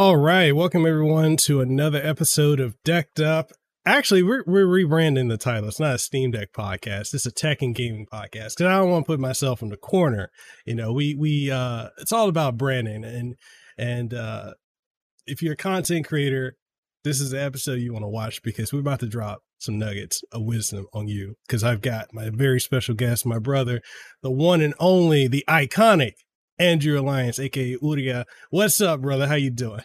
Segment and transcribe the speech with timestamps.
[0.00, 3.50] All right, welcome everyone to another episode of Decked Up.
[3.84, 5.68] Actually, we're we're rebranding the title.
[5.68, 7.14] It's not a Steam Deck podcast.
[7.14, 9.76] It's a tech and gaming podcast because I don't want to put myself in the
[9.76, 10.30] corner.
[10.64, 13.34] You know, we we uh, it's all about branding and
[13.76, 14.54] and uh,
[15.26, 16.54] if you're a content creator,
[17.02, 20.22] this is the episode you want to watch because we're about to drop some nuggets
[20.30, 23.80] of wisdom on you because I've got my very special guest, my brother,
[24.22, 26.12] the one and only, the iconic
[26.58, 28.26] Andrew Alliance, aka Uriah.
[28.50, 29.28] What's up, brother?
[29.28, 29.82] How you doing?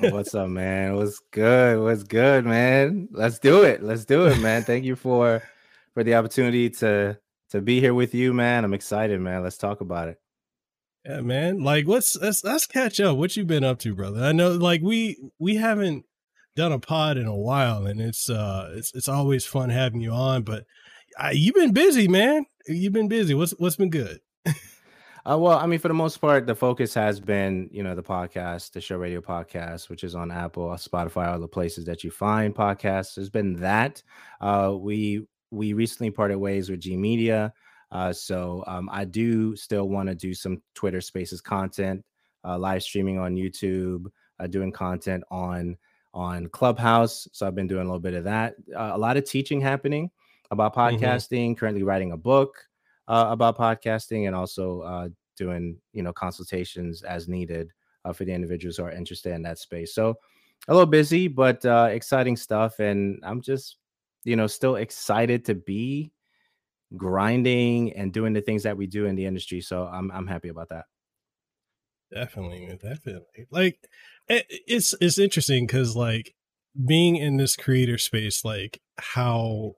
[0.00, 0.96] What's up, man?
[0.96, 1.80] What's good?
[1.80, 3.08] What's good, man?
[3.12, 3.82] Let's do it.
[3.82, 4.64] Let's do it, man.
[4.64, 5.42] Thank you for
[5.94, 7.18] for the opportunity to
[7.50, 8.64] to be here with you, man.
[8.64, 9.44] I'm excited, man.
[9.44, 10.20] Let's talk about it.
[11.04, 11.62] Yeah, man.
[11.62, 13.16] Like, what's let's let's catch up.
[13.16, 14.24] What you been up to, brother?
[14.24, 16.04] I know, like we we haven't
[16.56, 20.10] done a pod in a while, and it's uh it's it's always fun having you
[20.10, 20.42] on.
[20.42, 20.64] But
[21.20, 22.46] uh, you've been busy, man.
[22.66, 23.32] You've been busy.
[23.32, 24.18] What's what's been good?
[25.28, 28.02] Uh, well, I mean, for the most part, the focus has been, you know, the
[28.02, 32.12] podcast, the Show Radio podcast, which is on Apple, Spotify, all the places that you
[32.12, 33.16] find podcasts.
[33.16, 34.00] There's been that.
[34.40, 37.52] Uh, we we recently parted ways with G Media,
[37.90, 42.04] uh, so um, I do still want to do some Twitter Spaces content,
[42.44, 44.06] uh, live streaming on YouTube,
[44.38, 45.76] uh, doing content on
[46.14, 47.26] on Clubhouse.
[47.32, 48.54] So I've been doing a little bit of that.
[48.72, 50.08] Uh, a lot of teaching happening
[50.52, 51.04] about mm-hmm.
[51.04, 51.50] podcasting.
[51.50, 51.54] Mm-hmm.
[51.54, 52.64] Currently writing a book
[53.08, 57.70] uh, about podcasting and also uh, doing you know consultations as needed
[58.04, 59.94] uh, for the individuals who are interested in that space.
[59.94, 60.14] So
[60.68, 63.76] a little busy, but uh, exciting stuff, and I'm just
[64.24, 66.12] you know still excited to be
[66.96, 69.60] grinding and doing the things that we do in the industry.
[69.60, 70.86] So I'm I'm happy about that.
[72.12, 73.46] Definitely, definitely.
[73.50, 73.88] Like
[74.28, 76.34] it, it's it's interesting because like
[76.86, 79.74] being in this creator space, like how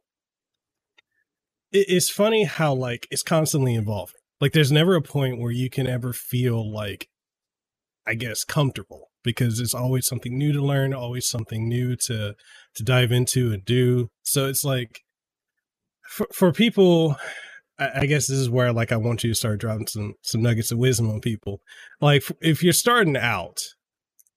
[1.70, 4.17] it's funny how like it's constantly evolving.
[4.40, 7.08] Like there's never a point where you can ever feel like
[8.06, 12.34] I guess comfortable because it's always something new to learn, always something new to
[12.74, 14.08] to dive into and do.
[14.22, 15.00] So it's like
[16.08, 17.16] for for people
[17.78, 20.42] I, I guess this is where like I want you to start dropping some some
[20.42, 21.60] nuggets of wisdom on people.
[22.00, 23.58] Like if you're starting out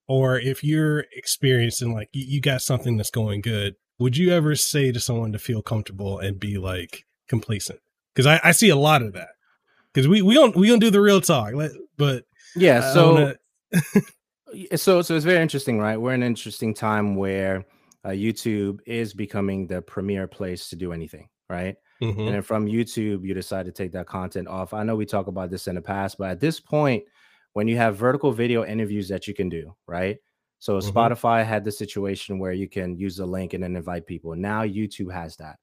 [0.07, 4.55] or if you're experiencing like you, you got something that's going good, would you ever
[4.55, 7.79] say to someone to feel comfortable and be like complacent
[8.13, 9.29] because I, I see a lot of that
[9.93, 11.53] because we we don't we don't do the real talk
[11.97, 12.23] but
[12.55, 13.33] yeah so
[14.75, 17.65] so so it's very interesting right we're in an interesting time where
[18.05, 22.19] uh, youtube is becoming the premier place to do anything right mm-hmm.
[22.19, 25.27] and then from youtube you decide to take that content off i know we talk
[25.27, 27.03] about this in the past but at this point
[27.53, 30.17] when you have vertical video interviews that you can do right
[30.59, 30.97] so mm-hmm.
[30.97, 34.63] spotify had the situation where you can use the link and then invite people now
[34.63, 35.57] youtube has that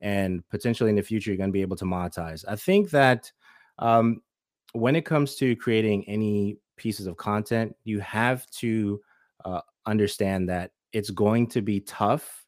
[0.00, 2.44] and potentially in the future you're going to be able to monetize.
[2.46, 3.32] I think that
[3.78, 4.22] um,
[4.72, 9.00] when it comes to creating any pieces of content, you have to
[9.44, 12.44] uh, understand that it's going to be tough,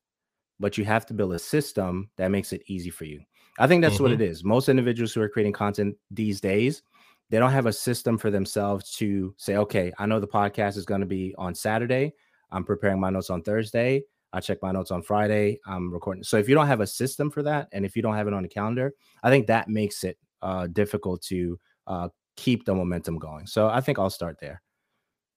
[0.58, 3.20] but you have to build a system that makes it easy for you.
[3.58, 4.04] I think that's mm-hmm.
[4.04, 4.44] what it is.
[4.44, 6.82] Most individuals who are creating content these days,
[7.30, 10.84] they don't have a system for themselves to say, okay, I know the podcast is
[10.84, 12.14] going to be on Saturday.
[12.50, 14.02] I'm preparing my notes on Thursday.
[14.32, 15.60] I check my notes on Friday.
[15.66, 16.22] I'm recording.
[16.22, 18.34] So if you don't have a system for that, and if you don't have it
[18.34, 23.18] on the calendar, I think that makes it uh, difficult to uh, keep the momentum
[23.18, 23.46] going.
[23.46, 24.62] So I think I'll start there.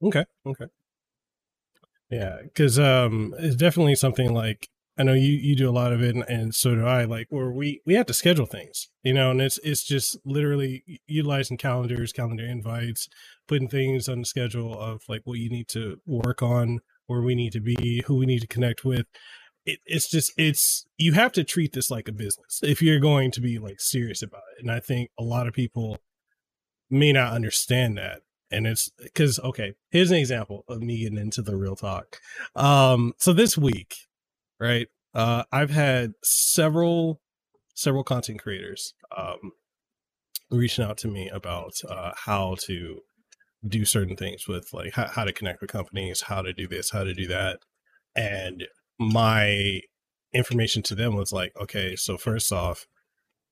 [0.02, 0.26] Okay.
[0.46, 0.66] Okay.
[2.10, 6.04] Yeah, because um, it's definitely something like I know you you do a lot of
[6.04, 7.06] it, and, and, so do I.
[7.06, 10.84] Like where we we have to schedule things, you know, and it's it's just literally
[11.08, 13.08] utilizing calendars, calendar invites,
[13.48, 17.36] putting things on the schedule of like what you need to work on where we
[17.36, 19.06] need to be, who we need to connect with.
[19.66, 23.32] It, it's just it's you have to treat this like a business if you're going
[23.32, 24.62] to be like serious about it.
[24.62, 25.98] And I think a lot of people
[26.90, 28.22] may not understand that.
[28.52, 32.20] And it's because okay, here's an example of me getting into the real talk.
[32.56, 33.96] Um, so this week,
[34.60, 34.88] right?
[35.16, 37.22] Uh, I've had several
[37.76, 39.52] several content creators um
[40.52, 43.00] reaching out to me about uh, how to
[43.68, 46.92] do certain things with like how, how to connect with companies, how to do this,
[46.92, 47.60] how to do that.
[48.16, 48.66] And
[49.12, 49.82] my
[50.34, 52.88] information to them was like, okay, so first off,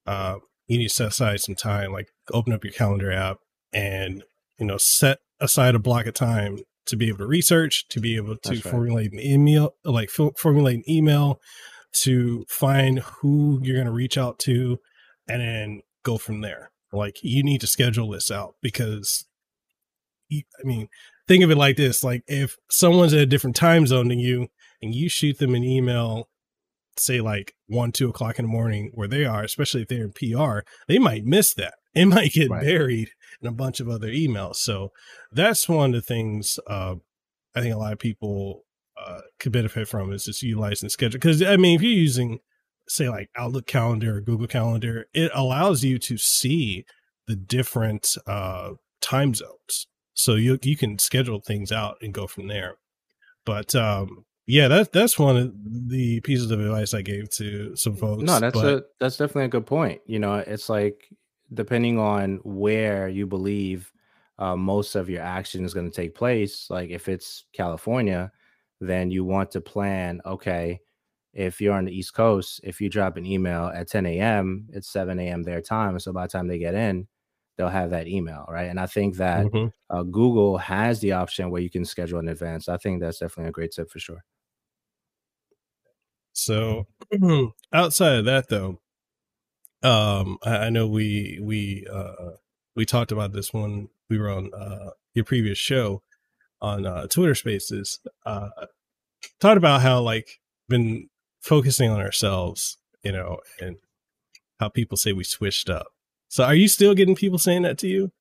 [0.05, 0.37] uh,
[0.67, 3.37] you need to set aside some time, like open up your calendar app
[3.73, 4.23] and,
[4.57, 8.15] you know, set aside a block of time to be able to research, to be
[8.15, 11.39] able to formulate an email, like f- formulate an email,
[11.93, 14.79] to find who you're going to reach out to,
[15.27, 16.71] and then go from there.
[16.91, 19.25] Like you need to schedule this out because
[20.31, 20.87] I mean,
[21.27, 24.47] think of it like this: like if someone's at a different time zone than you,
[24.81, 26.29] and you shoot them an email,
[26.97, 30.13] say like one, two o'clock in the morning where they are, especially if they're in
[30.13, 31.73] PR, they might miss that.
[31.93, 32.63] It might get right.
[32.63, 33.09] buried
[33.41, 34.55] in a bunch of other emails.
[34.55, 34.93] So
[35.29, 36.95] that's one of the things uh,
[37.55, 38.63] I think a lot of people
[38.97, 41.19] uh, could benefit from is just utilizing schedule.
[41.19, 42.39] Because I mean, if you're using
[42.87, 46.85] say like Outlook Calendar or Google Calendar, it allows you to see
[47.27, 49.87] the different uh, time zones.
[50.13, 52.75] So you you can schedule things out and go from there.
[53.45, 57.95] But um, yeah, that's that's one of the pieces of advice I gave to some
[57.95, 58.23] folks.
[58.23, 60.01] No, that's but, a that's definitely a good point.
[60.05, 61.07] You know, it's like
[61.53, 63.89] depending on where you believe
[64.39, 66.69] uh, most of your action is going to take place.
[66.69, 68.29] Like if it's California,
[68.81, 70.19] then you want to plan.
[70.25, 70.81] Okay,
[71.33, 74.91] if you're on the East Coast, if you drop an email at 10 a.m., it's
[74.91, 75.43] 7 a.m.
[75.43, 75.97] their time.
[75.97, 77.07] So by the time they get in,
[77.57, 78.69] they'll have that email, right?
[78.69, 79.67] And I think that mm-hmm.
[79.95, 82.67] uh, Google has the option where you can schedule in advance.
[82.67, 84.25] I think that's definitely a great tip for sure.
[86.33, 86.87] So
[87.73, 88.79] outside of that, though,
[89.83, 92.31] um, I, I know we we uh,
[92.75, 96.03] we talked about this when we were on uh, your previous show
[96.61, 97.99] on uh, Twitter Spaces.
[98.25, 98.49] Uh,
[99.39, 100.39] talked about how like
[100.69, 101.09] been
[101.41, 103.77] focusing on ourselves, you know, and
[104.59, 105.87] how people say we switched up.
[106.29, 108.11] So are you still getting people saying that to you?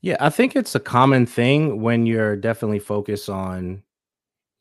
[0.00, 3.82] Yeah, I think it's a common thing when you're definitely focused on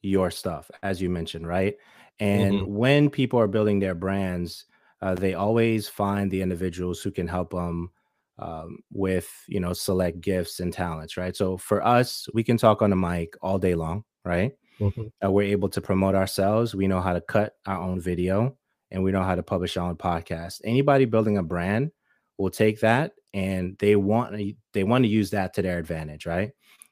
[0.02, 1.76] your stuff, as you mentioned, right?
[2.20, 2.76] And mm-hmm.
[2.76, 4.66] when people are building their brands,
[5.02, 7.92] uh, they always find the individuals who can help them
[8.40, 11.36] um, with, you know, select gifts and talents, right?
[11.36, 14.54] So for us, we can talk on the mic all day long, right?
[14.80, 15.08] Mm-hmm.
[15.24, 16.76] Uh, we're able to promote ourselves.
[16.76, 18.58] We know how to cut our own video
[18.92, 20.62] and we know how to publish our own podcast.
[20.64, 21.92] Anybody building a brand
[22.38, 24.36] will take that and they want
[24.74, 26.52] they want to use that to their advantage, right?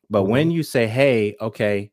[0.09, 0.31] But mm-hmm.
[0.31, 1.91] when you say, "Hey, okay,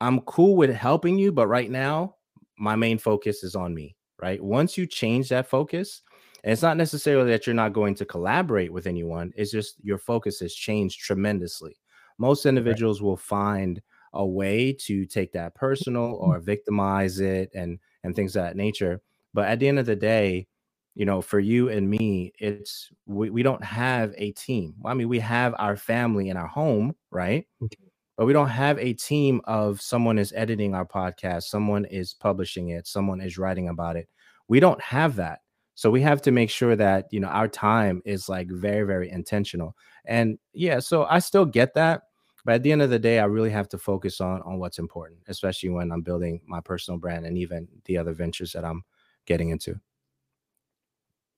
[0.00, 2.16] I'm cool with helping you, but right now
[2.58, 4.42] my main focus is on me," right?
[4.42, 6.02] Once you change that focus,
[6.44, 9.98] and it's not necessarily that you're not going to collaborate with anyone, it's just your
[9.98, 11.76] focus has changed tremendously.
[12.18, 13.06] Most individuals right.
[13.06, 13.82] will find
[14.12, 16.30] a way to take that personal mm-hmm.
[16.30, 19.00] or victimize it and and things of that nature.
[19.34, 20.46] But at the end of the day,
[20.94, 24.74] you know, for you and me, it's we, we don't have a team.
[24.84, 27.46] I mean, we have our family and our home, right?
[27.62, 27.87] Mm-hmm.
[28.18, 32.70] But we don't have a team of someone is editing our podcast, someone is publishing
[32.70, 34.08] it, someone is writing about it.
[34.48, 35.38] We don't have that.
[35.76, 39.08] So we have to make sure that, you know, our time is like very, very
[39.08, 39.76] intentional.
[40.04, 42.02] And yeah, so I still get that.
[42.44, 44.80] But at the end of the day, I really have to focus on on what's
[44.80, 48.82] important, especially when I'm building my personal brand and even the other ventures that I'm
[49.26, 49.78] getting into.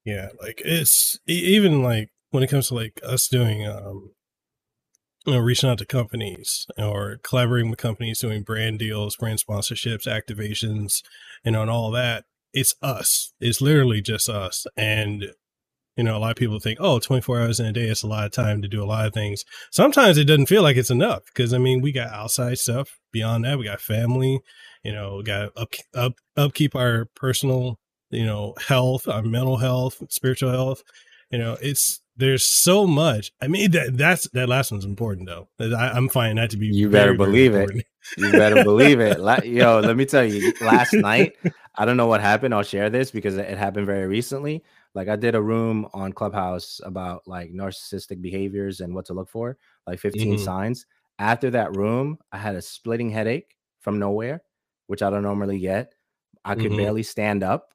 [0.07, 4.13] Yeah, like it's even like when it comes to like us doing um
[5.27, 10.07] you know, reaching out to companies or collaborating with companies doing brand deals, brand sponsorships,
[10.07, 11.03] activations,
[11.45, 12.25] and all that.
[12.53, 13.33] It's us.
[13.41, 14.67] It's literally just us.
[14.77, 15.27] And
[15.97, 18.07] you know, a lot of people think, oh, 24 hours in a day, it's a
[18.07, 19.45] lot of time to do a lot of things.
[19.71, 23.45] Sometimes it doesn't feel like it's enough because, I mean, we got outside stuff beyond
[23.45, 23.59] that.
[23.59, 24.41] We got family,
[24.83, 27.79] you know, got up, up, upkeep our personal,
[28.09, 30.83] you know, health, our mental health, spiritual health.
[31.31, 33.33] You know, it's, there's so much.
[33.41, 35.49] I mean, that that's, that last one's important though.
[35.59, 37.87] I, am finding that to be, you very, better believe it.
[38.17, 39.19] You better believe it.
[39.45, 41.37] Yo, let me tell you, last night,
[41.77, 42.55] I don't know what happened.
[42.55, 44.63] I'll share this because it happened very recently
[44.95, 49.29] like I did a room on Clubhouse about like narcissistic behaviors and what to look
[49.29, 50.45] for, like 15 mm-hmm.
[50.45, 50.87] signs.
[51.19, 54.43] After that room, I had a splitting headache from nowhere,
[54.87, 55.93] which I don't normally get.
[56.45, 56.77] I could mm-hmm.
[56.77, 57.73] barely stand up.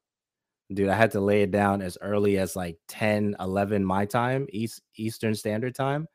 [0.73, 4.47] Dude, I had to lay it down as early as like 10, 11 my time,
[4.49, 6.07] East Eastern Standard Time.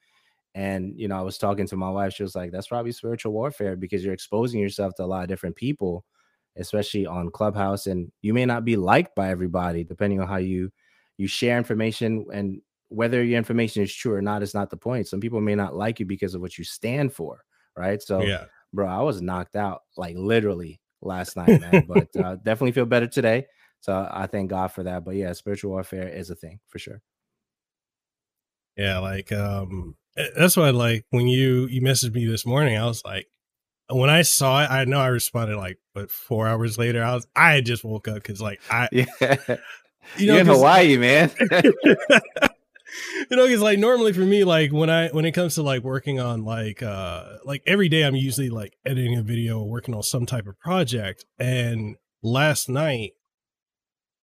[0.55, 2.15] And you know, I was talking to my wife.
[2.15, 5.29] She was like, "That's probably spiritual warfare because you're exposing yourself to a lot of
[5.29, 6.05] different people,
[6.57, 10.73] especially on Clubhouse, and you may not be liked by everybody, depending on how you
[11.19, 15.07] you share information and whether your information is true or not is not the point.
[15.07, 17.45] Some people may not like you because of what you stand for,
[17.77, 18.03] right?
[18.03, 21.85] So, yeah, bro, I was knocked out like literally last night, man.
[21.87, 23.47] but uh, definitely feel better today.
[23.81, 25.05] So I thank God for that.
[25.05, 27.03] But yeah, spiritual warfare is a thing for sure.
[28.77, 32.87] Yeah, like um eh, that's why like when you you messaged me this morning, I
[32.87, 33.27] was like
[33.91, 37.03] when I saw it, I know I responded like but four hours later.
[37.03, 39.07] I was I had just woke up because like I yeah.
[40.17, 41.31] You know, You're in Hawaii, man.
[43.31, 45.83] you know, because like normally for me, like when I when it comes to like
[45.83, 49.95] working on like uh like every day, I'm usually like editing a video or working
[49.95, 51.25] on some type of project.
[51.39, 53.13] And last night,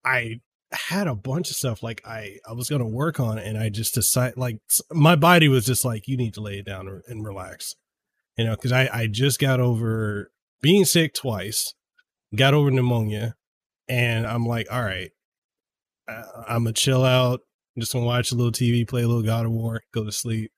[0.06, 0.40] I
[0.72, 3.94] had a bunch of stuff like I I was gonna work on, and I just
[3.94, 4.58] decided like
[4.92, 7.74] my body was just like you need to lay it down and relax,
[8.36, 10.30] you know, because I I just got over
[10.62, 11.74] being sick twice,
[12.34, 13.34] got over pneumonia,
[13.88, 15.10] and I'm like, all right,
[16.08, 17.40] uh, I'm gonna chill out,
[17.78, 20.52] just gonna watch a little TV, play a little God of War, go to sleep.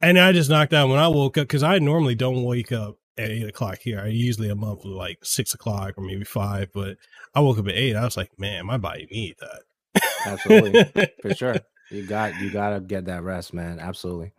[0.00, 2.96] And I just knocked out when I woke up because I normally don't wake up
[3.18, 4.00] at eight o'clock here.
[4.00, 6.96] I usually am up like six o'clock or maybe five, but
[7.34, 7.96] I woke up at eight.
[7.96, 10.02] I was like, man, my body needs that.
[10.26, 11.56] Absolutely, for sure.
[11.90, 13.80] You got you got to get that rest, man.
[13.80, 14.32] Absolutely.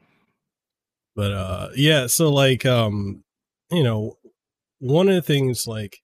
[1.15, 2.05] But uh, yeah.
[2.05, 3.23] So like, um,
[3.71, 4.17] you know,
[4.77, 6.01] one of the things like,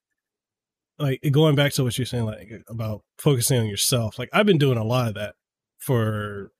[0.98, 4.17] like going back to what you're saying, like about focusing on yourself.
[4.17, 5.36] Like I've been doing a lot of that
[5.77, 6.51] for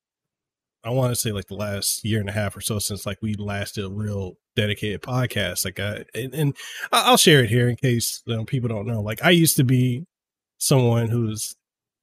[0.86, 3.18] I want to say like the last year and a half or so since like
[3.20, 5.65] we last did a real dedicated podcast.
[5.65, 6.58] Like, I, and, and
[6.92, 9.01] I'll share it here in case you know, people don't know.
[9.01, 10.06] Like, I used to be
[10.60, 11.56] someone who's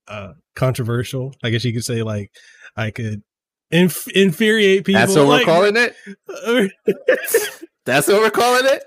[0.08, 1.32] uh controversial.
[1.44, 2.32] I guess you could say like
[2.76, 3.22] I could
[3.70, 5.00] inf- infuriate people.
[5.00, 5.94] That's what like, we're calling it.
[7.84, 8.84] That's what we're calling it.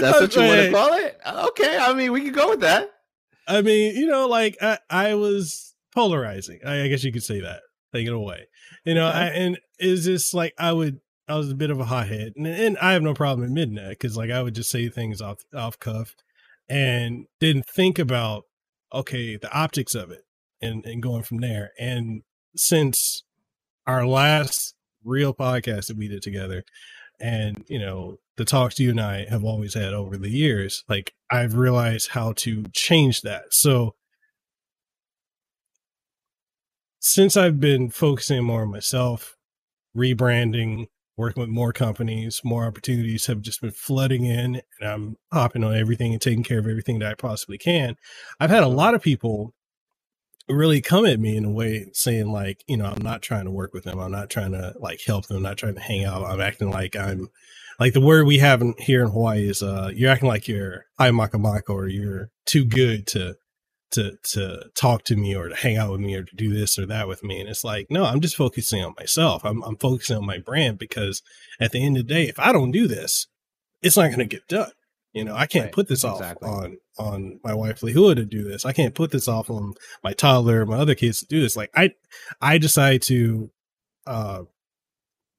[0.00, 1.18] That's what you want to call it.
[1.26, 2.90] Okay, I mean we can go with that.
[3.48, 6.60] I mean, you know, like I, I was polarizing.
[6.64, 7.62] I, I guess you could say that.
[7.92, 8.46] Take it away.
[8.84, 9.18] You know, okay.
[9.18, 12.46] I, and is this like I would I was a bit of a hothead, and,
[12.46, 15.38] and I have no problem admitting that because like I would just say things off
[15.54, 16.14] off cuff,
[16.68, 18.44] and didn't think about
[18.92, 20.22] okay the optics of it,
[20.60, 21.70] and and going from there.
[21.80, 22.22] And
[22.54, 23.24] since
[23.86, 24.74] our last
[25.04, 26.62] real podcast that we did together,
[27.18, 31.14] and you know the talks you and I have always had over the years, like
[31.30, 33.46] I've realized how to change that.
[33.50, 33.95] So
[37.06, 39.36] since I've been focusing more on myself,
[39.96, 40.86] rebranding,
[41.16, 45.76] working with more companies, more opportunities have just been flooding in, and I'm hopping on
[45.76, 47.96] everything and taking care of everything that I possibly can.
[48.40, 49.54] I've had a lot of people
[50.48, 53.50] really come at me in a way saying like, you know, I'm not trying to
[53.52, 54.00] work with them.
[54.00, 55.38] I'm not trying to like help them.
[55.38, 56.24] I'm not trying to hang out.
[56.24, 57.28] I'm acting like I'm
[57.78, 60.84] like the word we have in, here in Hawaii is uh you're acting like you're
[61.00, 63.36] ai makamaka or you're too good to
[63.92, 66.78] to to talk to me or to hang out with me or to do this
[66.78, 67.40] or that with me.
[67.40, 69.44] And it's like, no, I'm just focusing on myself.
[69.44, 71.22] I'm I'm focusing on my brand because
[71.60, 73.26] at the end of the day, if I don't do this,
[73.82, 74.70] it's not going to get done.
[75.12, 75.72] You know, I can't right.
[75.72, 76.48] put this exactly.
[76.48, 78.66] off on on my wife Lehua to do this.
[78.66, 79.74] I can't put this off on
[80.04, 81.56] my toddler, my other kids to do this.
[81.56, 81.92] Like I
[82.40, 83.50] I decide to
[84.06, 84.42] uh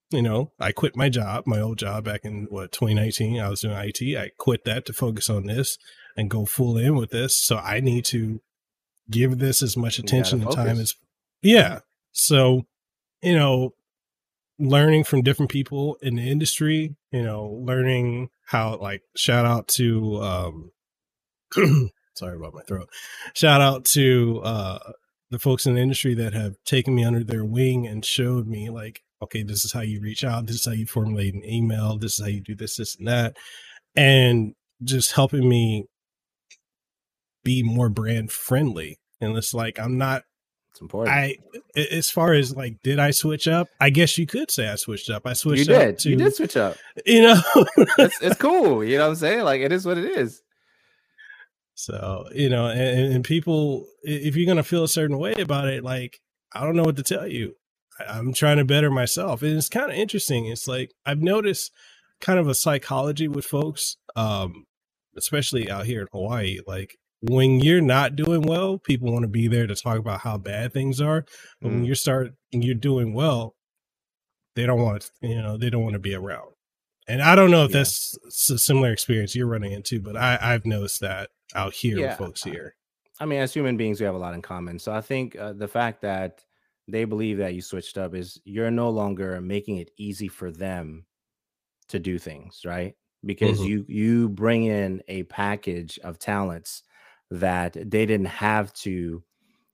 [0.10, 3.40] you know, I quit my job, my old job back in what 2019.
[3.40, 4.18] I was doing IT.
[4.18, 5.78] I quit that to focus on this
[6.18, 7.38] and go full in with this.
[7.40, 8.42] So I need to
[9.10, 10.96] give this as much attention and time as
[11.42, 11.80] yeah.
[12.12, 12.66] So,
[13.22, 13.74] you know,
[14.60, 20.18] learning from different people in the industry, you know, learning how like shout out to
[20.22, 20.72] um
[22.16, 22.90] sorry about my throat.
[23.36, 24.80] Shout out to uh
[25.30, 28.70] the folks in the industry that have taken me under their wing and showed me
[28.70, 31.98] like, okay, this is how you reach out, this is how you formulate an email,
[31.98, 33.36] this is how you do this, this and that.
[33.96, 35.86] And just helping me
[37.48, 39.00] be more brand friendly.
[39.22, 40.24] And it's like I'm not
[40.72, 41.16] it's important.
[41.16, 41.38] I
[41.76, 43.70] as far as like did I switch up?
[43.80, 45.26] I guess you could say I switched up.
[45.26, 45.90] I switched you did.
[45.94, 46.76] up to, you did switch up.
[47.06, 47.42] You know
[47.98, 48.84] it's, it's cool.
[48.84, 49.46] You know what I'm saying?
[49.46, 50.42] Like it is what it is.
[51.74, 55.86] So, you know, and, and people if you're gonna feel a certain way about it,
[55.86, 56.20] like
[56.54, 57.54] I don't know what to tell you.
[58.06, 59.42] I'm trying to better myself.
[59.42, 60.48] And it's kind of interesting.
[60.48, 61.72] It's like I've noticed
[62.20, 64.66] kind of a psychology with folks, um,
[65.16, 66.60] especially out here in Hawaii.
[66.68, 70.38] Like when you're not doing well, people want to be there to talk about how
[70.38, 71.26] bad things are.
[71.62, 71.74] But mm.
[71.74, 73.56] when you start you're doing well,
[74.56, 76.52] they don't want you know they don't want to be around.
[77.08, 77.78] And I don't know if yeah.
[77.78, 78.18] that's
[78.50, 82.10] a similar experience you're running into, but I, I've noticed that out here yeah.
[82.10, 82.76] with folks here.
[83.20, 84.78] I mean, as human beings, we have a lot in common.
[84.78, 86.44] So I think uh, the fact that
[86.88, 91.06] they believe that you switched up is you're no longer making it easy for them
[91.90, 92.94] to do things, right?
[93.26, 93.70] Because mm-hmm.
[93.70, 96.84] you you bring in a package of talents
[97.32, 99.24] that they didn't have to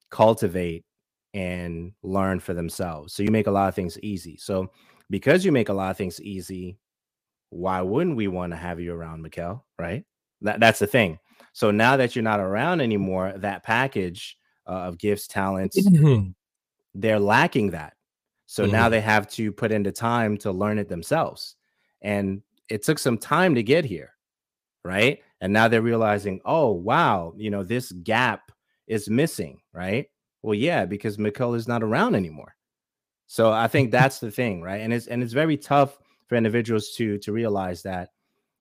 [0.10, 0.86] cultivate
[1.33, 3.13] and learn for themselves.
[3.13, 4.38] So you make a lot of things easy.
[4.38, 4.72] So
[5.10, 6.77] because you make a lot of things easy,
[7.50, 9.62] why wouldn't we want to have you around, Mekel?
[9.79, 10.05] Right?
[10.41, 11.19] That, that's the thing.
[11.53, 16.29] So now that you're not around anymore, that package uh, of gifts, talents, mm-hmm.
[16.95, 17.93] they're lacking that.
[18.45, 18.72] So mm-hmm.
[18.72, 21.55] now they have to put into time to learn it themselves.
[22.01, 24.13] And it took some time to get here,
[24.83, 25.19] right?
[25.44, 28.50] And now they're realizing oh wow you know this gap
[28.88, 30.10] is missing right?
[30.42, 32.56] Well yeah because Mekel is not around anymore.
[33.28, 34.80] So i think that's the thing right?
[34.80, 38.12] And it's and it's very tough for individuals to to realize that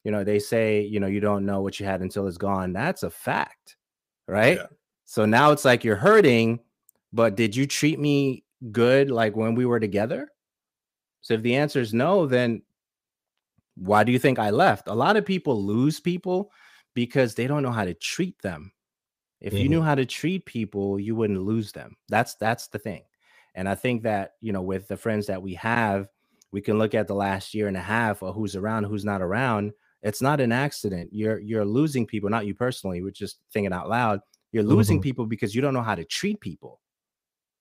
[0.03, 2.73] you know they say you know you don't know what you had until it's gone.
[2.73, 3.77] That's a fact
[4.27, 4.57] right?
[4.57, 4.67] Yeah.
[5.05, 6.59] so now it's like you're hurting
[7.13, 10.29] but did you treat me good like when we were together?
[11.21, 12.63] So if the answer is no then
[13.77, 14.89] why do you think i left?
[14.89, 16.51] A lot of people lose people
[16.95, 18.73] because they don't know how to treat them.
[19.41, 19.63] If mm-hmm.
[19.63, 19.87] you knew mm-hmm.
[19.87, 21.97] how to treat people, you wouldn't lose them.
[22.09, 23.03] That's that's the thing.
[23.55, 26.09] And I think that, you know, with the friends that we have,
[26.53, 29.23] we can look at the last year and a half of who's around, who's not
[29.23, 29.73] around.
[30.03, 31.11] It's not an accident.
[31.13, 33.03] You're you're losing people, not you personally.
[33.03, 34.21] We're just thinking out loud.
[34.53, 35.03] You're losing mm-hmm.
[35.03, 36.81] people because you don't know how to treat people.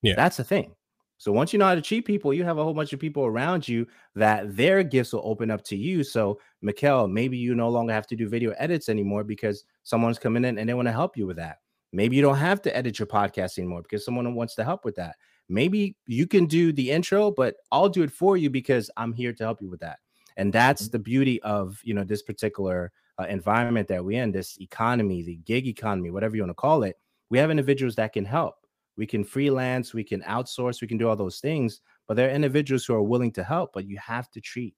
[0.02, 0.76] Yeah, that's the thing.
[1.22, 3.24] So once you know how to treat people, you have a whole bunch of people
[3.28, 3.86] around you
[4.16, 6.04] that their gifts will open up to you.
[6.04, 10.44] So, Mekel, maybe you no longer have to do video edits anymore because someone's coming
[10.46, 11.60] in and they want to help you with that.
[11.94, 14.96] Maybe you don't have to edit your podcast anymore because someone wants to help with
[14.96, 15.16] that.
[15.48, 19.32] Maybe you can do the intro, but I'll do it for you because I'm here
[19.32, 20.00] to help you with that.
[20.38, 20.92] And that's mm-hmm.
[20.94, 25.36] the beauty of you know this particular uh, environment that we're in, this economy, the
[25.36, 26.98] gig economy, whatever you want to call it.
[27.30, 28.56] We have individuals that can help
[28.98, 32.34] we can freelance, we can outsource, we can do all those things, but there are
[32.34, 34.76] individuals who are willing to help, but you have to treat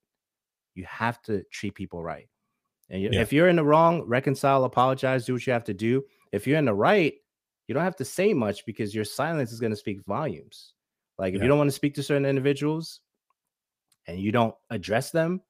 [0.76, 2.28] you have to treat people right.
[2.90, 3.22] And yeah.
[3.22, 6.04] if you're in the wrong, reconcile, apologize, do what you have to do.
[6.32, 7.14] If you're in the right,
[7.68, 10.74] you don't have to say much because your silence is going to speak volumes.
[11.18, 11.44] Like if yeah.
[11.44, 13.02] you don't want to speak to certain individuals
[14.08, 15.42] and you don't address them,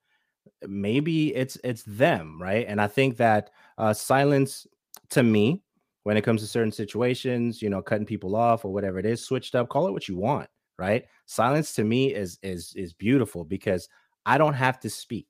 [0.67, 2.65] maybe it's it's them, right?
[2.67, 4.67] And I think that uh, silence
[5.09, 5.63] to me
[6.03, 9.23] when it comes to certain situations, you know, cutting people off or whatever it is,
[9.23, 11.05] switched up, call it what you want, right?
[11.25, 13.87] Silence to me is is is beautiful because
[14.25, 15.27] I don't have to speak,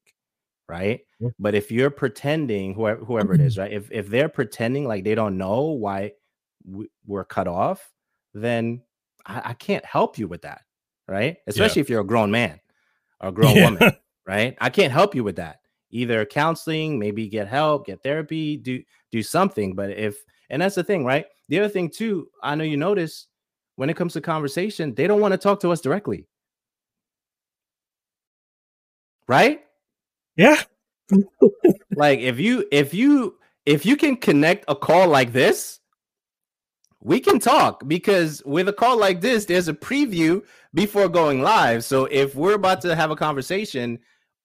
[0.68, 1.02] right?
[1.20, 1.30] Yeah.
[1.40, 3.62] But if you're pretending, whoever whoever it is, mm-hmm.
[3.62, 3.74] right?
[3.74, 6.14] If if they're pretending like they don't know why
[6.66, 7.92] we, are cut off,
[8.34, 8.82] then
[9.26, 10.62] I, I, can't help you with that,
[11.08, 11.38] right?
[11.46, 11.84] Especially yeah.
[11.84, 12.60] if you're a grown man
[13.20, 13.66] or a grown yeah.
[13.66, 13.92] woman,
[14.26, 14.58] right?
[14.60, 15.60] I can't help you with that.
[15.92, 18.82] Either counseling, maybe get help, get therapy, do
[19.12, 19.76] do something.
[19.76, 21.26] But if and that's the thing, right?
[21.50, 23.26] The other thing, too, I know you notice
[23.76, 26.28] when it comes to conversation, they don't want to talk to us directly.
[29.28, 29.62] Right?
[30.36, 30.62] Yeah.
[31.96, 33.36] like if you if you
[33.66, 35.80] if you can connect a call like this,
[37.02, 40.44] we can talk because with a call like this, there's a preview
[40.76, 41.84] before going live.
[41.84, 43.98] So if we're about to have a conversation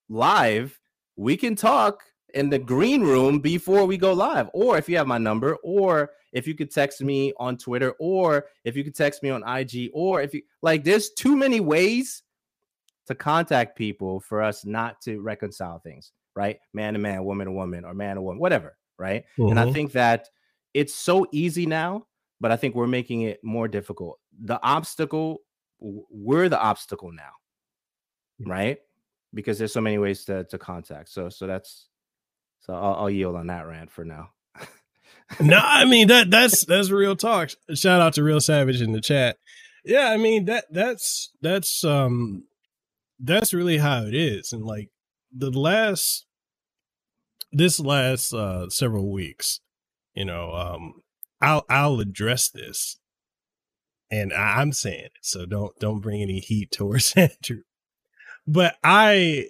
[0.08, 0.80] live,
[1.16, 2.02] we can talk
[2.34, 4.50] in the green room before we go live.
[4.52, 8.46] Or if you have my number, or if you could text me on Twitter, or
[8.64, 12.22] if you could text me on IG, or if you like, there's too many ways
[13.06, 16.58] to contact people for us not to reconcile things, right?
[16.74, 19.24] Man to man, woman to woman, or man to woman, whatever, right?
[19.38, 19.50] Mm-hmm.
[19.50, 19.72] And I mm-hmm.
[19.72, 20.28] think that
[20.74, 22.06] it's so easy now,
[22.40, 24.18] but I think we're making it more difficult.
[24.44, 25.38] The obstacle,
[25.80, 27.32] we're the obstacle now,
[28.46, 28.78] right?
[29.32, 31.08] Because there's so many ways to, to contact.
[31.08, 31.88] So, so that's
[32.60, 34.30] so I'll, I'll yield on that rant for now.
[35.40, 37.50] no, I mean that that's that's real talk.
[37.74, 39.38] Shout out to Real Savage in the chat.
[39.84, 42.44] Yeah, I mean that that's that's um
[43.20, 44.52] that's really how it is.
[44.52, 44.90] And like
[45.36, 46.26] the last
[47.52, 49.60] this last uh several weeks,
[50.14, 51.02] you know, um
[51.40, 52.98] I'll I'll address this
[54.10, 57.62] and I'm saying it, so don't don't bring any heat towards Andrew.
[58.46, 59.48] But I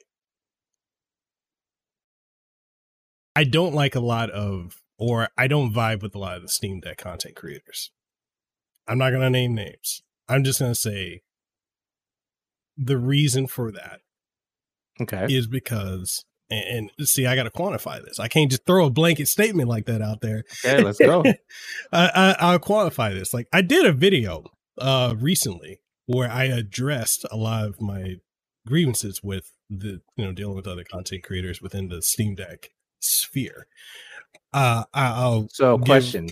[3.39, 6.49] I don't like a lot of, or I don't vibe with a lot of the
[6.49, 7.93] Steam Deck content creators.
[8.89, 10.03] I'm not going to name names.
[10.29, 11.23] I'm just going to say
[12.77, 14.01] the reason for that
[15.01, 15.29] okay.
[15.31, 18.19] is because and, and see i got to quantify this.
[18.19, 20.43] I can't just throw a blanket statement like that out there.
[20.65, 21.23] Okay let's go.
[21.93, 23.33] I, I, will quantify this.
[23.33, 24.47] Like i did a video
[24.79, 28.17] uh recently where i addressed a lot of my
[28.67, 33.67] grievances with the you know dealing with other content creators within the steam deck sphere.
[34.53, 36.31] Uh, I'll so question.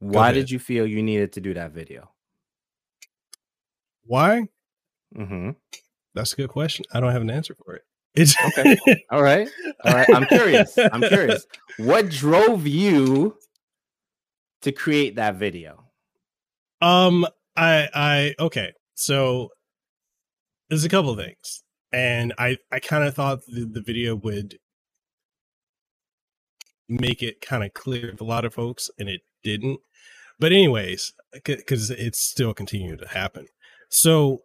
[0.00, 2.10] Why did you feel you needed to do that video?
[4.04, 4.48] Why?
[5.16, 5.50] Mm-hmm.
[6.14, 6.84] That's a good question.
[6.92, 7.82] I don't have an answer for it.
[8.14, 8.76] It's okay.
[9.10, 9.48] All right.
[9.84, 10.08] All right.
[10.14, 10.76] I'm curious.
[10.78, 11.46] I'm curious.
[11.76, 13.36] What drove you
[14.62, 15.84] to create that video?
[16.80, 18.72] Um, I, I, okay.
[18.94, 19.50] So
[20.68, 24.58] there's a couple of things, and I, I kind of thought the, the video would
[26.88, 29.80] make it kind of clear to a lot of folks, and it didn't.
[30.38, 31.12] But anyways,
[31.44, 33.46] because it's still continuing to happen.
[33.88, 34.42] So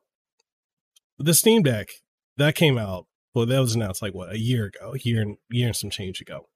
[1.17, 1.89] the Steam Deck
[2.38, 3.06] that came out.
[3.36, 5.89] Well, that was announced like what a year ago, a year and year and some
[5.89, 6.47] change ago.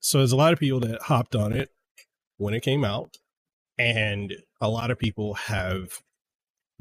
[0.00, 1.70] So there's a lot of people that hopped on it
[2.36, 3.16] when it came out,
[3.78, 6.00] and a lot of people have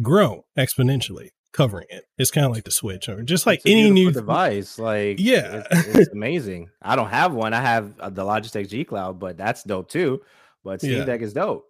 [0.01, 2.05] grown exponentially covering it.
[2.17, 4.77] It's kind of like the Switch, or just like any new device.
[4.77, 6.69] Like, yeah, it's, it's amazing.
[6.81, 7.53] I don't have one.
[7.53, 10.21] I have uh, the Logitech G Cloud, but that's dope too.
[10.63, 11.05] But Steam yeah.
[11.05, 11.65] Deck is dope,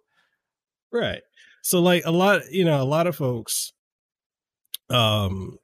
[0.92, 1.22] right?
[1.62, 3.72] So, like a lot, you know, a lot of folks,
[4.90, 5.58] um,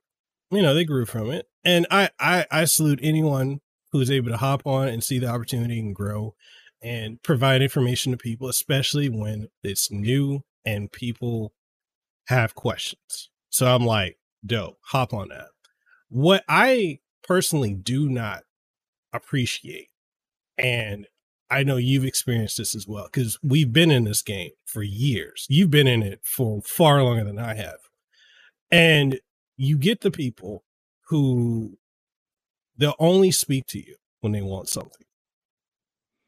[0.51, 4.31] you know, they grew from it, and I, I, I salute anyone who is able
[4.31, 6.35] to hop on and see the opportunity and grow
[6.83, 11.53] and provide information to people, especially when it's new and people
[12.29, 15.49] have questions so I'm like, dope, hop on that.
[16.09, 18.43] what I personally do not
[19.13, 19.89] appreciate,
[20.59, 21.07] and
[21.51, 25.47] I know you've experienced this as well, because we've been in this game for years.
[25.49, 27.79] You've been in it for far longer than I have.
[28.71, 29.21] And
[29.57, 30.65] you get the people
[31.09, 31.79] who
[32.77, 35.07] they'll only speak to you when they want something.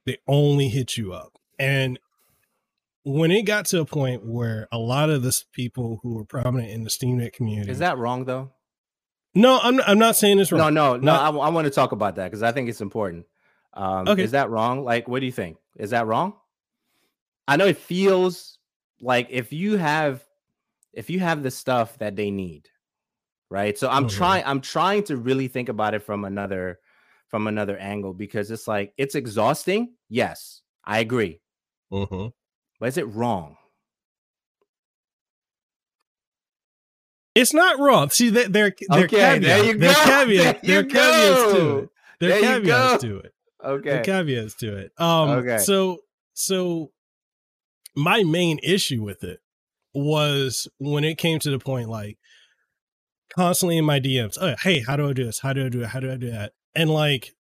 [0.04, 1.38] They only hit you up.
[1.58, 1.98] And
[3.04, 6.70] when it got to a point where a lot of the people who were prominent
[6.70, 8.52] in the Steam Deck community is that wrong though?
[9.34, 10.74] No, I'm I'm not saying it's wrong.
[10.74, 11.12] No, no, no.
[11.12, 13.26] I, I want to talk about that because I think it's important.
[13.74, 14.22] Um, okay.
[14.22, 14.84] Is that wrong?
[14.84, 15.56] Like, what do you think?
[15.76, 16.34] Is that wrong?
[17.46, 18.58] I know it feels
[19.00, 20.24] like if you have
[20.92, 22.68] if you have the stuff that they need,
[23.50, 23.76] right?
[23.76, 24.16] So I'm mm-hmm.
[24.16, 26.78] trying I'm trying to really think about it from another
[27.28, 29.94] from another angle because it's like it's exhausting.
[30.08, 31.40] Yes, I agree.
[31.92, 32.28] Mm-hmm.
[32.85, 33.57] Is it wrong?
[37.35, 38.11] It's not wrong.
[38.11, 39.47] See, they're they're, they're okay, caveats.
[39.47, 39.79] There you go.
[39.81, 40.61] They're caveats.
[40.62, 41.88] There are caveats to it.
[42.20, 43.35] There are caveats to it.
[43.64, 43.97] Okay.
[43.99, 44.92] The caveats to it.
[44.99, 45.59] Um okay.
[45.59, 45.99] so
[46.35, 46.92] so
[47.97, 49.40] my main issue with it
[49.94, 52.18] was when it came to the point like
[53.35, 55.40] constantly in my DMs, oh, hey, how do I do this?
[55.40, 55.88] How do I do it?
[55.88, 56.53] How do I do that?
[56.75, 57.35] And like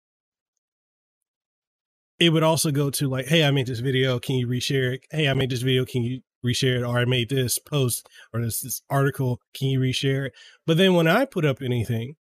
[2.24, 5.00] it would also go to like, hey, I made this video, can you reshare it?
[5.10, 6.84] Hey, I made this video, can you reshare it?
[6.84, 10.32] Or I made this post or this, this article, can you reshare it?
[10.66, 12.16] But then when I put up anything,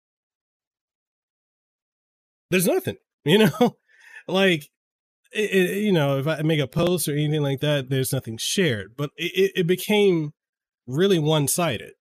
[2.51, 3.77] there's nothing, you know?
[4.29, 4.71] like
[5.33, 8.37] it, it, you know if i make a post or anything like that there's nothing
[8.37, 10.33] shared but it, it became
[10.87, 11.93] really one-sided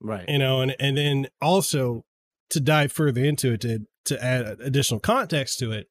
[0.00, 2.04] right you know and and then also
[2.50, 5.86] to dive further into it to to add additional context to it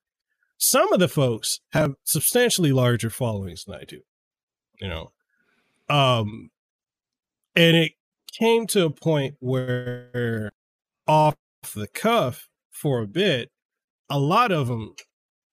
[0.61, 4.01] some of the folks have substantially larger followings than i do
[4.79, 5.11] you know
[5.89, 6.49] um
[7.55, 7.93] and it
[8.37, 10.51] came to a point where
[11.07, 11.35] off
[11.75, 13.49] the cuff for a bit
[14.09, 14.93] a lot of them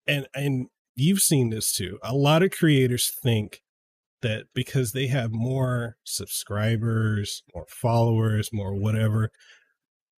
[0.06, 0.66] and and
[0.98, 1.98] you've seen this too.
[2.02, 3.62] A lot of creators think
[4.20, 9.30] that because they have more subscribers, more followers, more whatever,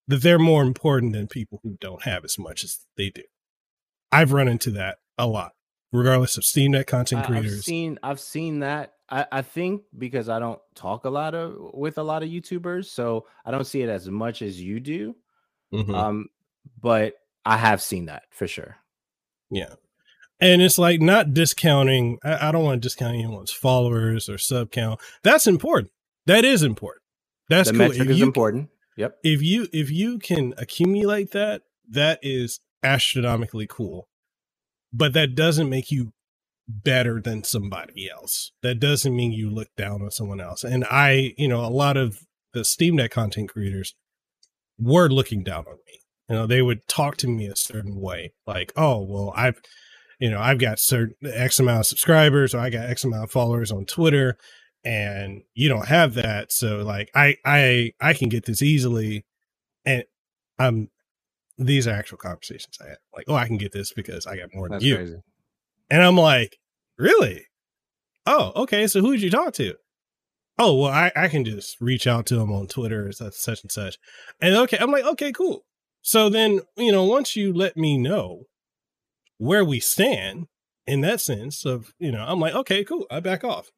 [0.08, 3.22] that they're more important than people who don't have as much as they do.
[4.12, 5.52] I've run into that a lot,
[5.92, 7.58] regardless of Steam SteamNet content creators.
[7.58, 8.94] I've seen I've seen that.
[9.08, 12.86] I, I think because I don't talk a lot of with a lot of YouTubers,
[12.86, 15.16] so I don't see it as much as you do.
[15.72, 15.94] Mm-hmm.
[15.94, 16.26] Um,
[16.80, 18.76] but I have seen that for sure.
[19.50, 19.74] Yeah.
[20.40, 22.18] And it's like not discounting.
[22.24, 25.00] I, I don't want to discount anyone's followers or sub count.
[25.22, 25.92] That's important.
[26.26, 27.02] That is important.
[27.48, 27.88] That's the cool.
[27.88, 28.70] metric if is important.
[28.96, 29.18] Yep.
[29.22, 34.08] If you if you can accumulate that, that is astronomically cool.
[34.92, 36.12] But that doesn't make you
[36.68, 38.52] better than somebody else.
[38.62, 40.64] That doesn't mean you look down on someone else.
[40.64, 42.20] And I, you know, a lot of
[42.52, 43.94] the Steam SteamNet content creators
[44.78, 46.00] were looking down on me.
[46.28, 49.60] You know, they would talk to me a certain way, like, "Oh, well, I've,
[50.20, 53.30] you know, I've got certain X amount of subscribers, or I got X amount of
[53.32, 54.36] followers on Twitter,
[54.84, 56.52] and you don't have that.
[56.52, 59.24] So, like, I, I, I can get this easily,
[59.84, 60.04] and
[60.58, 60.90] I'm.
[61.60, 62.96] These are actual conversations I had.
[63.14, 64.96] Like, oh, I can get this because I got more than That's you.
[64.96, 65.16] Crazy.
[65.90, 66.56] And I'm like,
[66.98, 67.44] really?
[68.24, 68.86] Oh, okay.
[68.86, 69.74] So who did you talk to?
[70.58, 73.70] Oh, well, I, I can just reach out to them on Twitter such, such and
[73.70, 73.98] such.
[74.40, 75.64] And okay, I'm like, okay, cool.
[76.02, 78.44] So then, you know, once you let me know
[79.36, 80.46] where we stand
[80.86, 83.68] in that sense of, you know, I'm like, okay, cool, I back off.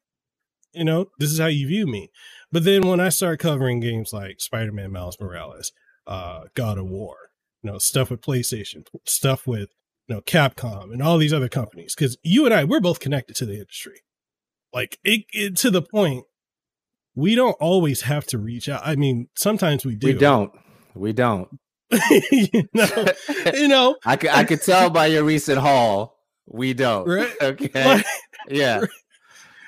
[0.73, 2.09] You know, this is how you view me.
[2.51, 5.71] But then when I start covering games like Spider-Man Miles Morales,
[6.07, 7.15] uh, God of War,
[7.63, 9.69] you know, stuff with PlayStation, stuff with,
[10.07, 13.35] you know, Capcom and all these other companies, because you and I, we're both connected
[13.37, 14.01] to the industry.
[14.73, 16.25] Like it, it to the point
[17.15, 18.81] we don't always have to reach out.
[18.83, 20.07] I mean, sometimes we do.
[20.07, 20.51] We don't.
[20.95, 21.47] We don't.
[22.31, 23.05] you know,
[23.53, 23.95] you know.
[24.05, 26.17] I could I could tell by your recent haul.
[26.47, 27.07] We don't.
[27.07, 27.31] Right.
[27.41, 27.69] Okay.
[27.73, 28.05] Like,
[28.49, 28.79] yeah.
[28.79, 28.89] Right.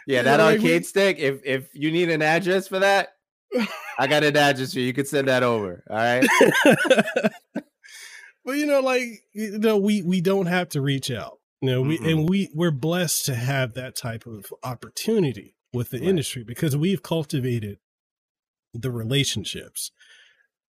[0.07, 1.17] Yeah, that arcade stick.
[1.17, 3.09] If if you need an address for that,
[3.97, 4.85] I got an address for you.
[4.85, 5.83] You could send that over.
[5.89, 6.25] All right.
[8.45, 11.39] But you know, like you know, we we don't have to reach out.
[11.61, 12.05] You know, we mm-hmm.
[12.07, 16.07] and we we're blessed to have that type of opportunity with the right.
[16.07, 17.79] industry because we've cultivated
[18.73, 19.91] the relationships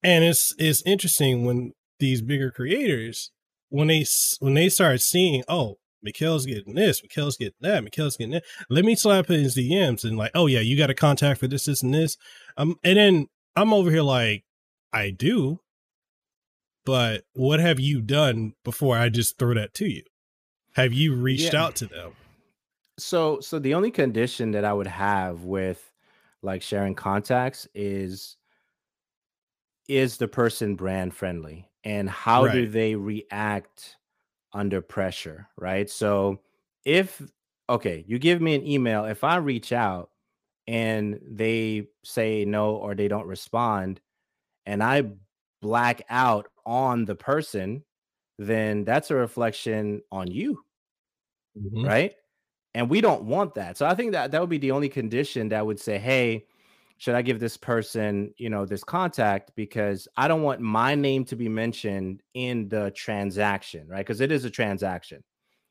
[0.02, 3.30] and it's it's interesting when these bigger creators
[3.68, 4.04] when they
[4.40, 8.44] when they start seeing oh Mekel's getting this, Mekel's getting that, Mekel's getting that.
[8.70, 11.48] Let me slap in his DMs and like, oh yeah, you got a contact for
[11.48, 12.16] this, this, and this.
[12.56, 14.44] Um, and then I'm over here like,
[14.92, 15.60] I do,
[16.86, 20.04] but what have you done before I just throw that to you?
[20.74, 21.64] Have you reached yeah.
[21.64, 22.12] out to them?
[22.96, 25.92] So, so the only condition that I would have with
[26.42, 28.36] like sharing contacts is
[29.88, 32.52] is the person brand friendly and how right.
[32.52, 33.96] do they react
[34.52, 35.90] under pressure, right?
[35.90, 36.40] So
[36.84, 37.20] if
[37.68, 40.10] okay, you give me an email, if I reach out
[40.68, 44.00] and they say no or they don't respond
[44.64, 45.04] and I
[45.66, 47.82] black out on the person,
[48.38, 50.62] then that's a reflection on you.
[51.58, 51.84] Mm-hmm.
[51.84, 52.14] Right?
[52.72, 53.76] And we don't want that.
[53.76, 56.44] So I think that that would be the only condition that would say, "Hey,
[56.98, 61.24] should I give this person, you know, this contact because I don't want my name
[61.26, 64.06] to be mentioned in the transaction, right?
[64.06, 65.24] Because it is a transaction,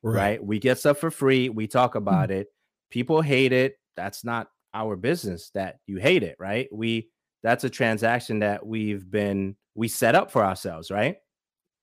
[0.04, 0.16] right.
[0.16, 0.44] right.
[0.44, 2.42] We get stuff for free, we talk about mm-hmm.
[2.42, 2.48] it.
[2.92, 3.76] People hate it.
[3.96, 6.68] That's not our business that you hate it, right?
[6.72, 7.10] We
[7.44, 11.18] that's a transaction that we've been we set up for ourselves, right?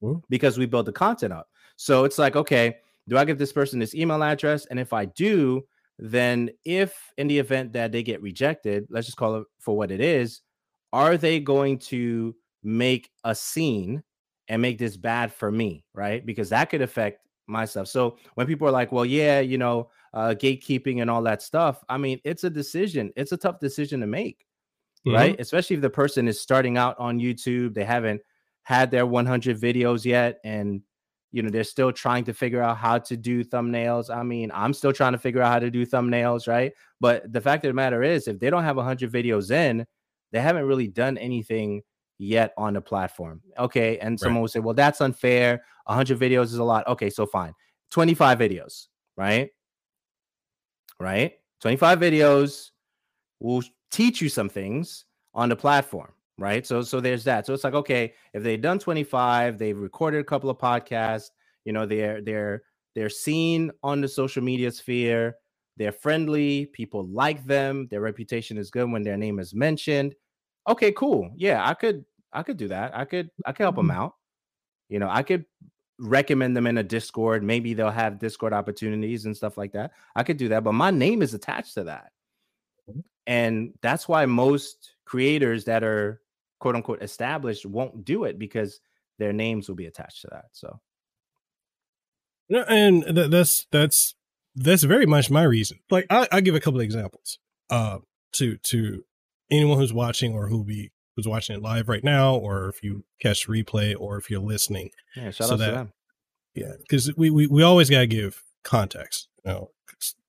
[0.03, 0.19] Mm-hmm.
[0.29, 1.49] Because we build the content up.
[1.77, 2.77] So it's like, okay,
[3.09, 4.67] do I give this person this email address?
[4.67, 5.63] And if I do,
[5.99, 9.91] then if in the event that they get rejected, let's just call it for what
[9.91, 10.41] it is,
[10.93, 14.03] are they going to make a scene
[14.49, 16.25] and make this bad for me, right?
[16.25, 17.89] Because that could affect my stuff.
[17.89, 21.83] So when people are like, well, yeah, you know, uh, gatekeeping and all that stuff,
[21.89, 23.13] I mean, it's a decision.
[23.17, 24.45] It's a tough decision to make,
[25.07, 25.15] mm-hmm.
[25.15, 25.41] right?
[25.41, 28.21] Especially if the person is starting out on YouTube, they haven't
[28.63, 30.83] had their 100 videos yet, and
[31.33, 34.15] you know they're still trying to figure out how to do thumbnails.
[34.15, 36.73] I mean i'm still trying to figure out how to do thumbnails right?
[37.01, 39.87] But the fact of the matter is if they don't have 100 videos in
[40.31, 41.83] they haven't really done anything
[42.19, 43.99] yet on the platform okay?
[43.99, 44.41] And someone right.
[44.43, 45.65] will say well that's unfair.
[45.87, 46.87] 100 videos is a lot.
[46.87, 47.55] Okay so fine.
[47.91, 48.87] 25 videos
[49.17, 49.51] right?
[51.01, 51.33] Right?
[51.61, 52.71] 25 videos
[53.41, 56.67] will teach you some things on the platform right?
[56.67, 57.47] So so there's that.
[57.47, 61.31] So it's like okay, if they've done 25, they've recorded a couple of podcasts,
[61.65, 62.63] you know, they're they're
[62.95, 65.37] they're seen on the social media sphere,
[65.77, 70.15] they're friendly, people like them, their reputation is good when their name is mentioned.
[70.69, 71.31] Okay, cool.
[71.37, 72.97] Yeah, I could I could do that.
[72.97, 74.01] I could I could help them mm-hmm.
[74.01, 74.15] out.
[74.89, 75.45] You know, I could
[75.99, 77.43] recommend them in a Discord.
[77.43, 79.93] Maybe they'll have Discord opportunities and stuff like that.
[80.17, 82.12] I could do that, but my name is attached to that.
[83.27, 86.21] And that's why most creators that are
[86.59, 88.81] quote unquote established won't do it because
[89.19, 90.47] their names will be attached to that.
[90.53, 90.81] So,
[92.49, 94.15] no, and th- that's that's
[94.55, 95.79] that's very much my reason.
[95.91, 97.39] Like I, I give a couple of examples
[97.71, 97.99] uh,
[98.33, 99.05] to to
[99.51, 103.05] anyone who's watching or who be who's watching it live right now, or if you
[103.21, 104.91] catch replay, or if you're listening.
[105.15, 105.93] Yeah, shout so out that, to them.
[106.55, 109.29] Yeah, because we, we we always gotta give context.
[109.45, 109.71] You know,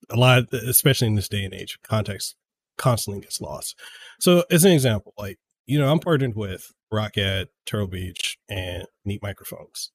[0.09, 2.35] a lot, especially in this day and age, context
[2.77, 3.79] constantly gets lost.
[4.19, 9.21] So, as an example, like you know, I'm partnered with Roccat, Turtle Beach, and Neat
[9.21, 9.91] Microphones.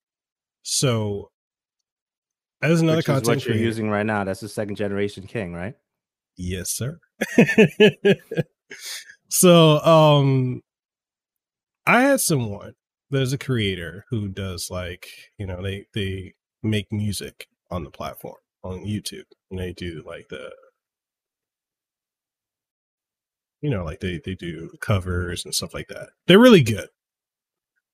[0.62, 1.30] So,
[2.62, 5.52] as another Which content what you're creator, using right now, that's the second generation King,
[5.52, 5.74] right?
[6.36, 6.98] Yes, sir.
[9.28, 10.62] so, um,
[11.86, 12.74] I had someone
[13.10, 18.36] there's a creator who does like you know they they make music on the platform
[18.62, 20.50] on YouTube and they do like the
[23.60, 26.10] you know, like they they do covers and stuff like that.
[26.26, 26.88] They're really good.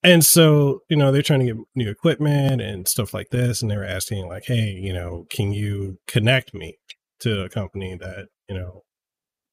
[0.03, 3.63] And so, you know, they're trying to get new equipment and stuff like this.
[3.63, 6.77] And they were asking, like, hey, you know, can you connect me
[7.21, 8.83] to a company that, you know,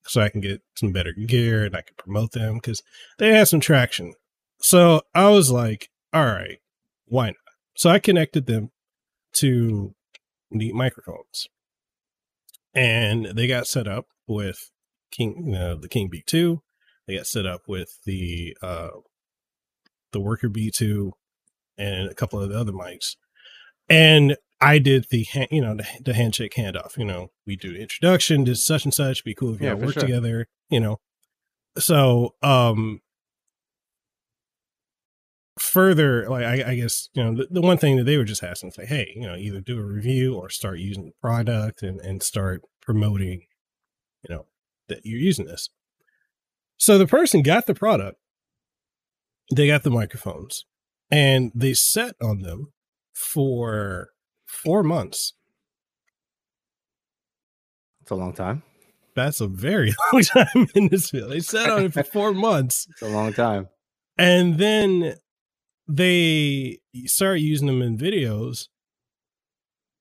[0.04, 2.84] so I can get some better gear and I can promote them because
[3.18, 4.14] they had some traction.
[4.60, 6.58] So I was like, all right,
[7.06, 7.36] why not?
[7.78, 8.72] So I connected them
[9.36, 9.96] to
[10.50, 11.48] Neat Microphones
[12.74, 14.72] and they got set up with
[15.12, 16.60] King, uh, the King Bee II.
[17.08, 18.90] They got set up with the uh,
[20.12, 21.12] the Worker Bee II
[21.78, 23.16] and a couple of the other mics.
[23.90, 26.98] And I did the you know the, the handshake handoff.
[26.98, 29.24] You know, we do introduction, did such and such.
[29.24, 30.02] Be cool if you yeah, work sure.
[30.02, 30.48] together.
[30.70, 31.00] You know,
[31.78, 33.02] so um
[35.60, 38.44] further like I, I, guess you know the, the, one thing that they were just
[38.44, 41.84] asking is like hey you know either do a review or start using the product
[41.84, 43.44] and and start promoting
[44.28, 44.46] you know
[44.92, 45.70] that you're using this.
[46.78, 48.18] So the person got the product,
[49.56, 50.66] they got the microphones,
[51.10, 52.74] and they sat on them
[53.14, 54.10] for
[54.48, 55.34] four months.
[58.02, 58.64] That's a long time.
[59.16, 61.32] That's a very long time in this field.
[61.32, 62.88] They sat on it for four months.
[62.90, 63.68] It's a long time.
[64.18, 65.16] And then
[65.88, 68.68] they start using them in videos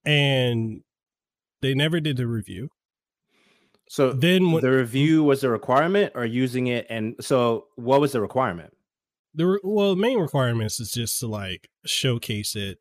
[0.05, 0.81] and
[1.61, 2.69] they never did the review.
[3.91, 8.21] So then the review was a requirement or using it and so what was the
[8.21, 8.73] requirement?
[9.33, 12.79] The well, the main requirements is just to like showcase it,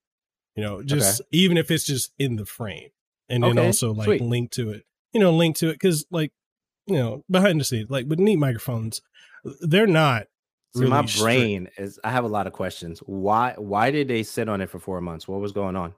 [0.54, 1.28] you know, just okay.
[1.32, 2.90] even if it's just in the frame,
[3.28, 3.66] and then okay.
[3.66, 4.20] also like Sweet.
[4.20, 6.30] link to it, you know, link to it because like
[6.86, 9.02] you know behind the scenes, like with neat microphones,
[9.62, 10.28] they're not
[10.76, 11.80] So really my brain strict.
[11.80, 13.00] is I have a lot of questions.
[13.00, 15.26] Why why did they sit on it for four months?
[15.26, 15.92] What was going on?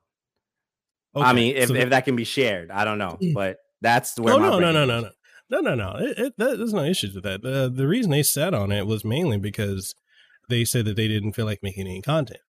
[1.14, 3.34] Okay, I mean, if, so if that can be shared, I don't know, mm.
[3.34, 4.34] but that's where.
[4.34, 5.10] Oh no, no, no, no, no,
[5.50, 5.96] no, no, no.
[5.98, 7.42] It, it, there's no issues with that.
[7.42, 9.94] The the reason they sat on it was mainly because
[10.48, 12.40] they said that they didn't feel like making any content.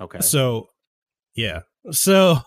[0.00, 0.20] Okay.
[0.20, 0.68] So,
[1.34, 1.60] yeah.
[1.90, 2.38] So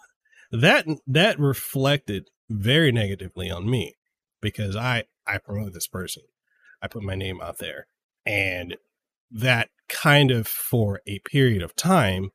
[0.52, 3.96] that that reflected very negatively on me
[4.42, 6.24] because I I promote this person.
[6.82, 7.88] I put my name out there
[8.26, 8.76] and
[9.32, 12.30] that kind of for a period of time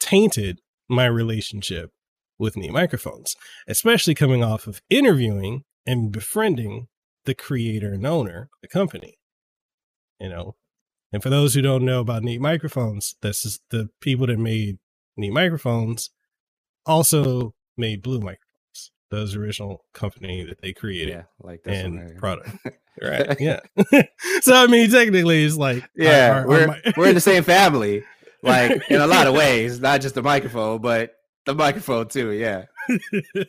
[0.00, 1.90] tainted my relationship
[2.38, 6.88] with Neat Microphones, especially coming off of interviewing and befriending
[7.24, 9.18] the creator and owner of the company.
[10.20, 10.56] You know,
[11.12, 14.78] and for those who don't know about Neat Microphones, this is the people that made
[15.16, 16.10] Neat Microphones
[16.86, 22.56] also made Blue Microphones, those original company that they created yeah, like and right product.
[23.02, 23.36] right.
[23.40, 23.60] Yeah.
[24.40, 27.42] so I mean, technically, it's like yeah, our, our, we're our, we're in the same
[27.42, 28.04] family
[28.42, 31.14] like in a lot of ways, not just the microphone, but
[31.46, 32.30] the microphone too.
[32.32, 32.64] Yeah.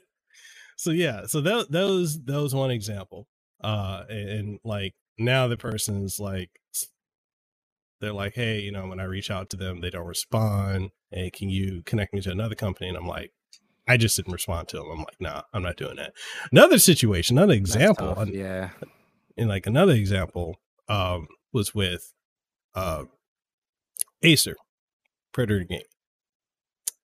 [0.78, 3.28] so yeah, so that that was that was one example.
[3.64, 6.50] Uh, and, and like now the person's like,
[8.02, 10.90] they're like, hey, you know, when I reach out to them, they don't respond.
[11.12, 12.90] Hey, can you connect me to another company?
[12.90, 13.32] And I'm like,
[13.88, 14.88] I just didn't respond to them.
[14.92, 16.14] I'm like, nah, I'm not doing that.
[16.52, 18.72] Another situation, another example, yeah.
[19.38, 20.58] And like another example,
[20.90, 22.14] um, was with
[22.76, 23.06] uh
[24.22, 24.56] Acer.
[25.34, 25.82] Predator game.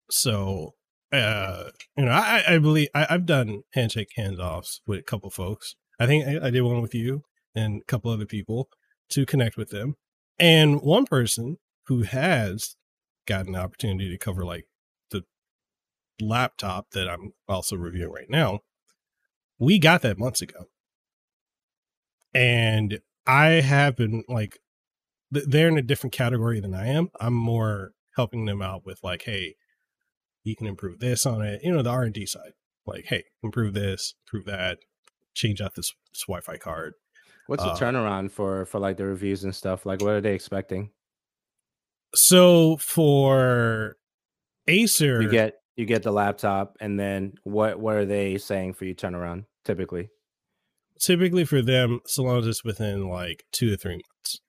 [0.10, 0.76] So,
[1.12, 1.66] uh,
[1.98, 5.76] you know, I, I believe I, have done handshake handoffs with a couple folks.
[6.00, 7.24] I think I, I did one with you
[7.56, 8.70] and a couple other people
[9.10, 9.96] to connect with them.
[10.38, 12.76] And one person who has
[13.28, 14.66] gotten the opportunity to cover like
[15.10, 15.24] the
[16.22, 18.60] laptop that I'm also reviewing right now,
[19.58, 20.66] we got that months ago.
[22.34, 24.60] And I have been like,
[25.32, 27.10] they're in a different category than I am.
[27.20, 29.56] I'm more helping them out with like, hey,
[30.50, 31.62] you can improve this on it.
[31.64, 32.52] You know, the R and D side,
[32.86, 34.80] like, hey, improve this, improve that,
[35.34, 36.94] change out this, this Wi-Fi card.
[37.48, 39.86] What's the uh, turnaround for for like the reviews and stuff?
[39.86, 40.92] Like, what are they expecting?
[42.14, 43.96] So for
[44.68, 48.86] Acer, you get you get the laptop, and then what what are they saying for
[48.86, 50.10] you turnaround typically?
[51.02, 54.42] Typically for them, so long as it's within like two to three months.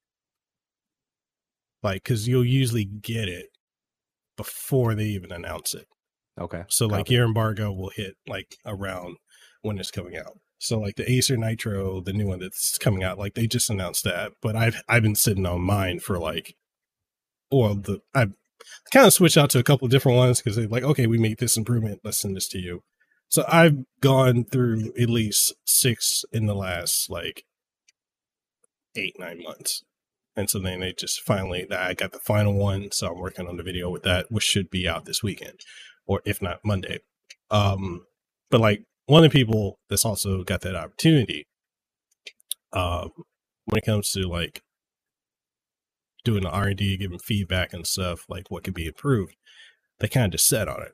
[1.83, 3.47] Like, because you'll usually get it
[4.40, 5.87] before they even announce it.
[6.40, 6.64] Okay.
[6.68, 6.96] So Copy.
[6.96, 9.16] like your embargo will hit like around
[9.61, 10.38] when it's coming out.
[10.59, 14.03] So like the Acer Nitro, the new one that's coming out, like they just announced
[14.05, 16.55] that, but I've I've been sitting on mine for like,
[17.50, 18.33] well, the I've
[18.94, 21.18] kind of switched out to a couple of different ones because they're like, okay, we
[21.18, 22.83] made this improvement, let's send this to you.
[23.29, 27.44] So I've gone through at least six in the last like
[28.96, 29.83] eight nine months.
[30.40, 32.92] And so then they just finally, I got the final one.
[32.92, 35.61] So I'm working on the video with that, which should be out this weekend
[36.07, 37.00] or if not Monday.
[37.50, 38.07] Um,
[38.50, 41.46] but like one of the people that's also got that opportunity,
[42.72, 43.11] um,
[43.66, 44.62] when it comes to like
[46.24, 49.37] doing the R&D, giving feedback and stuff, like what could be improved,
[49.98, 50.92] they kind of just set on it.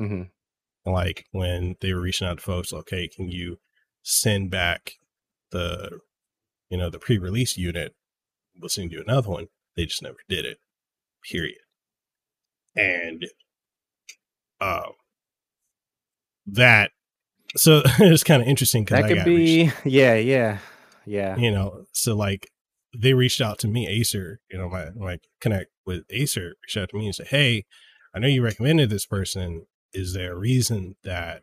[0.00, 0.90] Mm-hmm.
[0.90, 3.60] Like when they were reaching out to folks, okay, can you
[4.02, 4.94] send back
[5.52, 6.00] the,
[6.68, 7.94] you know, the pre-release unit
[8.60, 9.46] listening to another one.
[9.76, 10.58] They just never did it.
[11.30, 11.58] Period.
[12.76, 13.26] And
[14.60, 14.92] um,
[16.46, 16.90] that
[17.56, 20.58] so it's kind of interesting because that could be reached, yeah yeah
[21.04, 22.48] yeah you know so like
[22.96, 26.88] they reached out to me acer you know my my connect with acer reached out
[26.90, 27.64] to me and said hey
[28.14, 31.42] i know you recommended this person is there a reason that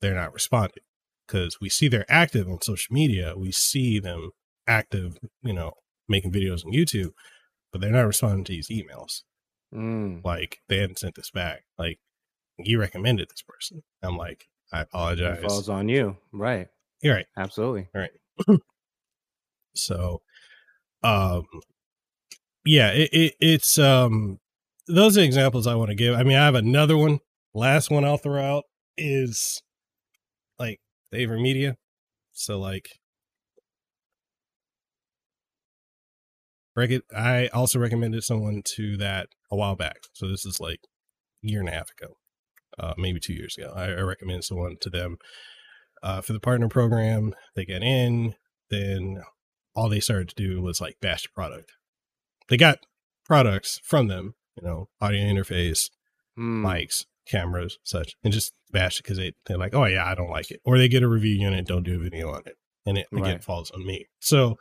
[0.00, 0.82] they're not responding
[1.26, 4.30] because we see they're active on social media we see them
[4.66, 5.72] active you know
[6.12, 7.10] making videos on YouTube,
[7.72, 9.22] but they're not responding to these emails.
[9.74, 10.24] Mm.
[10.24, 11.64] Like they hadn't sent this back.
[11.78, 11.98] Like
[12.58, 13.82] you recommended this person.
[14.02, 15.38] I'm like, I apologize.
[15.38, 16.68] It falls on you, right?
[17.02, 17.26] You're right.
[17.36, 17.88] Absolutely.
[17.94, 18.10] Right.
[19.74, 20.22] so,
[21.02, 21.44] um,
[22.64, 24.38] yeah, it, it, it's um,
[24.86, 26.14] those are examples I want to give.
[26.14, 27.18] I mean, I have another one.
[27.54, 28.64] Last one I'll throw out
[28.96, 29.60] is
[30.58, 30.80] like
[31.12, 31.76] AverMedia.
[32.32, 32.88] So like
[37.14, 39.98] I also recommended someone to that a while back.
[40.14, 40.80] So this is like
[41.44, 42.14] a year and a half ago,
[42.78, 43.72] uh, maybe two years ago.
[43.74, 45.18] I, I recommended someone to them
[46.02, 47.34] uh, for the partner program.
[47.54, 48.34] They get in,
[48.70, 49.22] then
[49.74, 51.72] all they started to do was like bash the product.
[52.48, 52.80] They got
[53.24, 55.90] products from them, you know, audio interface,
[56.38, 56.62] mm.
[56.62, 60.30] mics, cameras, such, and just bash it because they, they're like, oh yeah, I don't
[60.30, 60.60] like it.
[60.64, 62.56] Or they get a review unit, don't do a video on it.
[62.84, 63.44] and it again right.
[63.44, 64.06] falls on me.
[64.20, 64.56] So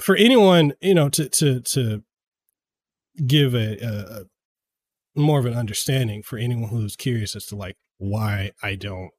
[0.00, 2.02] for anyone, you know, to to to
[3.26, 4.24] give a, a,
[5.14, 9.10] more of an understanding for anyone who's curious as to like why I don't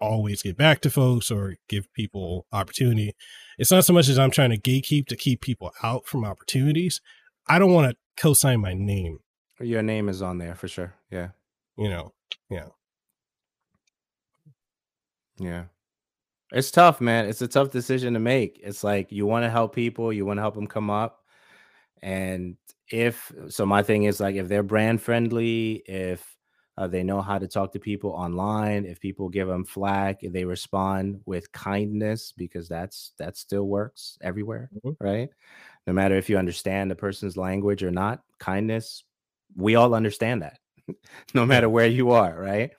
[0.00, 3.14] always get back to folks or give people opportunity.
[3.58, 7.00] It's not so much as I'm trying to gatekeep to keep people out from opportunities.
[7.46, 9.20] I don't want to co-sign my name.
[9.60, 10.94] Your name is on there for sure.
[11.10, 11.30] Yeah.
[11.76, 12.12] You know,
[12.50, 12.68] yeah.
[15.38, 15.64] Yeah.
[16.52, 17.26] It's tough, man.
[17.26, 18.60] It's a tough decision to make.
[18.62, 21.24] It's like you want to help people, you want to help them come up.
[22.02, 22.56] And
[22.90, 26.24] if so, my thing is like if they're brand friendly, if
[26.78, 30.32] uh, they know how to talk to people online, if people give them flack, if
[30.32, 35.04] they respond with kindness, because that's that still works everywhere, mm-hmm.
[35.04, 35.28] right?
[35.86, 39.04] No matter if you understand the person's language or not, kindness,
[39.56, 40.60] we all understand that,
[41.34, 42.70] no matter where you are, right?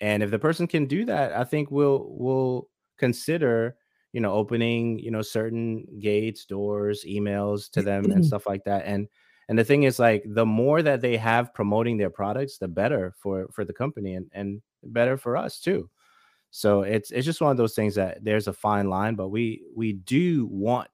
[0.00, 2.68] And if the person can do that, I think we'll we'll
[2.98, 3.76] consider
[4.12, 8.22] you know opening you know certain gates doors emails to them and mm-hmm.
[8.22, 9.08] stuff like that and
[9.48, 13.14] and the thing is like the more that they have promoting their products the better
[13.18, 15.88] for for the company and and better for us too.
[16.50, 19.64] So it's it's just one of those things that there's a fine line but we
[19.74, 20.88] we do want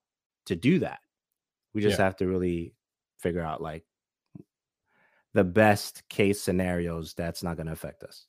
[0.47, 1.01] to do that.
[1.75, 2.07] We just yeah.
[2.07, 2.75] have to really
[3.19, 3.85] figure out like
[5.35, 8.27] the best case scenarios that's not going to affect us.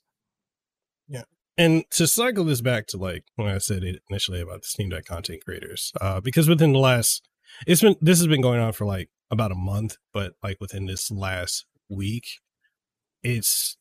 [1.08, 1.24] Yeah
[1.62, 4.90] and to cycle this back to like when I said it initially about the Steam
[4.90, 7.28] Deck content creators, uh, because within the last,
[7.68, 10.88] it's been this has been going on for like about a month, but like within
[10.88, 12.26] this last week,
[13.22, 13.78] it's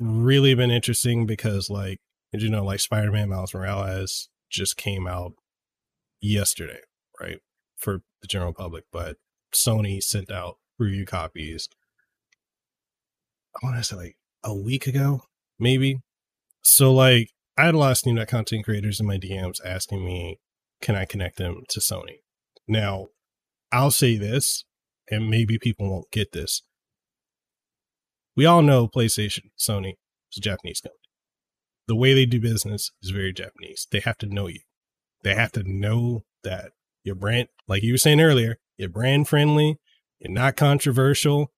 [0.00, 2.00] really been interesting because like
[2.32, 5.34] you know like Spider-Man Miles Morales just came out
[6.20, 6.80] yesterday,
[7.20, 7.38] right,
[7.76, 9.16] for the general public, but
[9.54, 11.68] Sony sent out review copies.
[13.54, 15.22] I want to say like a week ago,
[15.60, 16.00] maybe
[16.62, 20.04] so like I had a lot of Steam Deck content creators in my DMs asking
[20.04, 20.38] me,
[20.80, 22.18] can I connect them to Sony?
[22.68, 23.08] Now,
[23.72, 24.64] I'll say this,
[25.10, 26.62] and maybe people won't get this.
[28.36, 29.94] We all know PlayStation, Sony
[30.30, 31.00] is a Japanese company.
[31.88, 33.88] The way they do business is very Japanese.
[33.90, 34.60] They have to know you.
[35.24, 39.78] They have to know that your brand, like you were saying earlier, you're brand friendly,
[40.20, 41.50] you're not controversial.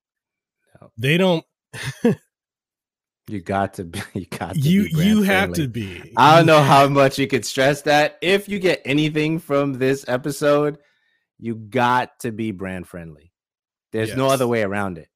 [0.80, 0.92] No.
[0.96, 1.44] They don't
[3.30, 4.02] You got to be.
[4.14, 4.68] You got to be.
[4.68, 4.82] you.
[4.82, 6.12] you have to be.
[6.16, 8.18] I don't know how much you could stress that.
[8.20, 10.78] If you get anything from this episode,
[11.38, 13.32] you got to be brand friendly.
[13.92, 14.18] There's yes.
[14.18, 15.08] no other way around it.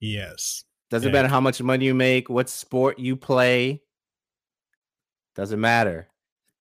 [0.00, 0.64] Yes.
[0.90, 3.82] Doesn't matter how much money you make, what sport you play.
[5.34, 6.08] Doesn't matter.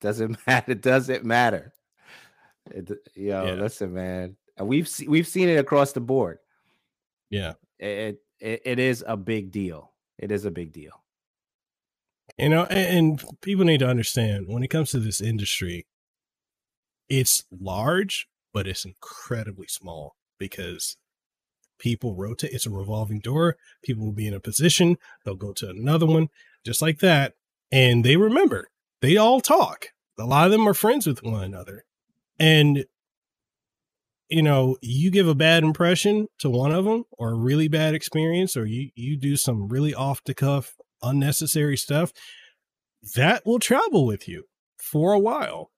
[0.01, 0.73] Doesn't matter.
[0.73, 1.73] It doesn't matter.
[2.71, 3.53] It, yo, yeah.
[3.53, 4.37] listen, man.
[4.61, 6.39] We've se- we've seen it across the board.
[7.31, 7.55] Yeah.
[7.79, 9.92] It, it it is a big deal
[10.23, 11.03] it is a big deal.
[12.39, 15.87] You know, and, people need to understand when it comes to this industry,
[17.09, 20.97] it's large, but it's incredibly small because
[21.79, 22.53] people rotate.
[22.53, 23.57] It's a revolving door.
[23.83, 26.29] People will be in a position, they'll go to another one,
[26.65, 27.35] just like that.
[27.71, 28.69] And they remember,
[29.03, 29.89] they all talk.
[30.19, 31.85] A lot of them are friends with one another.
[32.39, 32.85] And
[34.33, 37.95] you know, you give a bad impression to one of them or a really bad
[37.95, 42.13] experience, or you, you do some really off the cuff, unnecessary stuff,
[43.15, 44.45] that will travel with you
[44.79, 45.71] for a while,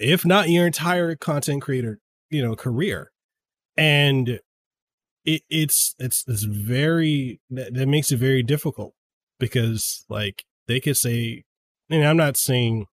[0.00, 3.10] if not your entire content creator, you know, career.
[3.76, 4.40] And
[5.26, 8.94] it, it's, it's, it's very, that, that makes it very difficult
[9.38, 11.44] because like they could say,
[11.90, 12.86] and I'm not saying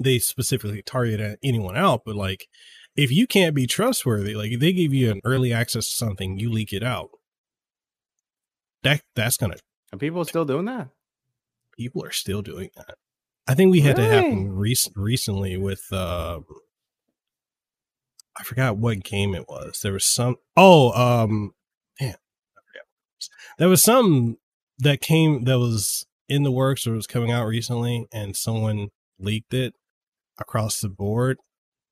[0.00, 2.48] they specifically target anyone out, but like,
[2.96, 6.38] if you can't be trustworthy, like if they give you an early access to something,
[6.38, 7.10] you leak it out.
[8.82, 9.56] That that's gonna.
[9.92, 10.88] Are people are still doing that?
[11.76, 12.96] People are still doing that.
[13.46, 14.10] I think we had really?
[14.10, 15.84] to happen rec- recently with.
[15.92, 16.40] Uh,
[18.38, 19.80] I forgot what game it was.
[19.82, 20.36] There was some.
[20.56, 21.54] Oh, um,
[22.00, 22.16] man.
[23.58, 24.36] There was some
[24.78, 28.88] that came that was in the works or was coming out recently, and someone
[29.18, 29.74] leaked it
[30.38, 31.38] across the board,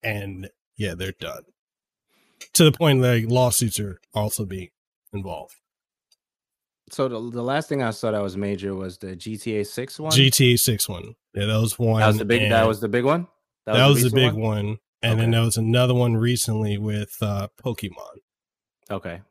[0.02, 1.42] and yeah, they're done.
[2.54, 4.70] To the point that lawsuits are also being
[5.12, 5.54] involved.
[6.90, 10.12] So the, the last thing I saw that was major was the GTA Six one.
[10.12, 11.14] GTA Six one.
[11.34, 12.00] Yeah, that was one.
[12.00, 12.50] That was the big.
[12.50, 13.26] That was the big one.
[13.66, 14.78] That, that was, the, the big one, one.
[15.02, 15.20] and okay.
[15.22, 18.18] then there was another one recently with uh Pokemon.
[18.90, 19.22] Okay.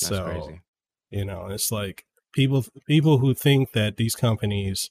[0.00, 0.60] That's so crazy.
[1.10, 4.90] you know, it's like people people who think that these companies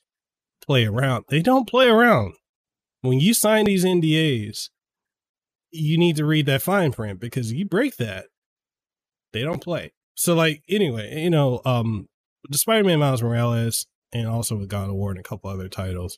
[0.64, 2.36] play around, they don't play around.
[3.02, 4.70] When you sign these NDAs,
[5.72, 8.26] you need to read that fine print because you break that,
[9.34, 9.94] they don't play.
[10.16, 12.08] So like anyway, you know, um
[12.50, 16.18] the Spider-Man Miles Morales and also with God of War and a couple other titles,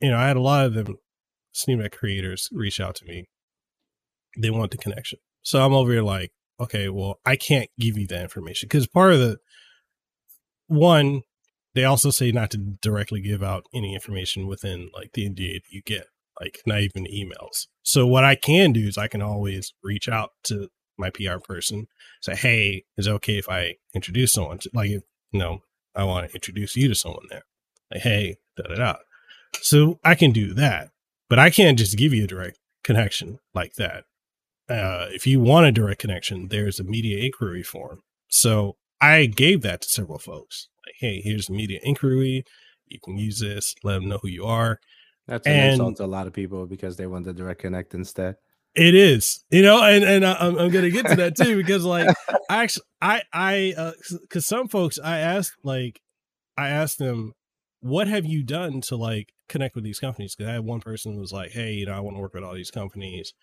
[0.00, 0.96] you know, I had a lot of them
[1.52, 3.28] Steam Deck creators reach out to me.
[4.38, 5.18] They want the connection.
[5.42, 9.12] So I'm over here like, okay, well, I can't give you that information because part
[9.12, 9.38] of the
[10.66, 11.22] one,
[11.74, 15.70] they also say not to directly give out any information within like the NDA that
[15.70, 16.06] you get,
[16.40, 17.66] like not even emails.
[17.82, 20.68] So what I can do is I can always reach out to
[20.98, 21.86] my PR person,
[22.20, 24.58] say, hey, is it okay if I introduce someone?
[24.58, 25.60] To, like, you know,
[25.94, 27.42] I want to introduce you to someone there.
[27.92, 28.96] Like, hey, da da da.
[29.60, 30.90] So I can do that,
[31.28, 34.04] but I can't just give you a direct connection like that.
[34.68, 38.02] Uh, if you want a direct connection, there's a media inquiry form.
[38.28, 40.68] So I gave that to several folks.
[40.86, 42.44] Like, hey, here's the media inquiry.
[42.86, 43.74] You can use this.
[43.82, 44.78] Let them know who you are.
[45.26, 47.94] That's an and, insult to a lot of people because they want the direct connect
[47.94, 48.36] instead.
[48.74, 51.84] It is, you know, and and I, am I'm gonna get to that too because
[51.84, 52.08] like
[52.50, 53.74] I actually I I
[54.10, 56.00] because uh, some folks I asked like
[56.56, 57.32] I asked them
[57.80, 61.14] what have you done to like connect with these companies because I had one person
[61.14, 63.34] who was like hey you know I want to work with all these companies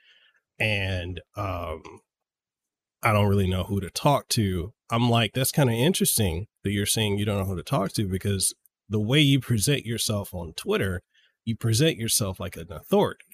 [0.59, 1.81] and um
[3.03, 4.73] I don't really know who to talk to.
[4.89, 7.91] I'm like that's kind of interesting that you're saying you don't know who to talk
[7.93, 8.53] to because
[8.89, 11.01] the way you present yourself on Twitter,
[11.47, 13.25] you present yourself like an authority.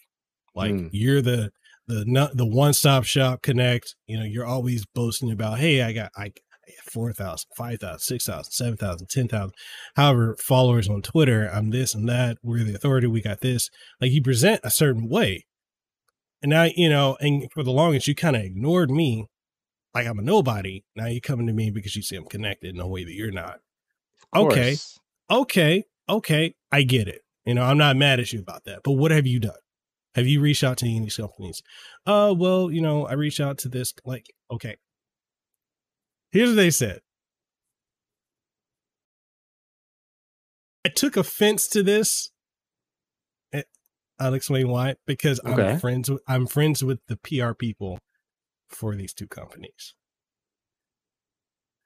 [0.56, 0.90] Like mm.
[0.92, 1.52] you're the
[1.88, 3.96] the the one stop shop connect.
[4.06, 6.32] You know, you're always boasting about, hey, I got I,
[6.92, 9.52] 4,000, 5,000, 6,000, 7,000, 10,000,
[9.96, 11.50] however, followers on Twitter.
[11.52, 12.38] I'm this and that.
[12.44, 13.08] We're the authority.
[13.08, 13.70] We got this.
[14.00, 15.46] Like you present a certain way.
[16.42, 19.26] And now, you know, and for the longest, you kind of ignored me
[19.96, 20.84] like I'm a nobody.
[20.96, 23.32] Now you're coming to me because you see I'm connected in a way that you're
[23.32, 23.60] not.
[24.36, 24.78] Okay.
[25.32, 25.84] Okay.
[26.08, 26.54] Okay.
[26.72, 27.22] I get it.
[27.46, 28.82] You know, I'm not mad at you about that.
[28.84, 29.54] But what have you done?
[30.16, 31.62] Have you reached out to any of these companies?
[32.06, 33.94] Uh, well, you know, I reached out to this.
[34.06, 34.78] Like, okay.
[36.32, 37.02] Here's what they said.
[40.86, 42.32] I took offense to this.
[43.54, 43.64] Eh,
[44.20, 44.96] I'll explain why.
[45.06, 45.72] Because okay.
[45.72, 46.12] I'm friends.
[46.12, 48.00] With, I'm friends with the PR people
[48.70, 49.96] for these two companies.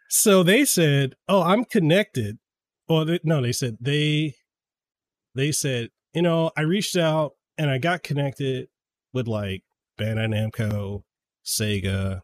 [0.09, 2.39] So they said, "Oh, I'm connected."
[2.87, 4.35] Well, they, no, they said they
[5.37, 8.67] they said, you know, I reached out and I got connected
[9.13, 9.63] with like
[9.99, 11.03] Bandai Namco,
[11.45, 12.21] Sega,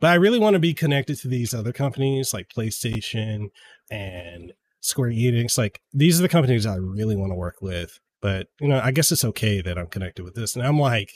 [0.00, 3.48] but I really want to be connected to these other companies like PlayStation
[3.90, 5.58] and Square Enix.
[5.58, 7.98] Like these are the companies I really want to work with.
[8.20, 10.56] But you know, I guess it's okay that I'm connected with this.
[10.56, 11.10] And I'm like,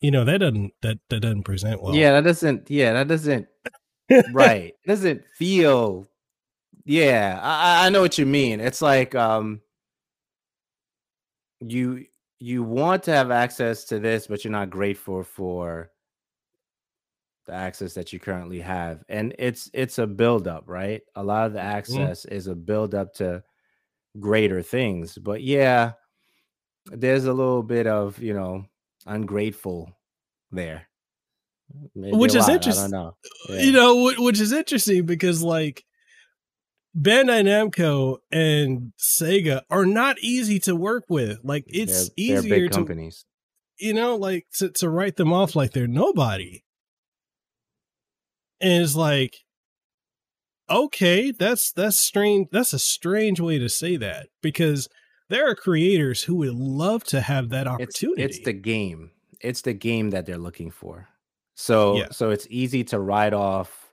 [0.00, 1.94] you know, that doesn't that that doesn't present well.
[1.94, 2.70] Yeah, that doesn't.
[2.70, 3.46] Yeah, that doesn't.
[4.32, 6.06] right, doesn't feel.
[6.84, 8.60] Yeah, I, I know what you mean.
[8.60, 9.60] It's like um,
[11.60, 12.04] you
[12.38, 15.90] you want to have access to this, but you're not grateful for
[17.46, 19.02] the access that you currently have.
[19.08, 21.02] And it's it's a buildup, right?
[21.14, 21.68] A lot of the mm-hmm.
[21.68, 22.32] access mm.
[22.32, 23.42] is a buildup to
[24.18, 25.16] greater things.
[25.16, 25.92] But yeah,
[26.86, 28.66] there's a little bit of, you know,
[29.06, 29.90] ungrateful
[30.50, 30.88] there.
[31.94, 32.90] Maybe which is interesting.
[32.90, 33.16] Know.
[33.48, 33.60] Yeah.
[33.60, 35.84] You know, which is interesting because like
[36.96, 41.40] Bandai Namco and Sega are not easy to work with.
[41.42, 43.24] Like it's they're, easier they're to companies.
[43.78, 46.62] You know, like to, to write them off like they're nobody.
[48.60, 49.36] And it's like,
[50.70, 52.48] okay, that's that's strange.
[52.50, 54.88] That's a strange way to say that because
[55.28, 58.22] there are creators who would love to have that opportunity.
[58.22, 59.10] It's, it's the game.
[59.42, 61.08] It's the game that they're looking for.
[61.54, 62.06] So yeah.
[62.10, 63.85] so it's easy to write off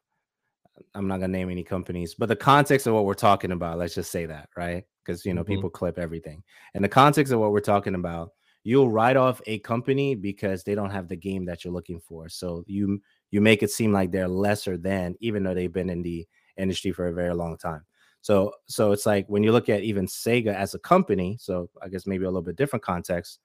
[0.96, 3.96] I'm not gonna name any companies, but the context of what we're talking about, let's
[3.96, 4.84] just say that, right?
[5.04, 5.54] Because you know, mm-hmm.
[5.54, 6.44] people clip everything.
[6.74, 8.32] And the context of what we're talking about,
[8.64, 12.30] you'll write off a company because they don't have the game that you're looking for.
[12.30, 13.02] So you
[13.32, 16.92] you make it seem like they're lesser than, even though they've been in the industry
[16.92, 17.82] for a very long time.
[18.22, 21.90] So so it's like when you look at even Sega as a company, so I
[21.90, 23.40] guess maybe a little bit different context,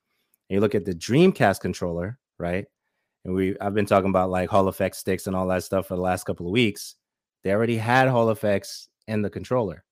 [0.48, 2.66] and you look at the Dreamcast controller, right?
[3.24, 5.96] And we I've been talking about like Hall effect sticks and all that stuff for
[5.96, 6.94] the last couple of weeks
[7.44, 9.84] they already had Hall effects in the controller.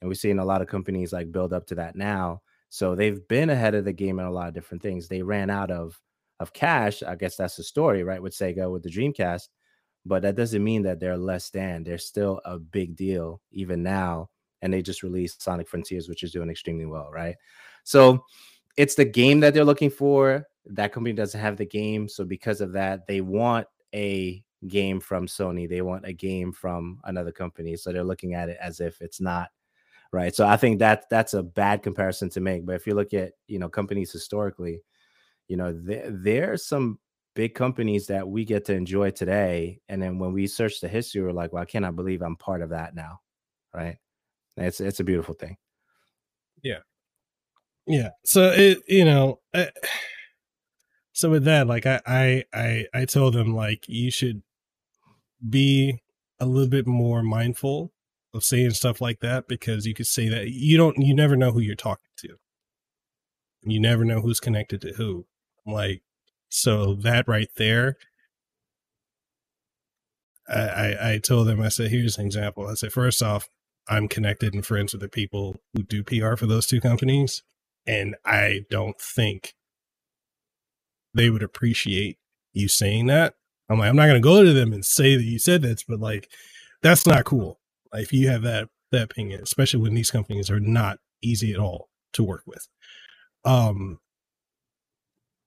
[0.00, 2.42] And we're seeing a lot of companies like build up to that now.
[2.68, 5.08] So they've been ahead of the game in a lot of different things.
[5.08, 6.00] They ran out of
[6.38, 7.02] of cash.
[7.02, 8.22] I guess that's the story, right?
[8.22, 9.48] With Sega with the Dreamcast.
[10.04, 11.82] But that doesn't mean that they're less than.
[11.82, 14.28] They're still a big deal even now.
[14.62, 17.36] And they just released Sonic Frontiers, which is doing extremely well, right?
[17.84, 18.24] So
[18.76, 20.46] it's the game that they're looking for.
[20.66, 22.08] That company doesn't have the game.
[22.08, 25.68] So because of that, they want a game from Sony.
[25.68, 27.76] They want a game from another company.
[27.76, 29.48] So they're looking at it as if it's not
[30.12, 30.34] right.
[30.34, 32.66] So I think that that's a bad comparison to make.
[32.66, 34.82] But if you look at you know companies historically,
[35.48, 36.98] you know there there's some
[37.34, 41.22] big companies that we get to enjoy today, and then when we search the history,
[41.22, 43.20] we're like, well, I cannot believe I'm part of that now,
[43.74, 43.98] right?
[44.56, 45.56] It's it's a beautiful thing.
[46.62, 46.78] Yeah.
[47.86, 48.10] Yeah.
[48.24, 49.66] So it, you know, uh,
[51.12, 54.42] so with that, like I, I, I, I told them like you should
[55.46, 56.02] be
[56.38, 57.92] a little bit more mindful
[58.34, 61.52] of saying stuff like that because you could say that you don't, you never know
[61.52, 62.36] who you're talking to.
[63.62, 65.26] You never know who's connected to who.
[65.66, 66.02] I'm like,
[66.48, 67.96] so that right there,
[70.48, 72.68] I, I, I told them, I said, here's an example.
[72.68, 73.48] I said, first off,
[73.88, 77.42] I'm connected and friends with the people who do PR for those two companies.
[77.86, 79.54] And I don't think
[81.14, 82.18] they would appreciate
[82.52, 83.34] you saying that.
[83.68, 85.82] I'm like, I'm not going to go to them and say that you said this,
[85.82, 86.30] but like,
[86.82, 87.58] that's not cool.
[87.92, 91.58] Like, if you have that, that opinion, especially when these companies are not easy at
[91.58, 92.66] all to work with.
[93.44, 93.98] Um,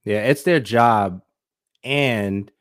[0.03, 1.21] yeah, it's their job
[1.83, 2.51] and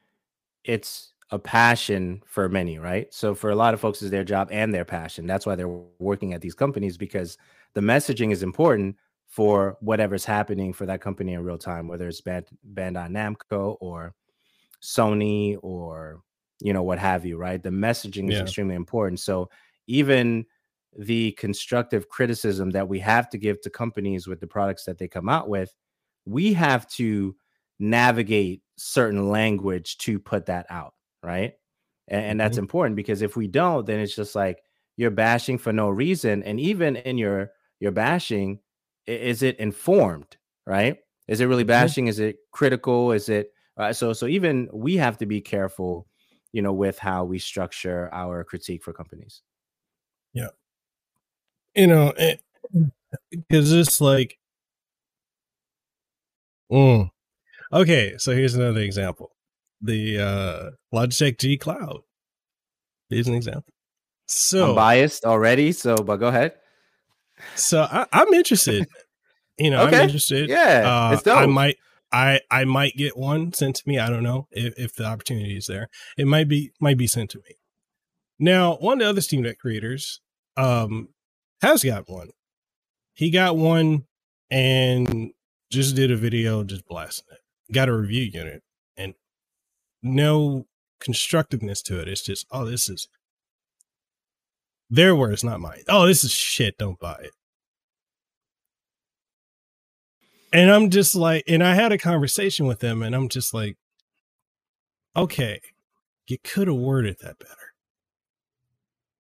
[0.65, 3.13] it's a passion for many, right?
[3.13, 5.27] So for a lot of folks, is their job and their passion.
[5.27, 7.37] That's why they're working at these companies because
[7.75, 8.97] the messaging is important
[9.27, 14.15] for whatever's happening for that company in real time, whether it's Band Bandai Namco or
[14.83, 16.21] Sony or
[16.61, 17.63] you know what have you, right?
[17.63, 18.43] The messaging is yeah.
[18.43, 19.21] extremely important.
[19.21, 19.49] So
[19.87, 20.45] even
[20.97, 25.07] the constructive criticism that we have to give to companies with the products that they
[25.07, 25.73] come out with,
[26.25, 27.37] we have to
[27.79, 31.53] navigate certain language to put that out right?
[32.09, 32.65] And, and that's mm-hmm.
[32.65, 34.63] important because if we don't, then it's just like
[34.97, 36.43] you're bashing for no reason.
[36.43, 37.51] And even in your
[37.81, 38.61] your bashing,
[39.07, 40.97] is it informed, right?
[41.29, 41.69] Is it really mm-hmm.
[41.69, 42.05] bashing?
[42.05, 42.11] Mm-hmm.
[42.11, 43.13] Is it critical?
[43.13, 44.13] Is it uh, so?
[44.13, 46.07] So even we have to be careful,
[46.53, 49.43] you know, with how we structure our critique for companies.
[50.33, 50.49] Yeah,
[51.75, 52.13] you know,
[53.31, 54.39] because it, it's like,
[56.71, 57.11] mm.
[57.73, 58.17] okay.
[58.19, 59.33] So here's another example
[59.81, 62.01] the uh, Logitech G Cloud
[63.11, 63.73] is an example.
[64.27, 66.55] So I'm biased already, so but go ahead.
[67.55, 68.87] So I, am interested.
[69.59, 69.97] You know, okay.
[69.97, 70.49] I'm interested.
[70.49, 71.39] Yeah, uh, it's dope.
[71.39, 71.77] I might,
[72.11, 73.99] I, I might get one sent to me.
[73.99, 75.89] I don't know if, if the opportunity is there.
[76.17, 77.57] It might be, might be sent to me.
[78.39, 80.21] Now, one of the other Steam Deck creators,
[80.57, 81.09] um,
[81.61, 82.31] has got one.
[83.15, 84.05] He got one
[84.51, 85.33] and
[85.71, 87.73] just did a video just blasting it.
[87.75, 88.63] Got a review unit
[88.97, 89.15] and
[90.03, 90.67] no
[91.01, 92.09] constructiveness to it.
[92.09, 93.09] It's just, oh, this is
[94.89, 95.83] their words, not mine.
[95.89, 96.79] Oh, this is shit.
[96.79, 97.33] Don't buy it.
[100.53, 103.77] And I'm just like, and I had a conversation with them, and I'm just like,
[105.17, 105.61] okay,
[106.27, 107.55] you could have worded that better.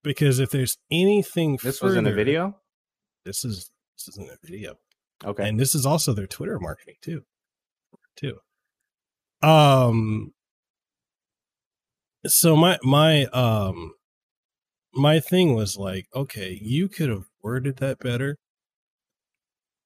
[0.03, 2.57] Because if there's anything, this further, was in a video.
[3.25, 4.77] This is this isn't a video.
[5.25, 7.25] Okay, and this is also their Twitter marketing too,
[8.17, 8.39] too.
[9.47, 10.33] Um,
[12.27, 13.95] so my my um
[14.95, 18.37] my thing was like, okay, you could have worded that better.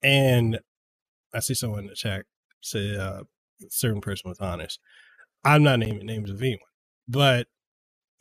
[0.02, 0.60] And
[1.34, 2.24] I see someone in the chat
[2.60, 4.78] say uh, a certain person was honest.
[5.44, 6.60] I'm not naming names of anyone,
[7.08, 7.48] but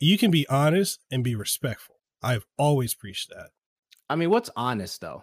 [0.00, 1.96] you can be honest and be respectful.
[2.22, 3.50] I've always preached that.
[4.10, 5.22] I mean, what's honest though?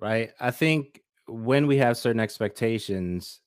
[0.00, 0.30] Right?
[0.40, 3.40] I think when we have certain expectations,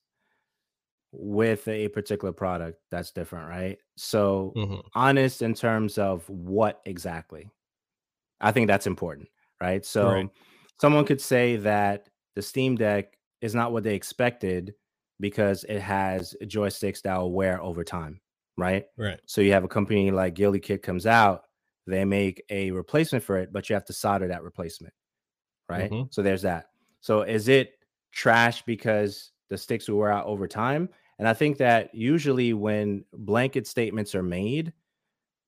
[1.12, 4.80] with a particular product that's different right so mm-hmm.
[4.94, 7.50] honest in terms of what exactly
[8.40, 9.28] i think that's important
[9.60, 10.30] right so right.
[10.80, 14.74] someone could say that the steam deck is not what they expected
[15.20, 18.20] because it has joysticks that will wear over time
[18.58, 18.84] right?
[18.98, 19.18] Right.
[19.24, 21.42] So you have a company like GuliKit comes out
[21.86, 24.94] they make a replacement for it but you have to solder that replacement
[25.68, 25.90] right?
[25.90, 26.08] Mm-hmm.
[26.10, 26.66] so there's that.
[27.00, 27.72] So is it
[28.12, 30.88] trash because the sticks will wear out over time?
[31.18, 34.72] And I think that usually when blanket statements are made,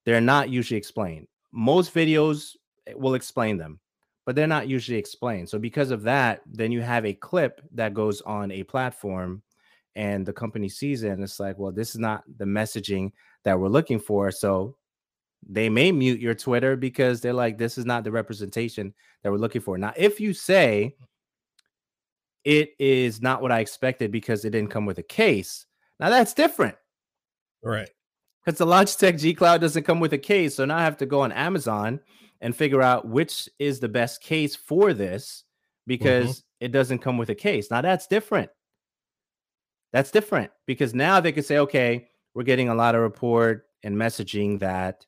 [0.05, 1.27] they're not usually explained.
[1.53, 3.81] Most videos eh, will explain them,
[4.27, 5.49] but they're not usually explained.
[5.49, 9.43] So because of that, then you have a clip that goes on a platform
[9.97, 13.13] and the company sees it and it's like, well, this is not the messaging
[13.45, 14.31] that we're looking for.
[14.31, 14.77] So
[15.47, 19.39] they may mute your Twitter because they're like, this is not the representation that we're
[19.39, 19.77] looking for.
[19.77, 20.97] Now, if you say
[22.45, 25.67] it is not what I expected because it didn't come with a case.
[25.99, 26.77] Now that's different.
[27.63, 27.89] Right.
[28.45, 30.55] Because the Logitech G Cloud doesn't come with a case.
[30.55, 32.01] So now I have to go on Amazon
[32.45, 35.45] and figure out which is the best case for this
[35.87, 36.67] because mm-hmm.
[36.67, 37.71] it doesn't come with a case.
[37.71, 38.51] Now that's different.
[39.95, 43.97] That's different because now they could say, okay, we're getting a lot of report and
[43.97, 45.07] messaging that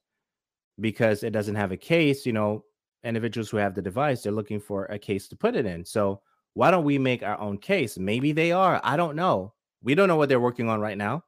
[0.80, 2.64] because it doesn't have a case, you know,
[3.04, 5.84] individuals who have the device, they're looking for a case to put it in.
[5.84, 6.22] So
[6.54, 7.98] why don't we make our own case?
[7.98, 8.80] Maybe they are.
[8.82, 9.52] I don't know.
[9.82, 11.24] We don't know what they're working on right now.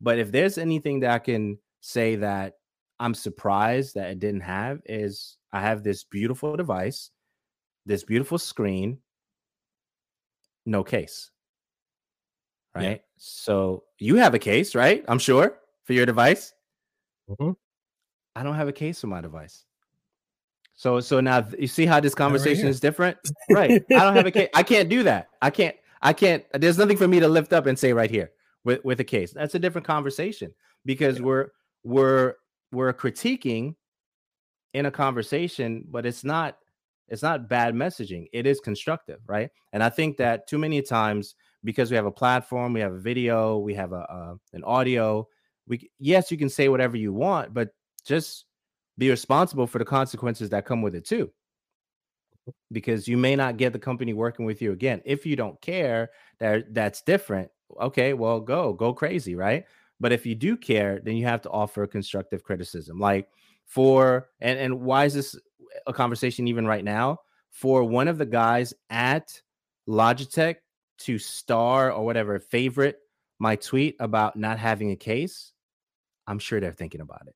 [0.00, 2.54] But if there's anything that I can say that
[3.00, 7.10] I'm surprised that it didn't have is I have this beautiful device,
[7.86, 8.98] this beautiful screen,
[10.66, 11.30] no case.
[12.74, 12.82] Right.
[12.84, 12.96] Yeah.
[13.18, 15.04] So you have a case, right?
[15.06, 16.52] I'm sure for your device.
[17.28, 17.52] Mm-hmm.
[18.36, 19.64] I don't have a case for my device.
[20.74, 23.16] So so now you see how this conversation right is different,
[23.50, 23.84] right?
[23.90, 24.48] I don't have a case.
[24.54, 25.28] I can't do that.
[25.40, 25.76] I can't.
[26.02, 26.44] I can't.
[26.52, 28.32] There's nothing for me to lift up and say right here
[28.64, 29.32] with with a case.
[29.32, 30.52] That's a different conversation
[30.84, 31.24] because yeah.
[31.24, 31.48] we're
[31.84, 32.34] we're
[32.74, 33.74] we're critiquing
[34.74, 36.58] in a conversation, but it's not
[37.08, 38.26] it's not bad messaging.
[38.32, 39.50] It is constructive, right?
[39.72, 42.98] And I think that too many times because we have a platform, we have a
[42.98, 45.28] video, we have a, an audio.
[45.66, 47.70] We yes, you can say whatever you want, but
[48.04, 48.46] just
[48.98, 51.30] be responsible for the consequences that come with it too.
[52.70, 55.00] Because you may not get the company working with you again.
[55.04, 56.10] If you don't care,
[56.40, 57.50] that that's different.
[57.80, 59.64] Okay, well, go go crazy, right?
[60.00, 62.98] But if you do care, then you have to offer constructive criticism.
[62.98, 63.28] Like
[63.66, 65.38] for and and why is this
[65.86, 67.20] a conversation even right now?
[67.50, 69.40] For one of the guys at
[69.88, 70.56] Logitech
[70.98, 72.98] to star or whatever favorite
[73.38, 75.52] my tweet about not having a case,
[76.26, 77.34] I'm sure they're thinking about it,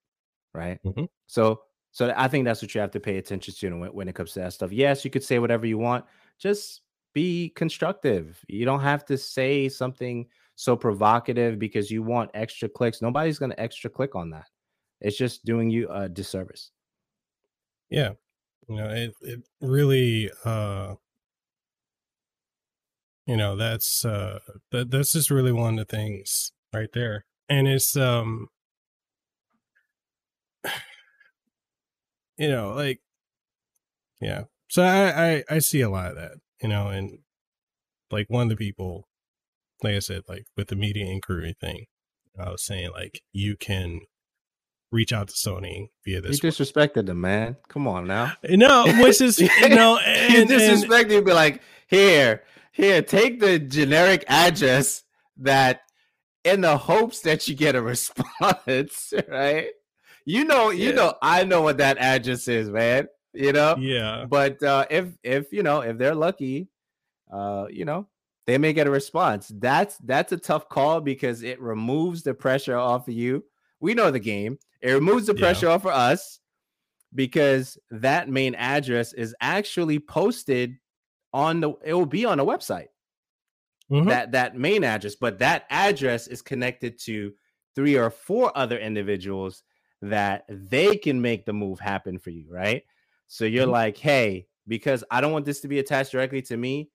[0.54, 0.78] right?
[0.84, 1.04] Mm-hmm.
[1.26, 4.14] So so I think that's what you have to pay attention to when, when it
[4.14, 4.72] comes to that stuff.
[4.72, 6.04] Yes, you could say whatever you want.
[6.38, 6.82] Just
[7.14, 8.44] be constructive.
[8.46, 10.26] You don't have to say something
[10.58, 13.00] so provocative because you want extra clicks.
[13.00, 14.46] Nobody's going to extra click on that.
[15.00, 16.72] It's just doing you a disservice.
[17.90, 18.14] Yeah.
[18.68, 20.96] You know, it it really uh
[23.24, 24.40] you know, that's uh
[24.72, 27.24] that that's just really one of the things right there.
[27.48, 28.48] And it's um
[32.36, 33.00] you know, like,
[34.20, 34.44] yeah.
[34.70, 37.20] So I, I, I see a lot of that, you know, and
[38.10, 39.07] like one of the people,
[39.82, 41.86] like I said, like with the media inquiry thing,
[42.38, 44.00] I was saying like you can
[44.90, 46.42] reach out to Sony via this.
[46.42, 47.56] You disrespected them, man.
[47.68, 48.32] Come on now.
[48.48, 51.16] No, which is you know, and, you disrespected.
[51.16, 55.02] And, be like, here, here, take the generic address
[55.38, 55.80] that,
[56.44, 59.68] in the hopes that you get a response, right?
[60.24, 60.94] You know, you yeah.
[60.94, 63.08] know, I know what that address is, man.
[63.34, 63.76] You know?
[63.78, 64.24] Yeah.
[64.28, 66.68] But uh if if you know, if they're lucky,
[67.32, 68.08] uh, you know,
[68.48, 69.52] they may get a response.
[69.54, 73.44] That's that's a tough call because it removes the pressure off of you.
[73.78, 74.58] We know the game.
[74.80, 75.72] It removes the pressure yeah.
[75.72, 76.40] off of us
[77.14, 80.78] because that main address is actually posted
[81.34, 82.86] on the it will be on a website.
[83.92, 84.08] Mm-hmm.
[84.08, 87.34] That that main address, but that address is connected to
[87.74, 89.62] three or four other individuals
[90.00, 92.82] that they can make the move happen for you, right?
[93.26, 93.72] So you're mm-hmm.
[93.72, 96.88] like, hey, because I don't want this to be attached directly to me,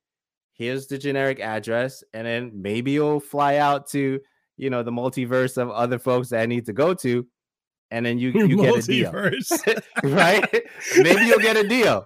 [0.53, 4.19] here's the generic address, and then maybe you'll fly out to
[4.57, 7.25] you know the multiverse of other folks that I need to go to,
[7.91, 9.11] and then you you get a deal,
[10.03, 10.63] right?
[10.97, 12.05] maybe you'll get a deal,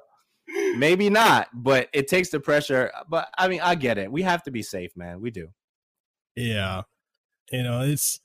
[0.76, 2.92] maybe not, but it takes the pressure.
[3.10, 4.12] But I mean, I get it.
[4.12, 5.22] We have to be safe, man.
[5.22, 5.50] We do.
[6.36, 6.84] Yeah,
[7.52, 8.20] you know, it's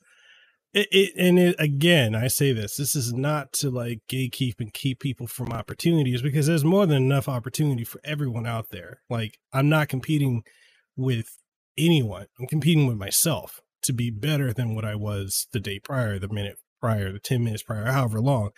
[0.73, 4.73] it, it, and it, again, I say this: this is not to like gatekeep and
[4.73, 9.01] keep people from opportunities because there's more than enough opportunity for everyone out there.
[9.09, 10.43] Like I'm not competing
[10.95, 11.37] with
[11.77, 16.17] anyone; I'm competing with myself to be better than what I was the day prior,
[16.17, 18.49] the minute prior, the ten minutes prior, however long.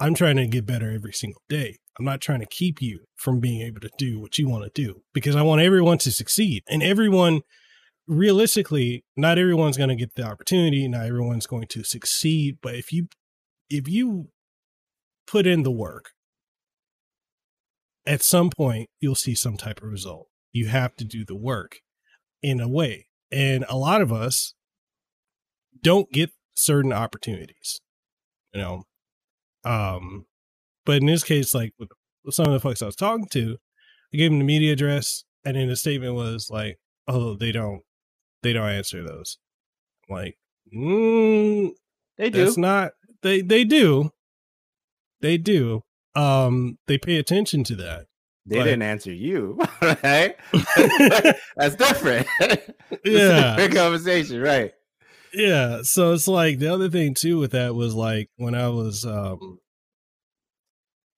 [0.00, 1.76] I'm trying to get better every single day.
[1.98, 4.82] I'm not trying to keep you from being able to do what you want to
[4.82, 7.42] do because I want everyone to succeed and everyone
[8.10, 10.86] realistically, not everyone's going to get the opportunity.
[10.88, 12.58] Not everyone's going to succeed.
[12.60, 13.06] But if you,
[13.70, 14.28] if you
[15.26, 16.10] put in the work,
[18.04, 20.26] at some point you'll see some type of result.
[20.52, 21.76] You have to do the work
[22.42, 23.06] in a way.
[23.30, 24.54] And a lot of us
[25.80, 27.80] don't get certain opportunities,
[28.52, 28.82] you know.
[29.64, 30.26] Um,
[30.84, 31.90] but in this case, like with
[32.34, 33.56] some of the folks I was talking to,
[34.12, 37.82] I gave them the media address, and then the statement was like, "Oh, they don't
[38.42, 39.38] they don't answer those.
[40.08, 40.36] like,
[40.74, 41.70] mm,
[42.16, 42.44] they do.
[42.44, 44.10] That's not they they do.
[45.20, 45.82] They do.
[46.14, 48.06] Um, they pay attention to that.
[48.46, 50.36] They but, didn't answer you, right?
[51.56, 52.26] That's different.
[53.04, 54.72] yeah, big conversation, right?
[55.32, 55.82] Yeah.
[55.82, 59.60] So it's like the other thing too with that was like when I was, um,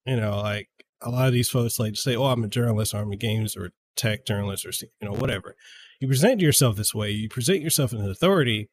[0.04, 0.68] you know, like
[1.00, 3.56] a lot of these folks like say, "Oh, I'm a journalist, or I'm a games
[3.56, 5.54] or tech journalist, or you know, whatever."
[6.02, 8.68] You present yourself this way, you present yourself as an authority,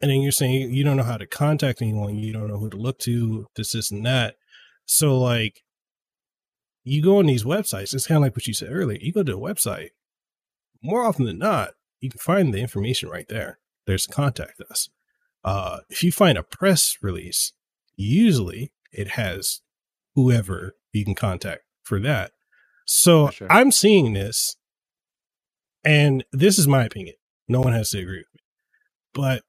[0.00, 2.68] and then you're saying you don't know how to contact anyone, you don't know who
[2.70, 4.34] to look to, this, this, and that.
[4.84, 5.62] So, like,
[6.82, 8.98] you go on these websites, it's kind of like what you said earlier.
[9.00, 9.90] You go to a website,
[10.82, 13.60] more often than not, you can find the information right there.
[13.86, 14.88] There's contact us.
[15.44, 17.52] Uh, if you find a press release,
[17.94, 19.60] usually it has
[20.16, 22.32] whoever you can contact for that.
[22.86, 23.46] So sure.
[23.50, 24.56] I'm seeing this
[25.84, 27.16] And this is my opinion.
[27.48, 28.40] No one has to agree with me.
[29.14, 29.42] But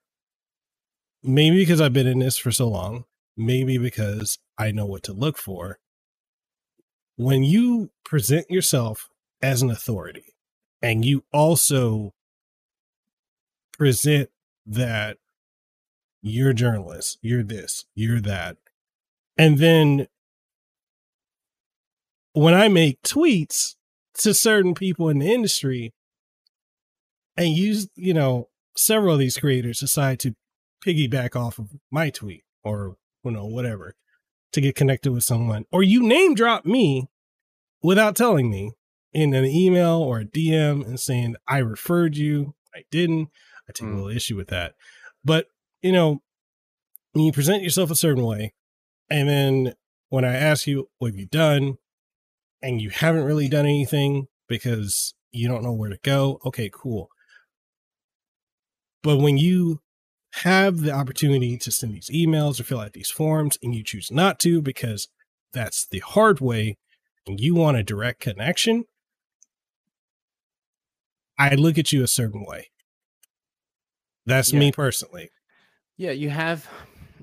[1.21, 3.05] maybe because I've been in this for so long,
[3.37, 5.79] maybe because I know what to look for.
[7.15, 9.09] When you present yourself
[9.41, 10.35] as an authority
[10.81, 12.13] and you also
[13.77, 14.29] present
[14.65, 15.17] that
[16.21, 18.57] you're a journalist, you're this, you're that.
[19.37, 20.07] And then
[22.33, 23.75] when I make tweets
[24.15, 25.93] to certain people in the industry
[27.37, 30.35] and use, you know, several of these creators decide to
[30.85, 33.95] piggyback off of my tweet or, you know, whatever
[34.51, 37.09] to get connected with someone, or you name drop me
[37.81, 38.71] without telling me
[39.11, 43.29] in an email or a DM and saying, I referred you, I didn't.
[43.67, 43.93] I take mm.
[43.93, 44.73] a little issue with that.
[45.23, 45.47] But,
[45.81, 46.21] you know,
[47.13, 48.53] when you present yourself a certain way,
[49.09, 49.73] and then
[50.09, 51.77] when I ask you, what have you done?
[52.61, 56.39] And you haven't really done anything because you don't know where to go.
[56.45, 57.09] Okay, cool.
[59.03, 59.81] But when you
[60.37, 64.09] have the opportunity to send these emails or fill out these forms and you choose
[64.09, 65.09] not to because
[65.51, 66.77] that's the hard way
[67.27, 68.85] and you want a direct connection,
[71.37, 72.69] I look at you a certain way.
[74.25, 74.59] That's yeah.
[74.59, 75.29] me personally.
[75.97, 76.67] Yeah, you have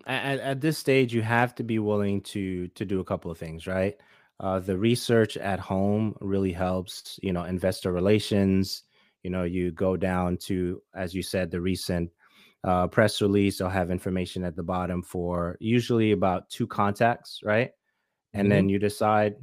[0.06, 3.38] at, at this stage you have to be willing to to do a couple of
[3.38, 3.96] things, right?
[4.38, 7.18] Uh, the research at home really helps.
[7.22, 8.84] You know, investor relations.
[9.22, 12.10] You know, you go down to, as you said, the recent
[12.64, 13.58] uh, press release.
[13.58, 17.70] They'll have information at the bottom for usually about two contacts, right?
[18.32, 18.50] And mm-hmm.
[18.50, 19.36] then you decide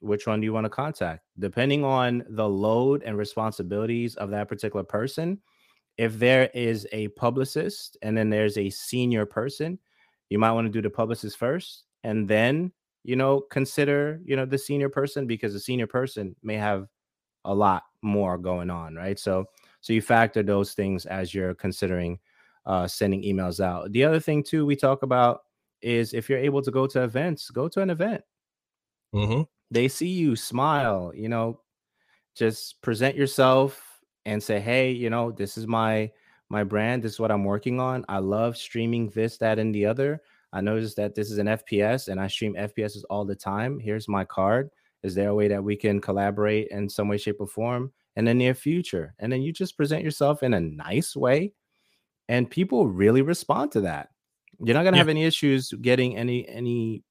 [0.00, 4.48] which one do you want to contact, depending on the load and responsibilities of that
[4.48, 5.40] particular person.
[5.96, 9.78] If there is a publicist and then there's a senior person,
[10.28, 12.70] you might want to do the publicist first and then
[13.02, 16.86] you know consider you know the senior person because the senior person may have
[17.44, 19.44] a lot more going on right so
[19.80, 22.18] so you factor those things as you're considering
[22.66, 25.42] uh, sending emails out the other thing too we talk about
[25.82, 28.22] is if you're able to go to events go to an event
[29.14, 29.42] mm-hmm.
[29.70, 31.60] they see you smile you know
[32.34, 36.10] just present yourself and say hey you know this is my
[36.50, 37.02] my brand.
[37.02, 38.04] This is what I'm working on.
[38.08, 40.22] I love streaming this, that, and the other.
[40.52, 43.80] I noticed that this is an FPS and I stream FPSs all the time.
[43.80, 44.70] Here's my card.
[45.04, 48.24] Is there a way that we can collaborate in some way, shape, or form in
[48.24, 49.14] the near future?
[49.18, 51.52] And then you just present yourself in a nice way,
[52.28, 54.08] and people really respond to that.
[54.58, 55.02] You're not gonna yeah.
[55.02, 57.04] have any issues getting any any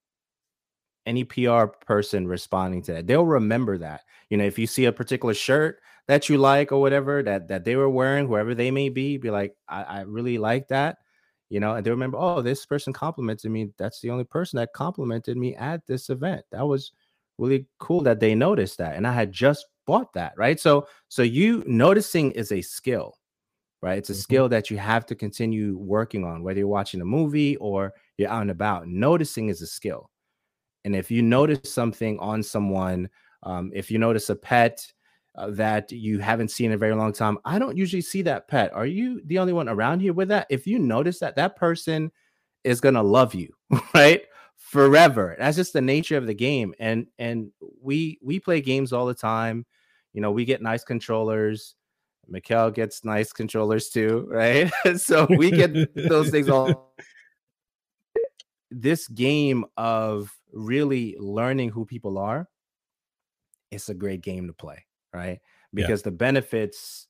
[1.06, 3.08] any PR person responding to that.
[3.08, 4.02] They'll remember that.
[4.30, 7.64] You know, if you see a particular shirt that you like or whatever that that
[7.64, 10.98] they were wearing, whoever they may be, be like, I, I really like that.
[11.50, 13.70] You know, and they remember, oh, this person complimented me.
[13.78, 16.44] That's the only person that complimented me at this event.
[16.52, 16.92] That was
[17.44, 18.96] really cool that they noticed that.
[18.96, 20.60] And I had just bought that, right?
[20.60, 23.18] So so you noticing is a skill,
[23.82, 23.98] right?
[23.98, 24.20] It's a mm-hmm.
[24.22, 28.30] skill that you have to continue working on, whether you're watching a movie or you're
[28.30, 28.88] out and about.
[28.88, 30.10] Noticing is a skill.
[30.86, 33.10] And if you notice something on someone,
[33.44, 34.86] um, if you notice a pet,
[35.36, 37.38] uh, that you haven't seen in a very long time.
[37.44, 38.72] I don't usually see that pet.
[38.74, 40.48] Are you the only one around here with that?
[40.50, 42.12] If you notice that, that person
[42.64, 43.52] is going to love you,
[43.96, 44.22] right?
[44.58, 45.36] Forever.
[45.38, 46.74] That's just the nature of the game.
[46.80, 47.52] And and
[47.82, 49.66] we we play games all the time.
[50.14, 51.76] You know, we get nice controllers.
[52.32, 54.72] Mekel gets nice controllers too, right?
[54.98, 56.94] so we get those things all.
[58.76, 62.50] This game of really learning who people are,
[63.70, 64.84] it's a great game to play
[65.14, 65.40] right?
[65.74, 66.06] Because yeah.
[66.06, 67.08] the benefits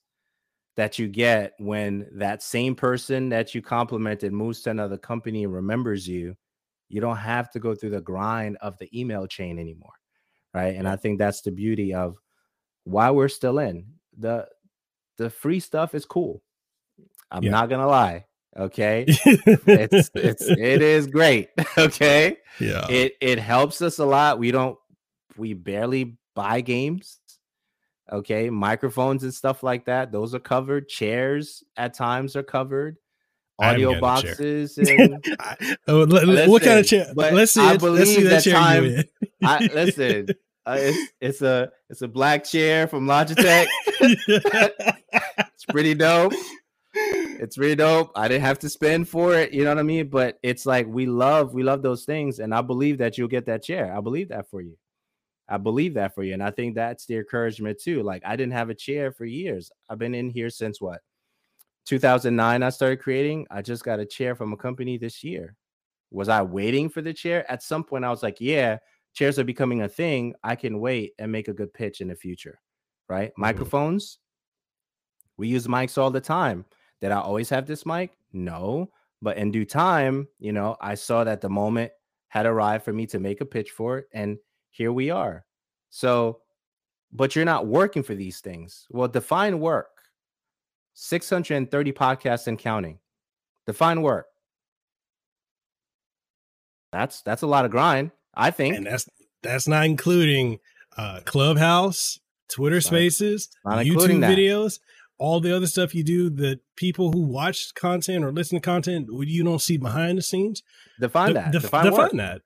[0.75, 5.53] that you get when that same person that you complimented moves to another company and
[5.53, 6.35] remembers you,
[6.93, 9.93] you don't have to go through the grind of the email chain anymore.
[10.53, 10.75] Right.
[10.75, 12.17] And I think that's the beauty of
[12.83, 13.85] why we're still in.
[14.17, 14.47] The
[15.17, 16.41] the free stuff is cool.
[17.31, 17.51] I'm yeah.
[17.51, 18.25] not gonna lie.
[18.55, 19.05] Okay.
[19.07, 21.49] it's it's it is great.
[21.77, 22.37] Okay.
[22.59, 22.85] Yeah.
[22.89, 24.37] It it helps us a lot.
[24.37, 24.77] We don't
[25.35, 27.19] we barely buy games
[28.11, 30.89] Okay, microphones and stuff like that, those are covered.
[30.89, 32.97] Chairs at times are covered.
[33.59, 34.77] Audio boxes.
[34.77, 35.23] And,
[35.87, 37.07] oh, listen, what kind of chair?
[37.15, 37.61] Let's see.
[37.61, 39.03] I believe let's see that, that chair time.
[39.43, 40.27] I, listen,
[40.65, 43.67] uh, it's, it's a it's a black chair from Logitech.
[43.99, 46.33] it's pretty dope.
[46.95, 48.11] It's really dope.
[48.15, 49.53] I didn't have to spend for it.
[49.53, 50.09] You know what I mean?
[50.09, 53.45] But it's like we love we love those things, and I believe that you'll get
[53.45, 53.95] that chair.
[53.95, 54.77] I believe that for you.
[55.47, 56.33] I believe that for you.
[56.33, 58.01] And I think that's the encouragement too.
[58.01, 59.71] Like I didn't have a chair for years.
[59.89, 61.01] I've been in here since what?
[61.85, 63.45] 2009 I started creating.
[63.51, 65.55] I just got a chair from a company this year.
[66.11, 67.49] Was I waiting for the chair?
[67.51, 68.77] At some point I was like, yeah,
[69.13, 70.33] chairs are becoming a thing.
[70.43, 72.59] I can wait and make a good pitch in the future.
[73.09, 73.31] Right?
[73.31, 73.41] Mm-hmm.
[73.41, 74.19] Microphones
[75.37, 76.65] We use mics all the time.
[77.01, 78.11] Did I always have this mic?
[78.31, 78.91] No.
[79.21, 81.91] But in due time, you know, I saw that the moment
[82.27, 84.07] had arrived for me to make a pitch for it.
[84.13, 84.37] And
[84.71, 85.45] here we are.
[85.89, 86.39] So,
[87.11, 88.87] but you're not working for these things.
[88.89, 89.92] Well, define work
[90.93, 92.99] 630 podcasts and counting.
[93.65, 94.27] Define work.
[96.91, 98.75] That's that's a lot of grind, I think.
[98.75, 99.09] And that's
[99.41, 100.59] that's not including
[100.95, 102.19] uh Clubhouse,
[102.49, 104.79] Twitter Spaces, YouTube videos,
[105.17, 109.07] all the other stuff you do that people who watch content or listen to content
[109.11, 110.61] you don't see behind the scenes.
[110.99, 111.51] Define that.
[111.51, 112.41] Def- define, define that.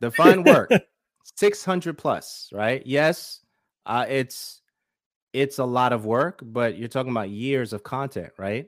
[0.00, 0.70] Define work.
[1.36, 2.82] 600 plus, right?
[2.84, 3.40] Yes,
[3.86, 4.60] uh, it's
[5.38, 8.66] it's a lot of work, but you're talking about years of content, right?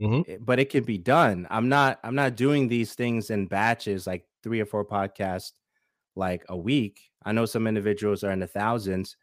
[0.00, 0.44] Mm-hmm.
[0.44, 1.46] But it can be done.
[1.48, 5.52] I'm not I'm not doing these things in batches like three or four podcasts
[6.14, 7.00] like a week.
[7.24, 9.16] I know some individuals are in the thousands,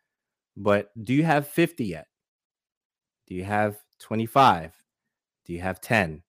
[0.58, 2.08] but do you have 50 yet?
[3.28, 4.74] Do you have 25?
[5.46, 6.24] Do you have 10?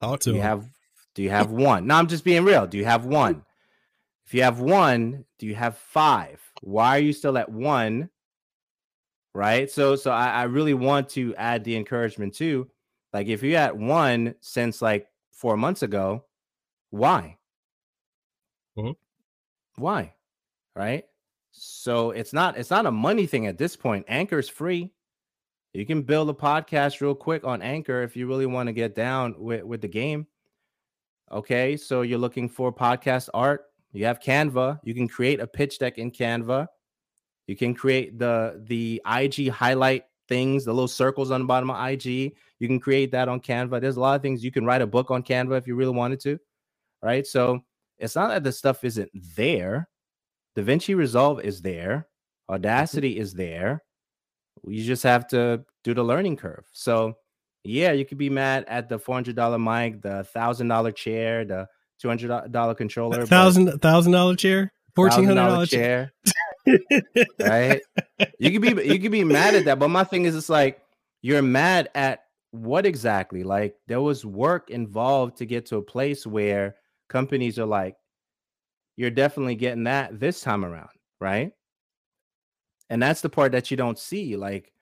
[0.00, 0.64] I'll do you have
[1.14, 1.86] do you have one?
[1.86, 2.66] No, I'm just being real.
[2.66, 3.44] Do you have one?
[4.24, 6.40] If you have one, do you have five?
[6.62, 8.08] Why are you still at one?
[9.34, 9.70] Right.
[9.70, 12.70] So so I, I really want to add the encouragement too.
[13.12, 16.24] Like if you're at one since like four months ago,
[16.90, 17.38] why?
[18.76, 18.92] Mm-hmm.
[19.82, 20.14] Why?
[20.76, 21.04] Right?
[21.50, 24.04] So it's not it's not a money thing at this point.
[24.08, 24.92] Anchor's free.
[25.72, 28.94] You can build a podcast real quick on Anchor if you really want to get
[28.94, 30.26] down with, with the game.
[31.30, 33.64] Okay, so you're looking for podcast art.
[33.92, 34.80] You have Canva.
[34.84, 36.66] You can create a pitch deck in Canva.
[37.46, 41.88] You can create the the IG highlight things, the little circles on the bottom of
[41.88, 42.34] IG.
[42.58, 43.80] You can create that on Canva.
[43.80, 45.92] There's a lot of things you can write a book on Canva if you really
[45.92, 46.38] wanted to.
[47.02, 47.26] Right?
[47.26, 47.64] So
[47.98, 49.88] it's not that the stuff isn't there.
[50.56, 52.08] DaVinci Resolve is there.
[52.48, 52.54] Mm-hmm.
[52.54, 53.82] Audacity is there.
[54.66, 56.64] You just have to do the learning curve.
[56.72, 57.14] So,
[57.64, 61.44] yeah, you could be mad at the four hundred dollar mic, the thousand dollar chair,
[61.44, 61.68] the
[62.00, 66.12] two hundred dollar controller, thousand thousand dollar chair, fourteen hundred dollar chair.
[67.40, 67.80] right?
[68.38, 70.80] You could be you could be mad at that, but my thing is, it's like
[71.22, 73.42] you're mad at what exactly?
[73.42, 76.76] Like there was work involved to get to a place where
[77.08, 77.96] companies are like,
[78.96, 80.90] you're definitely getting that this time around,
[81.20, 81.52] right?
[82.90, 84.36] And that's the part that you don't see.
[84.36, 84.72] Like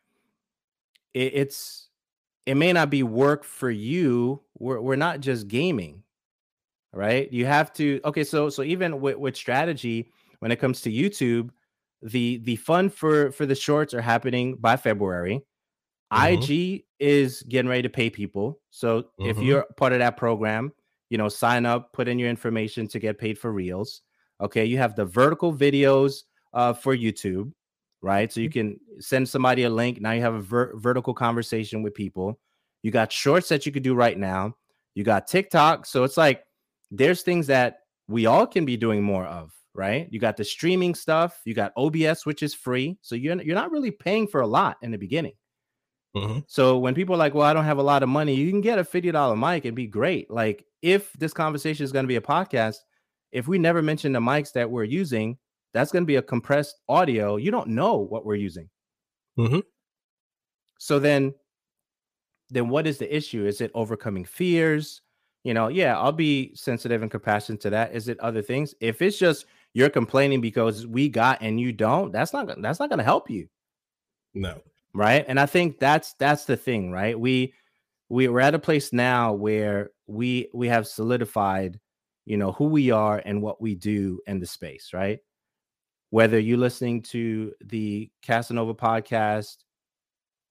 [1.14, 1.88] it, it's
[2.46, 4.42] it may not be work for you.
[4.58, 6.02] We're we're not just gaming,
[6.92, 7.32] right?
[7.32, 10.10] You have to okay, so so even with, with strategy,
[10.40, 11.50] when it comes to YouTube,
[12.02, 15.42] the the fun for for the shorts are happening by February.
[16.12, 16.42] Mm-hmm.
[16.42, 18.60] IG is getting ready to pay people.
[18.70, 19.26] So mm-hmm.
[19.26, 20.72] if you're part of that program,
[21.08, 24.02] you know, sign up, put in your information to get paid for reels.
[24.40, 26.22] Okay, you have the vertical videos
[26.52, 27.52] uh, for YouTube,
[28.02, 28.32] right?
[28.32, 28.70] So you mm-hmm.
[28.70, 30.00] can send somebody a link.
[30.00, 32.40] Now you have a ver- vertical conversation with people.
[32.82, 34.56] You got shorts that you could do right now.
[34.94, 35.86] You got TikTok.
[35.86, 36.44] So it's like
[36.90, 40.08] there's things that we all can be doing more of, right?
[40.10, 41.40] You got the streaming stuff.
[41.46, 42.98] You got OBS, which is free.
[43.00, 45.32] So you're you're not really paying for a lot in the beginning.
[46.14, 46.40] Mm-hmm.
[46.48, 48.60] So when people are like, "Well, I don't have a lot of money," you can
[48.60, 50.30] get a fifty dollar mic and be great.
[50.30, 52.76] Like if this conversation is going to be a podcast,
[53.32, 55.38] if we never mention the mics that we're using,
[55.72, 57.36] that's going to be a compressed audio.
[57.36, 58.68] You don't know what we're using.
[59.38, 59.60] Mm-hmm.
[60.78, 61.32] So then,
[62.50, 63.46] then what is the issue?
[63.46, 65.00] Is it overcoming fears?
[65.44, 67.94] You know, yeah, I'll be sensitive and compassionate to that.
[67.94, 68.74] Is it other things?
[68.80, 72.88] If it's just you're complaining because we got and you don't, that's not that's not
[72.88, 73.48] going to help you.
[74.34, 74.60] No.
[74.92, 75.24] Right?
[75.28, 77.18] And I think that's that's the thing, right?
[77.18, 77.54] We
[78.10, 81.80] we we're at a place now where we we have solidified
[82.26, 85.20] you know who we are and what we do in the space right
[86.10, 89.58] whether you're listening to the Kasanova podcast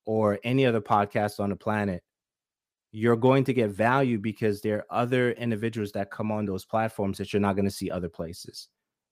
[0.05, 2.01] or any other podcast on the planet
[2.91, 7.19] you're going to get value because there are other individuals that come on those platforms
[7.19, 8.69] that you're not going to see other places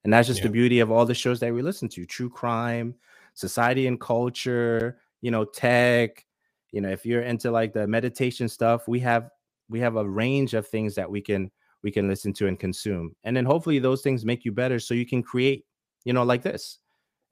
[0.08, 0.46] and that's just yeah.
[0.46, 2.96] the beauty of all the shows that we listen to true crime
[3.34, 6.26] society and culture you know tech
[6.72, 9.30] you know if you're into like the meditation stuff we have
[9.68, 11.52] we have a range of things that we can
[11.84, 14.94] we can listen to and consume and then hopefully those things make you better so
[14.94, 15.66] you can create
[16.06, 16.80] you know like this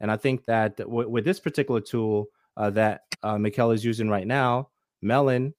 [0.02, 2.26] and i think that w- with this particular tool
[2.58, 4.68] uh, that uh, Mekel is using right now
[5.02, 5.54] melon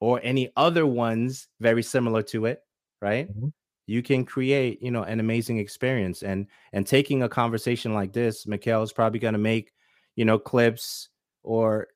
[0.00, 2.60] or any other ones very similar to it
[3.02, 3.48] right mm-hmm.
[3.86, 8.46] You can create you know an amazing experience and and taking a conversation like this
[8.46, 9.72] Mekel is probably going to make
[10.16, 11.08] you know clips
[11.42, 11.88] or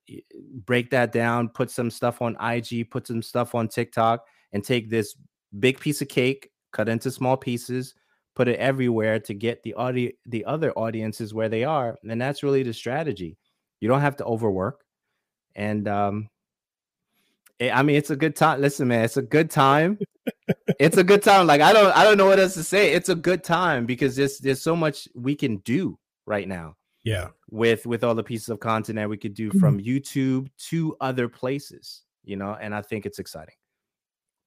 [0.65, 4.91] break that down, put some stuff on IG, put some stuff on TikTok, and take
[4.91, 5.15] this
[5.61, 7.95] big piece of cake, cut into small pieces,
[8.35, 11.97] put it everywhere to get the audio the other audiences where they are.
[12.09, 13.37] And that's really the strategy.
[13.81, 14.85] You don't have to overwork.
[15.55, 16.29] And um,
[17.61, 18.61] I mean, it's a good time.
[18.61, 19.99] Listen, man, it's a good time.
[20.79, 21.47] it's a good time.
[21.47, 22.93] Like I don't, I don't know what else to say.
[22.93, 26.77] It's a good time because there's there's so much we can do right now.
[27.05, 29.59] Yeah, with with all the pieces of content that we could do mm-hmm.
[29.59, 33.55] from YouTube to other places, you know, and I think it's exciting.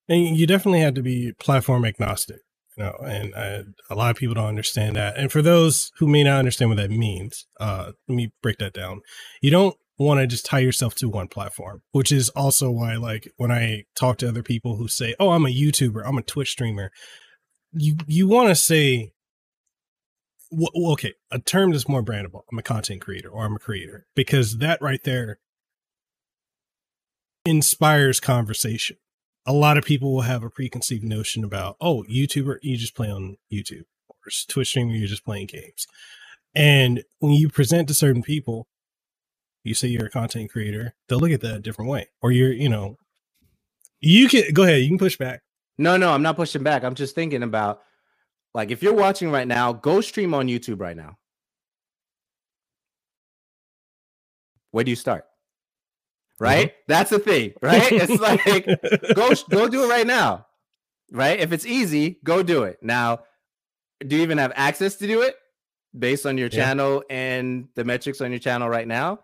[0.08, 2.40] And you definitely have to be platform agnostic,
[2.76, 5.16] you know, and uh, a lot of people don't understand that.
[5.16, 8.74] And for those who may not understand what that means, uh, let me break that
[8.74, 9.02] down.
[9.40, 9.76] You don't
[10.06, 13.84] want to just tie yourself to one platform, which is also why, like, when I
[13.94, 16.90] talk to other people who say, "Oh, I'm a YouTuber, I'm a Twitch streamer,"
[17.72, 19.12] you you want to say,
[20.50, 22.42] well, okay, a term that's more brandable.
[22.50, 25.38] I'm a content creator, or I'm a creator, because that right there
[27.44, 28.96] inspires conversation.
[29.46, 33.10] A lot of people will have a preconceived notion about, oh, YouTuber, you just play
[33.10, 34.16] on YouTube, or
[34.48, 35.86] Twitch streamer, you're just playing games.
[36.54, 38.66] And when you present to certain people,
[39.64, 42.08] you say you're a content creator, they'll look at that a different way.
[42.22, 42.96] Or you're, you know,
[44.00, 45.42] you can go ahead, you can push back.
[45.78, 46.84] No, no, I'm not pushing back.
[46.84, 47.80] I'm just thinking about
[48.54, 51.16] like if you're watching right now, go stream on YouTube right now.
[54.72, 55.24] Where do you start?
[56.38, 56.68] Right?
[56.68, 56.82] Mm-hmm.
[56.88, 57.90] That's the thing, right?
[57.92, 58.66] It's like
[59.14, 60.46] go go do it right now.
[61.12, 61.40] Right?
[61.40, 62.78] If it's easy, go do it.
[62.82, 63.20] Now,
[64.06, 65.34] do you even have access to do it
[65.98, 66.64] based on your yeah.
[66.64, 69.20] channel and the metrics on your channel right now?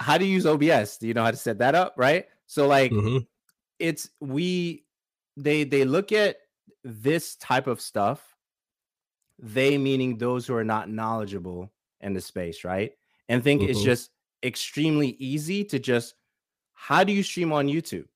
[0.00, 0.96] How do you use OBS?
[0.96, 1.94] Do you know how to set that up?
[1.96, 2.26] Right.
[2.46, 3.18] So like mm-hmm.
[3.78, 4.84] it's we
[5.36, 6.38] they they look at
[6.82, 8.36] this type of stuff,
[9.38, 11.70] they meaning those who are not knowledgeable
[12.00, 12.92] in the space, right?
[13.28, 13.70] And think mm-hmm.
[13.70, 14.10] it's just
[14.42, 16.14] extremely easy to just
[16.72, 18.06] how do you stream on YouTube?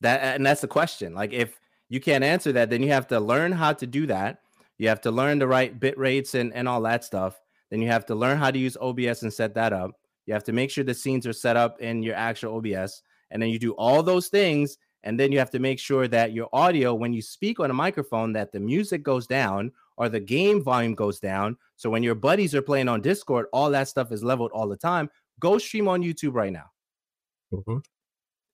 [0.00, 1.12] That and that's the question.
[1.12, 4.42] Like if you can't answer that, then you have to learn how to do that.
[4.78, 7.40] You have to learn the right bit rates and, and all that stuff.
[7.70, 9.92] Then you have to learn how to use OBS and set that up.
[10.26, 13.02] You have to make sure the scenes are set up in your actual OBS.
[13.30, 14.78] And then you do all those things.
[15.04, 17.74] And then you have to make sure that your audio, when you speak on a
[17.74, 21.56] microphone, that the music goes down or the game volume goes down.
[21.76, 24.76] So when your buddies are playing on Discord, all that stuff is leveled all the
[24.76, 25.08] time.
[25.40, 26.70] Go stream on YouTube right now.
[27.52, 27.78] Mm-hmm.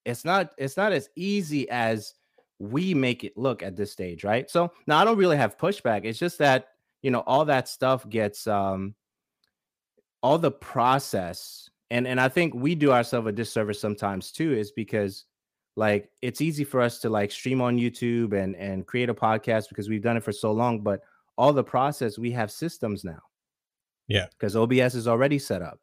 [0.05, 2.15] It's not it's not as easy as
[2.59, 4.49] we make it look at this stage, right?
[4.51, 6.05] So now I don't really have pushback.
[6.05, 6.69] It's just that
[7.03, 8.95] you know all that stuff gets um
[10.25, 14.72] all the process and and i think we do ourselves a disservice sometimes too is
[14.72, 15.27] because
[15.77, 19.68] like it's easy for us to like stream on youtube and and create a podcast
[19.68, 21.03] because we've done it for so long but
[21.37, 23.21] all the process we have systems now
[24.09, 25.79] yeah because obs is already set up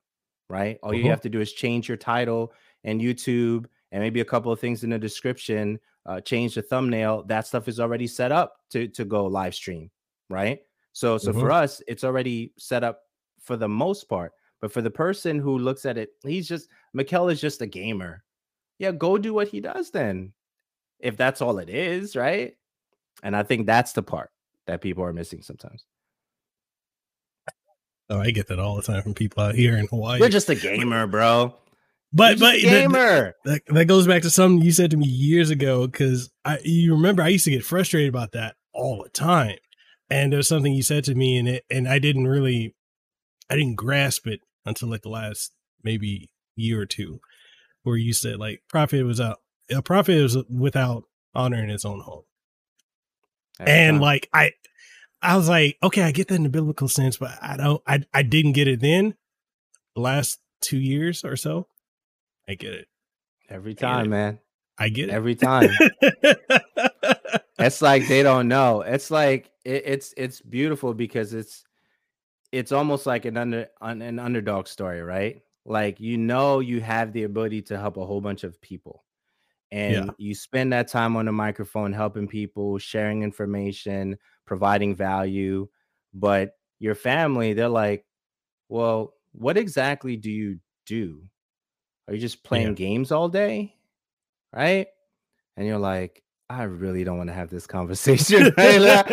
[0.49, 1.05] right all mm-hmm.
[1.05, 2.51] you have to do is change your title
[2.84, 7.22] and youtube and maybe a couple of things in the description uh, change the thumbnail
[7.27, 9.91] that stuff is already set up to to go live stream
[10.31, 10.61] right
[10.93, 11.41] so so mm-hmm.
[11.41, 13.01] for us it's already set up
[13.41, 14.34] for the most part.
[14.61, 18.23] But for the person who looks at it, he's just Mekel is just a gamer.
[18.77, 20.34] Yeah, go do what he does then.
[20.99, 22.55] If that's all it is, right?
[23.23, 24.30] And I think that's the part
[24.68, 25.85] that people are missing sometimes.
[28.09, 30.19] Oh, I get that all the time from people out here in Hawaii.
[30.19, 31.55] You're just a gamer, bro.
[32.13, 33.35] But but gamer.
[33.45, 36.59] That, that, that goes back to something you said to me years ago because I
[36.63, 39.55] you remember I used to get frustrated about that all the time.
[40.09, 42.76] And there's something you said to me and it and I didn't really
[43.52, 45.52] I didn't grasp it until like the last
[45.84, 47.19] maybe year or two,
[47.84, 51.03] where you said like prophet was out, a prophet was without
[51.36, 52.23] honor in his own home,
[53.60, 54.53] and like I,
[55.22, 58.03] I was like, okay, I get that in the biblical sense, but I don't, I,
[58.14, 59.15] I didn't get it then.
[59.95, 61.68] The last two years or so,
[62.48, 62.88] I get it
[63.49, 64.40] every time, I man.
[64.78, 65.72] I get it every time.
[67.60, 68.80] it's like they don't know.
[68.80, 71.65] It's like it, it's it's beautiful because it's
[72.52, 75.41] it's almost like an under an underdog story, right?
[75.65, 79.03] Like you know you have the ability to help a whole bunch of people.
[79.72, 80.11] And yeah.
[80.18, 85.69] you spend that time on the microphone helping people, sharing information, providing value,
[86.14, 88.06] but your family they're like,
[88.69, 91.23] "Well, what exactly do you do?
[92.07, 92.73] Are you just playing yeah.
[92.73, 93.76] games all day?"
[94.53, 94.88] Right?
[95.56, 98.53] And you're like, I really don't want to have this conversation.
[98.57, 99.10] Right?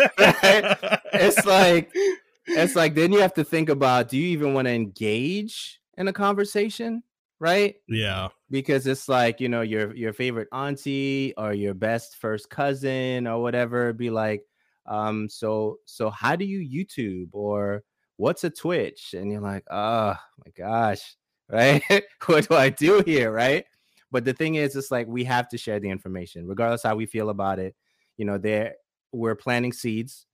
[1.12, 1.92] it's like
[2.48, 6.08] it's like then you have to think about do you even want to engage in
[6.08, 7.02] a conversation
[7.40, 7.76] right?
[7.88, 8.28] Yeah.
[8.50, 13.40] Because it's like you know your your favorite auntie or your best first cousin or
[13.40, 14.42] whatever be like
[14.86, 17.82] um so so how do you youtube or
[18.16, 19.14] what's a twitch?
[19.14, 21.16] And you're like oh my gosh
[21.50, 21.82] right?
[22.26, 23.32] What do i do here?
[23.32, 23.64] Right?
[24.10, 27.06] But the thing is it's like we have to share the information regardless how we
[27.06, 27.74] feel about it.
[28.16, 28.74] You know there
[29.12, 30.26] we're planting seeds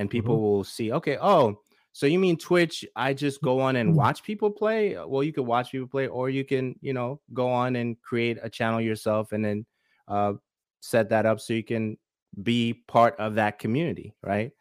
[0.00, 0.44] and people mm-hmm.
[0.44, 1.60] will see okay oh
[1.92, 2.84] So you mean Twitch?
[2.94, 3.96] I just go on and mm.
[3.96, 4.96] watch people play?
[4.96, 8.38] Well, you can watch people play, or you can, you know, go on and create
[8.42, 9.66] a channel yourself and then
[10.06, 10.34] uh,
[10.80, 11.98] set that up so you can
[12.42, 14.52] be part of that community, right?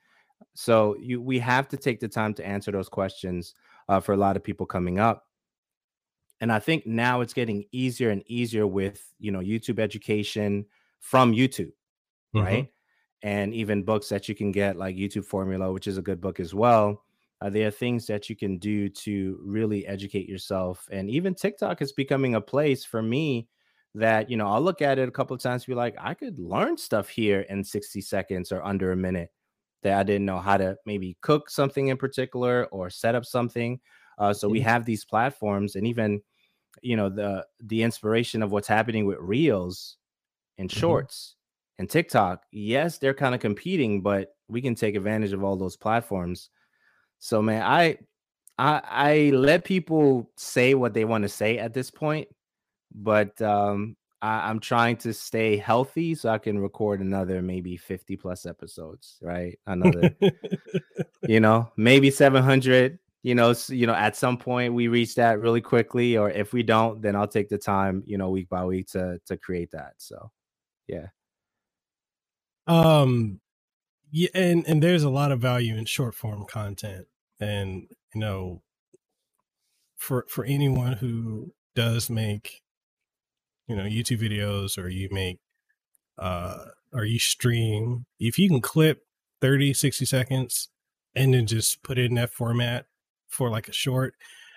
[0.56, 3.54] So you we have to take the time to answer those questions
[3.88, 5.26] uh, for a lot of people coming up.
[6.42, 10.66] And I think now it's getting easier and easier with you know YouTube education
[11.00, 11.74] from YouTube,
[12.34, 12.40] mm-hmm.
[12.40, 12.68] right?
[13.22, 16.40] And even books that you can get like YouTube Formula, which is a good book
[16.40, 17.04] as well.
[17.42, 20.88] Uh, there are things that you can do to really educate yourself.
[20.92, 23.48] And even TikTok is becoming a place for me
[23.96, 26.38] that, you know, I'll look at it a couple of times, be like, I could
[26.40, 29.32] learn stuff here in 60 seconds or under a minute
[29.84, 33.80] that I didn't know how to maybe cook something in particular or set up something.
[34.18, 34.68] Uh, so we mm-hmm.
[34.68, 36.22] have these platforms and even,
[36.82, 39.98] you know, the the inspiration of what's happening with reels
[40.58, 40.80] and mm-hmm.
[40.80, 41.39] shorts mm-hmm.
[41.80, 42.44] And TikTok.
[42.52, 46.52] Yes, they're kind of competing, but we can take advantage of all those platforms
[47.20, 47.98] so man, I
[48.58, 52.30] I I let people say what they want to say at this point,
[52.94, 58.18] but um I, I'm trying to stay healthy so I can record another maybe 50
[58.18, 59.58] plus episodes, right?
[59.66, 60.14] Another,
[61.28, 63.00] you know, maybe 700.
[63.24, 66.64] You know, you know, at some point we reach that really quickly, or if we
[66.64, 69.94] don't, then I'll take the time, you know, week by week to to create that.
[69.98, 70.32] So,
[70.88, 71.08] yeah.
[72.70, 73.42] Um,
[74.12, 77.08] yeah, and and there's a lot of value in short form content,
[77.40, 78.62] and you know,
[79.98, 82.62] for for anyone who does make,
[83.68, 85.40] you know, YouTube videos or you make,
[86.20, 89.02] uh, or you stream, if you can clip
[89.42, 90.70] 30, 60 seconds
[91.16, 92.86] and then just put it in that format
[93.28, 94.14] for like a short.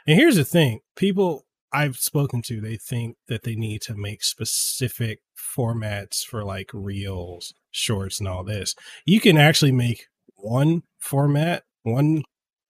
[0.06, 4.22] And here's the thing: people I've spoken to, they think that they need to make
[4.22, 8.74] specific formats for like reels, shorts, and all this.
[9.04, 12.24] You can actually make one format, one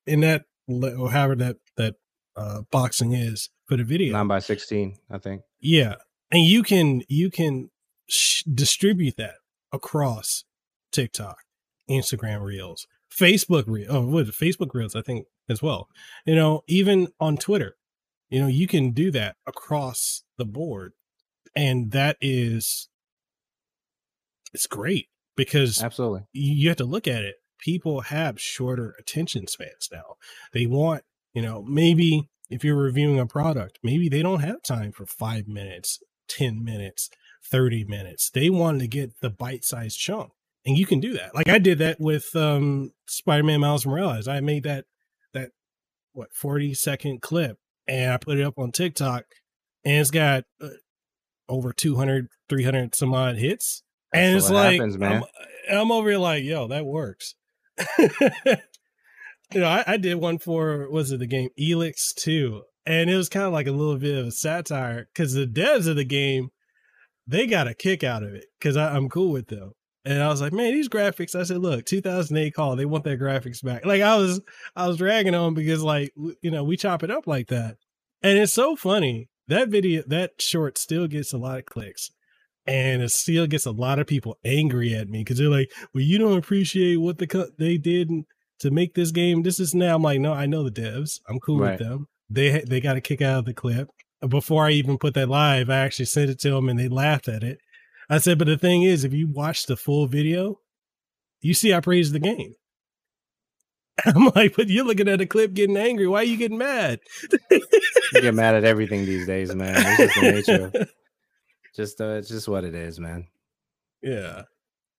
[0.06, 1.96] in that, or however that that
[2.36, 5.42] uh, boxing is for the video, nine by sixteen, I think.
[5.60, 5.96] Yeah,
[6.30, 7.70] and you can you can
[8.08, 9.34] sh- distribute that
[9.72, 10.44] across
[10.92, 11.38] TikTok,
[11.90, 13.88] Instagram Reels, Facebook Reels.
[13.90, 14.94] Oh, what Facebook Reels?
[14.94, 15.88] I think as well.
[16.24, 17.76] You know, even on Twitter
[18.32, 20.94] you know, you can do that across the board.
[21.54, 22.88] And that is
[24.54, 27.36] it's great because absolutely you have to look at it.
[27.60, 30.16] People have shorter attention spans now.
[30.54, 31.04] They want,
[31.34, 35.46] you know, maybe if you're reviewing a product, maybe they don't have time for five
[35.46, 37.10] minutes, 10 minutes,
[37.44, 38.30] 30 minutes.
[38.30, 40.32] They want to get the bite sized chunk.
[40.64, 41.34] And you can do that.
[41.34, 44.26] Like I did that with um Spider Man Miles Morales.
[44.26, 44.86] I made that
[45.34, 45.50] that
[46.14, 47.58] what 40 second clip
[47.92, 49.24] and I put it up on TikTok
[49.84, 50.68] and it's got uh,
[51.46, 53.82] over 200, 300 some odd hits.
[54.12, 54.96] That's and it's like, happens.
[55.00, 55.24] I'm,
[55.70, 57.34] I'm, over here like, yo, that works.
[57.98, 58.08] you
[59.54, 62.62] know, I, I, did one for, was it the game Elex 2?
[62.86, 65.86] And it was kind of like a little bit of a satire because the devs
[65.86, 66.48] of the game,
[67.26, 69.72] they got a kick out of it because I'm cool with them.
[70.04, 71.38] And I was like, man, these graphics.
[71.38, 73.84] I said, look, 2008 call, they want their graphics back.
[73.84, 74.40] Like I was,
[74.74, 77.76] I was dragging on because like, you know, we chop it up like that.
[78.22, 79.28] And it's so funny.
[79.48, 82.10] That video, that short still gets a lot of clicks
[82.66, 86.02] and it still gets a lot of people angry at me because they're like, well,
[86.02, 88.10] you don't appreciate what the co- they did
[88.60, 89.42] to make this game.
[89.42, 89.96] This is now.
[89.96, 91.20] I'm like, no, I know the devs.
[91.28, 91.78] I'm cool right.
[91.78, 92.06] with them.
[92.30, 93.88] They, they got a kick out of the clip.
[94.26, 97.28] Before I even put that live, I actually sent it to them and they laughed
[97.28, 97.58] at it
[98.12, 100.60] I said, but the thing is, if you watch the full video,
[101.40, 102.54] you see I praise the game.
[104.04, 106.06] I'm like, but you're looking at a clip getting angry.
[106.06, 107.00] Why are you getting mad?
[107.50, 109.74] you get mad at everything these days, man.
[109.78, 110.86] It's just the nature.
[111.74, 113.28] just uh, it's just what it is, man.
[114.02, 114.42] Yeah.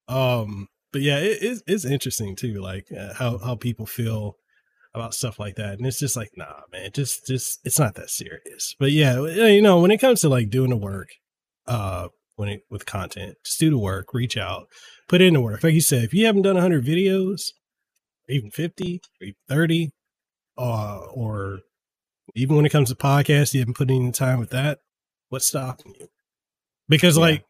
[0.07, 0.69] Um.
[0.91, 4.37] But yeah, it, it's it's interesting too, like uh, how how people feel
[4.95, 8.09] about stuff like that, and it's just like, nah, man, just just it's not that
[8.09, 8.75] serious.
[8.79, 11.09] But yeah, you know, when it comes to like doing the work,
[11.67, 13.35] uh, when it, with content.
[13.45, 14.67] Just do the work, reach out,
[15.07, 15.63] put in the work.
[15.63, 17.51] Like you said, if you haven't done 100 videos,
[18.27, 19.89] or even 50, or even 30,
[20.57, 21.59] uh, or
[22.35, 24.79] even when it comes to podcasts, you haven't put any time with that,
[25.29, 26.07] what's stopping you?
[26.87, 27.21] Because, yeah.
[27.21, 27.45] like,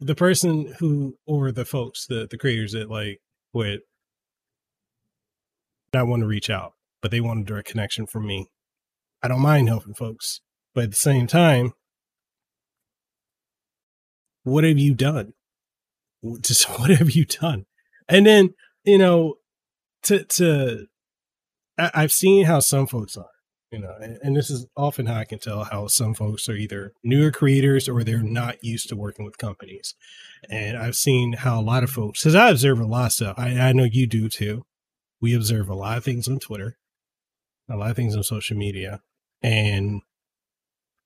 [0.00, 3.20] the person who, or the folks, the, the creators that, like,
[3.52, 3.80] would
[5.92, 8.48] not want to reach out, but they want a direct connection from me.
[9.22, 10.40] I don't mind helping folks.
[10.74, 11.72] But at the same time,
[14.44, 15.34] what have you done?
[16.40, 17.66] Just what have you done?
[18.08, 18.54] And then,
[18.84, 19.36] you know,
[20.04, 20.86] to, to,
[21.78, 23.26] I, I've seen how some folks are,
[23.72, 26.54] you know, and, and this is often how I can tell how some folks are
[26.54, 29.94] either newer creators or they're not used to working with companies.
[30.48, 33.38] And I've seen how a lot of folks, because I observe a lot of stuff.
[33.38, 34.64] I, I know you do too.
[35.20, 36.76] We observe a lot of things on Twitter.
[37.68, 39.00] a lot of things on social media,
[39.42, 40.02] and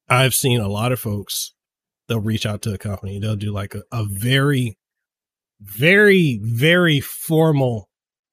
[0.09, 1.55] I've seen a lot of folks.
[2.09, 3.19] They'll reach out to a company.
[3.19, 4.79] They'll do like a, a very,
[5.61, 7.89] very, very formal,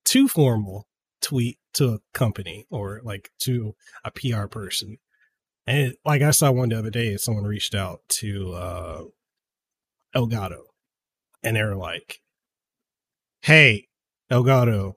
[0.06, 0.88] too formal
[1.22, 4.98] tweet to a company or like to a PR person.
[5.68, 9.02] And it, like I saw one the other day, someone reached out to uh,
[10.16, 10.62] Elgato
[11.44, 12.22] and they were like,
[13.42, 13.88] Hey,
[14.32, 14.94] Elgato,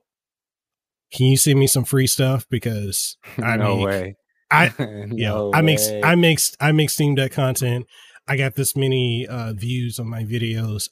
[1.12, 2.46] can you send me some free stuff?
[2.50, 4.16] Because I no mean, way.
[4.50, 7.86] I no you know, I make I make I make Steam Deck content.
[8.28, 10.90] I got this many uh, views on my videos,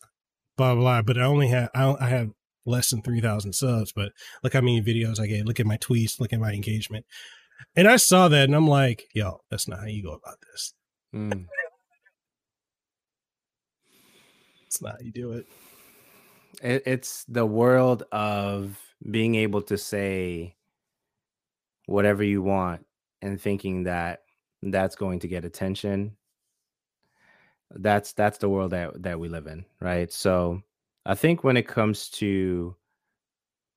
[0.56, 0.82] blah blah.
[0.82, 2.30] blah but I only have I, I have
[2.64, 3.92] less than three thousand subs.
[3.92, 5.46] But look how many videos I get.
[5.46, 6.18] Look at my tweets.
[6.18, 7.04] Look at my engagement.
[7.74, 10.74] And I saw that, and I'm like, yo, that's not how you go about this.
[11.14, 11.46] Mm.
[14.66, 15.46] it's not how you do it.
[16.62, 16.82] it.
[16.86, 18.78] It's the world of
[19.10, 20.56] being able to say
[21.86, 22.84] whatever you want
[23.22, 24.22] and thinking that
[24.62, 26.16] that's going to get attention
[27.70, 30.60] that's that's the world that that we live in right so
[31.05, 32.74] i think when it comes to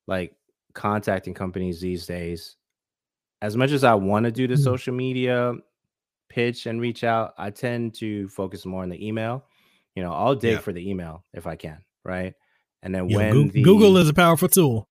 [0.08, 0.36] like
[0.74, 2.56] contacting companies these days
[3.42, 4.64] as much as i want to do the mm.
[4.64, 5.54] social media
[6.30, 9.44] pitch and reach out i tend to focus more on the email
[9.96, 10.60] you know i'll dig yeah.
[10.60, 12.36] for the email if i can right
[12.84, 14.88] and then when Google, the, Google is a powerful tool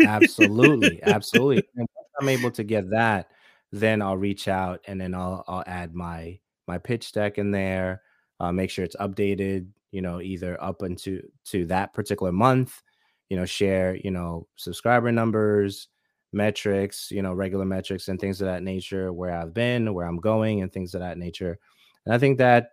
[0.00, 3.30] absolutely absolutely and once i'm able to get that
[3.72, 8.02] then I'll reach out and then I'll I'll add my my pitch deck in there.
[8.40, 9.68] Uh, make sure it's updated.
[9.90, 12.82] You know, either up into to that particular month.
[13.30, 15.88] You know, share you know subscriber numbers,
[16.32, 17.10] metrics.
[17.10, 19.12] You know, regular metrics and things of that nature.
[19.12, 21.58] Where I've been, where I'm going, and things of that nature.
[22.04, 22.70] And I think that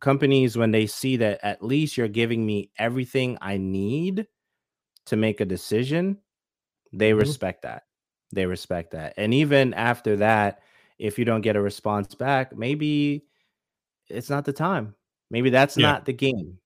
[0.00, 4.26] companies when they see that at least you're giving me everything I need
[5.06, 6.18] to make a decision,
[6.92, 7.20] they mm-hmm.
[7.20, 7.84] respect that
[8.34, 9.14] they respect that.
[9.16, 10.60] And even after that,
[10.98, 13.24] if you don't get a response back, maybe
[14.14, 14.94] it's not the time.
[15.30, 15.92] Maybe that's yeah.
[15.92, 16.58] not the game.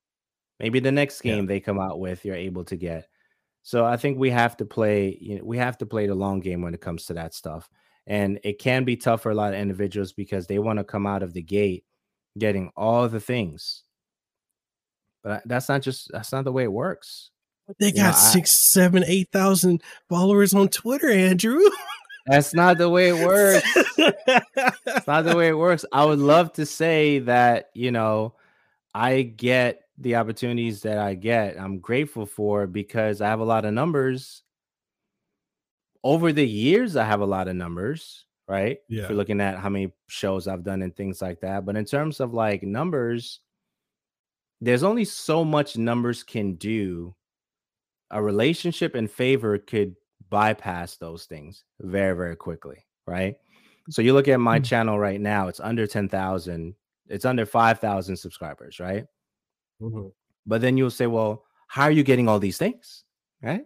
[0.61, 1.49] Maybe the next game yeah.
[1.49, 3.09] they come out with, you're able to get.
[3.63, 6.41] So I think we have to play, you know, we have to play the long
[6.41, 7.69] game when it comes to that stuff.
[8.07, 11.07] And it can be tough for a lot of individuals because they want to come
[11.07, 11.85] out of the gate
[12.39, 13.83] getting all the things.
[15.23, 17.31] But that's not just that's not the way it works.
[17.79, 21.61] They got know, six, I, seven, eight thousand followers on Twitter, Andrew.
[22.29, 23.67] That's not the way it works.
[24.87, 25.85] It's not the way it works.
[25.93, 28.35] I would love to say that, you know,
[28.95, 31.59] I get the opportunities that I get.
[31.59, 34.43] I'm grateful for because I have a lot of numbers.
[36.05, 38.79] Over the years, I have a lot of numbers, right?
[38.89, 39.03] Yeah.
[39.03, 41.65] If you're looking at how many shows I've done and things like that.
[41.65, 43.41] But in terms of like numbers,
[44.61, 47.15] there's only so much numbers can do
[48.11, 49.95] a relationship and favor could
[50.31, 53.37] bypass those things very very quickly right
[53.91, 54.65] so you look at my mm-hmm.
[54.65, 56.75] channel right now it's under 10,000
[57.09, 59.07] it's under 5,000 subscribers right
[59.81, 60.09] mm-hmm.
[60.47, 63.05] but then you'll say well how are you getting all these things
[63.43, 63.65] right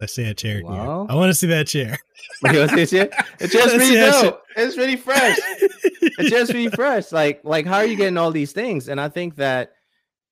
[0.00, 0.60] Let's see that chair.
[0.64, 1.96] Well, I want to see that chair.
[2.42, 3.08] you want to see chair?
[3.40, 4.42] It's just really dope.
[4.56, 5.38] It's really fresh.
[5.38, 7.12] it's just really fresh.
[7.12, 8.88] Like, like, how are you getting all these things?
[8.88, 9.72] And I think that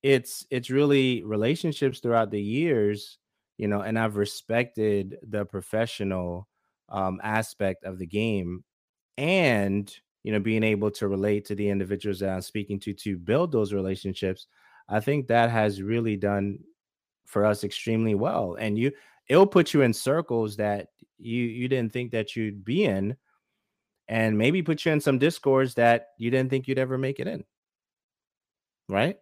[0.03, 3.17] it's it's really relationships throughout the years
[3.57, 6.47] you know, and I've respected the professional
[6.89, 8.63] um, aspect of the game
[9.17, 13.17] and, you know, being able to relate to the individuals that I'm speaking to to
[13.17, 14.47] build those relationships.
[14.89, 16.59] I think that has really done
[17.25, 18.55] for us extremely well.
[18.59, 18.91] And you,
[19.27, 23.15] it'll put you in circles that you you didn't think that you'd be in,
[24.07, 27.27] and maybe put you in some discords that you didn't think you'd ever make it
[27.27, 27.43] in.
[28.89, 29.17] Right?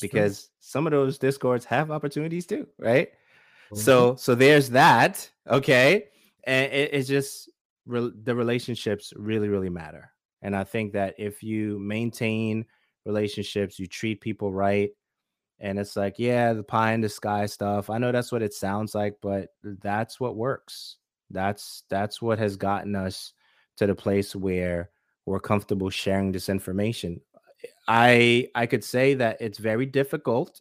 [0.00, 3.08] Because some of those discords have opportunities too, right?
[3.74, 4.16] So mm-hmm.
[4.18, 5.30] so there's that.
[5.48, 6.04] Okay,
[6.44, 7.50] and it, it's just
[7.86, 10.12] re- the relationships really really matter.
[10.42, 12.66] And I think that if you maintain
[13.04, 14.90] relationships, you treat people right,
[15.60, 17.90] and it's like yeah, the pie in the sky stuff.
[17.90, 20.96] I know that's what it sounds like, but that's what works.
[21.30, 23.32] That's that's what has gotten us
[23.76, 24.90] to the place where
[25.24, 27.20] we're comfortable sharing this information.
[27.88, 30.60] I I could say that it's very difficult,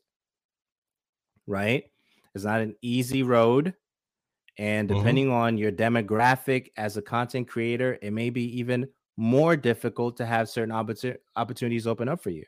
[1.48, 1.91] right?
[2.36, 3.74] It's not an easy road.
[4.58, 4.98] And mm-hmm.
[4.98, 5.36] depending mm-hmm.
[5.36, 8.88] on your demographic as a content creator, it may be even
[9.18, 12.44] more difficult to have certain oppor- opportunities open up for you.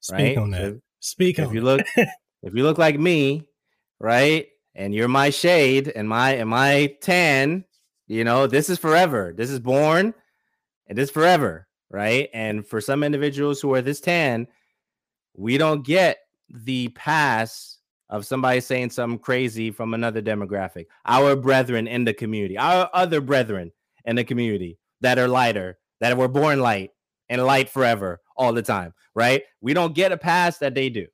[0.00, 0.38] Speak right?
[0.38, 0.72] on that.
[0.72, 3.46] So Speak if on you look if you look like me,
[3.98, 4.46] right?
[4.74, 7.64] And you're my shade and my and my tan,
[8.06, 9.32] you know, this is forever.
[9.36, 10.14] This is born
[10.86, 12.28] and this forever, right?
[12.32, 14.48] And for some individuals who are this tan,
[15.34, 16.18] we don't get
[16.48, 17.78] the pass
[18.12, 23.22] of somebody saying something crazy from another demographic, our brethren in the community, our other
[23.22, 23.72] brethren
[24.04, 26.90] in the community that are lighter, that were born light
[27.30, 29.42] and light forever all the time, right?
[29.62, 31.06] We don't get a pass that they do,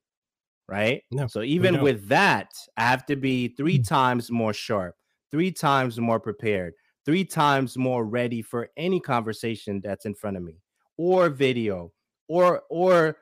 [0.68, 1.02] right?
[1.12, 3.88] No, so even with that, I have to be three mm.
[3.88, 4.96] times more sharp,
[5.30, 6.74] three times more prepared,
[7.06, 10.56] three times more ready for any conversation that's in front of me
[10.96, 11.92] or video
[12.26, 13.16] or or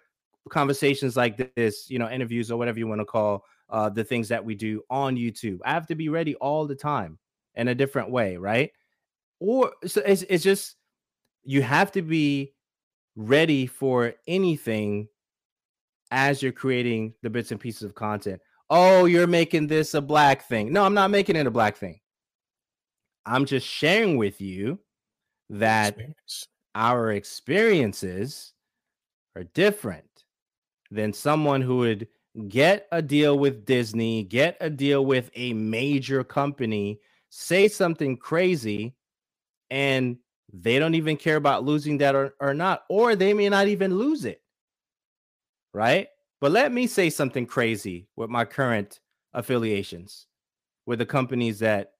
[0.48, 4.28] conversations like this, you know, interviews or whatever you want to call uh, the things
[4.28, 5.58] that we do on YouTube.
[5.64, 7.18] I have to be ready all the time
[7.54, 8.70] in a different way, right?
[9.40, 10.76] Or so it's, it's just
[11.44, 12.54] you have to be
[13.16, 15.08] ready for anything
[16.10, 18.40] as you're creating the bits and pieces of content.
[18.70, 20.72] Oh, you're making this a black thing.
[20.72, 22.00] No, I'm not making it a black thing.
[23.24, 24.78] I'm just sharing with you
[25.50, 26.48] that Experience.
[26.74, 28.52] our experiences
[29.34, 30.24] are different
[30.90, 32.08] than someone who would
[32.48, 37.00] get a deal with Disney, get a deal with a major company,
[37.30, 38.94] say something crazy,
[39.70, 40.18] and
[40.52, 43.96] they don't even care about losing that or, or not, or they may not even
[43.96, 44.42] lose it.
[45.74, 46.08] Right.
[46.40, 49.00] But let me say something crazy with my current
[49.34, 50.26] affiliations
[50.86, 51.92] with the companies that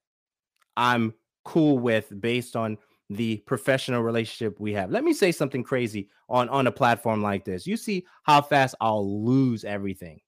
[0.77, 1.15] I'm
[1.45, 2.79] cool with based on
[3.11, 4.91] the professional relationship we have.
[4.91, 7.67] Let me say something crazy on on a platform like this.
[7.67, 10.21] You see how fast I'll lose everything,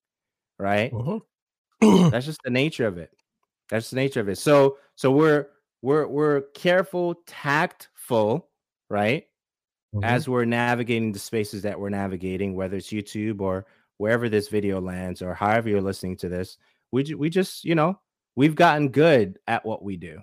[0.59, 0.93] right?
[0.93, 2.11] Uh-huh.
[2.11, 3.11] That's just the nature of it.
[3.69, 4.39] That's the nature of it.
[4.39, 5.49] So so we're
[5.83, 8.49] we're we're careful, tactful,
[8.91, 9.25] right?
[9.95, 10.05] Mm-hmm.
[10.05, 13.67] As we're navigating the spaces that we're navigating, whether it's YouTube or
[13.97, 16.59] wherever this video lands or however you're listening to this,
[16.93, 17.99] we we just you know
[18.37, 20.21] we've gotten good at what we do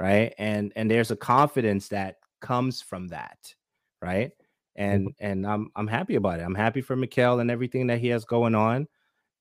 [0.00, 3.54] right and and there's a confidence that comes from that
[4.02, 4.32] right
[4.76, 5.26] and mm-hmm.
[5.26, 8.24] and i'm i'm happy about it i'm happy for Mekel and everything that he has
[8.24, 8.86] going on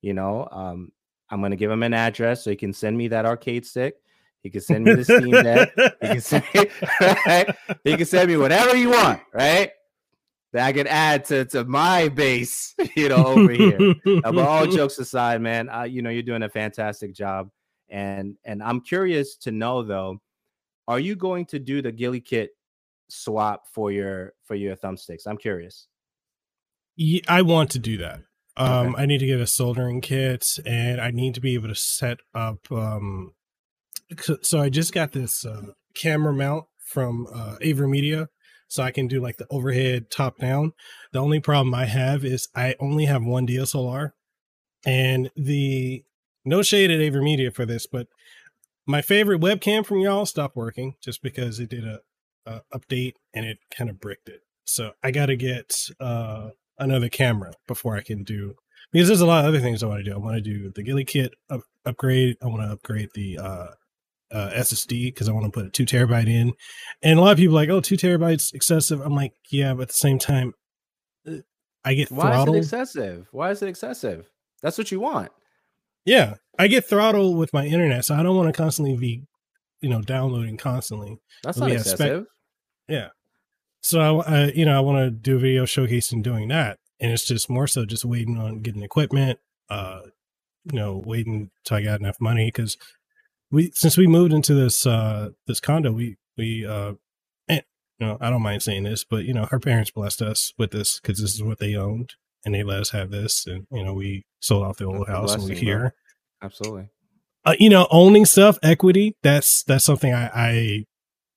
[0.06, 0.92] you know um
[1.32, 3.96] i'm gonna give him an address so he can send me that arcade stick
[4.44, 6.44] he can send me the steam deck he can send
[7.26, 7.56] right?
[7.84, 9.72] he can send me whatever you want right
[10.54, 13.94] that I can add to, to my base, you know, over here.
[14.08, 17.50] uh, but all jokes aside, man, uh, you know, you're doing a fantastic job,
[17.90, 20.22] and and I'm curious to know though,
[20.88, 22.48] are you going to do the GuliKit
[23.10, 25.28] swap for your for your thumbsticks?
[25.28, 25.88] I'm curious.
[26.96, 28.22] Yeah, I want to do that.
[28.58, 29.04] Um, okay.
[29.04, 32.20] I need to get a soldering kit, and I need to be able to set
[32.34, 32.72] up.
[32.72, 33.34] Um,
[34.42, 38.28] so I just got this uh, camera mount from uh, AverMedia,
[38.68, 40.74] so I can do like the overhead top down.
[41.12, 44.12] The only problem I have is I only have one DSLR,
[44.86, 46.06] and the
[46.46, 48.08] no shade at AverMedia for this, but
[48.86, 52.00] my favorite webcam from y'all stopped working just because it did a,
[52.46, 54.42] a update and it kind of bricked it.
[54.66, 58.56] So I got to get uh, another camera before I can do
[58.92, 60.16] because there's a lot of other things I want to do.
[60.16, 62.38] I want to do the GuliKit up, upgrade.
[62.42, 63.68] I want to upgrade the uh,
[64.32, 66.54] uh, SSD because I want to put a two terabyte in.
[67.02, 69.02] And a lot of people like, oh, two terabytes excessive.
[69.02, 70.54] I'm like, yeah, but at the same time,
[71.28, 71.38] uh,
[71.84, 72.58] I get Why throttled.
[72.58, 73.28] is it excessive?
[73.32, 74.30] Why is it excessive?
[74.62, 75.32] That's what you want.
[76.06, 79.24] Yeah, I get throttled with my internet, so I don't want to constantly be,
[79.82, 81.18] you know, downloading constantly.
[81.44, 82.26] That's not excessive.
[82.88, 83.10] yeah.
[83.86, 87.12] So I, I you know, I want to do a video showcasing doing that, and
[87.12, 89.40] it's just more so just waiting on getting equipment.
[89.70, 90.02] Uh,
[90.72, 92.78] you know, waiting till I got enough money because
[93.52, 96.94] we since we moved into this uh this condo, we we uh,
[97.48, 97.64] and,
[98.00, 100.72] you know, I don't mind saying this, but you know, her parents blessed us with
[100.72, 103.46] this because this is what they owned and they let us have this.
[103.46, 105.94] And, you know, we sold off the old house and we're here.
[106.42, 106.90] Absolutely.
[107.46, 110.86] Uh, you know, owning stuff, equity, that's, that's something I, I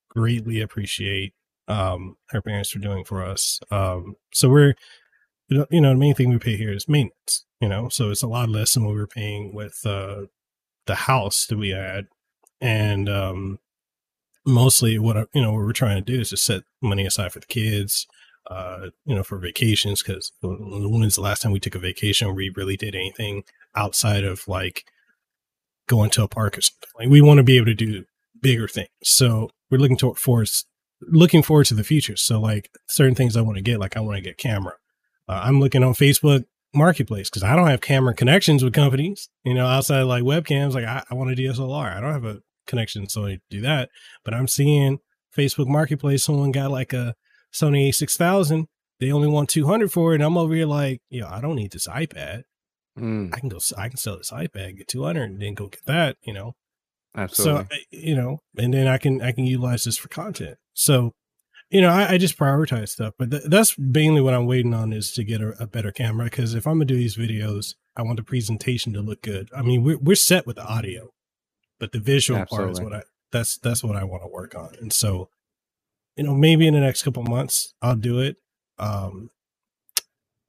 [0.09, 1.33] greatly appreciate,
[1.69, 3.59] um, our parents for doing for us.
[3.71, 4.75] Um, so we're,
[5.47, 8.27] you know, the main thing we pay here is maintenance, you know, so it's a
[8.27, 10.23] lot less than what we were paying with, uh,
[10.85, 12.07] the house that we had.
[12.59, 13.59] And, um,
[14.45, 17.39] mostly what, you know, what we're trying to do is just set money aside for
[17.39, 18.07] the kids,
[18.49, 20.01] uh, you know, for vacations.
[20.01, 23.43] Because when's the last time we took a vacation where we really did anything
[23.75, 24.85] outside of like
[25.87, 26.89] going to a park or something?
[26.97, 28.05] Like we want to be able to do
[28.41, 28.89] bigger things.
[29.03, 30.43] So we're looking toward for
[31.01, 32.17] looking forward to the future.
[32.17, 34.73] So like certain things I want to get, like I want to get camera.
[35.27, 39.29] Uh, I'm looking on Facebook Marketplace because I don't have camera connections with companies.
[39.43, 41.95] You know, outside like webcams, like I, I want a DSLR.
[41.95, 43.89] I don't have a connection, so I do that.
[44.23, 44.99] But I'm seeing
[45.35, 47.15] Facebook Marketplace, someone got like a
[47.53, 48.65] Sony A6000,
[48.99, 50.15] they only want 200 for it.
[50.15, 52.43] And I'm over here like, you know, I don't need this iPad.
[52.97, 53.33] Mm.
[53.33, 56.17] I can go, I can sell this iPad, get 200 and then go get that,
[56.21, 56.55] you know?
[57.15, 57.65] Absolutely.
[57.65, 60.57] So, you know, and then I can, I can utilize this for content.
[60.79, 61.13] So,
[61.69, 64.93] you know, I, I just prioritize stuff, but th- that's mainly what I'm waiting on
[64.93, 66.29] is to get a, a better camera.
[66.29, 69.49] Cause if I'm gonna do these videos, I want the presentation to look good.
[69.53, 71.09] I mean, we're, we're set with the audio,
[71.81, 72.65] but the visual Absolutely.
[72.65, 73.03] part is what I,
[73.33, 74.73] that's, that's what I want to work on.
[74.79, 75.29] And so,
[76.15, 78.37] you know, maybe in the next couple months I'll do it.
[78.77, 79.29] Um,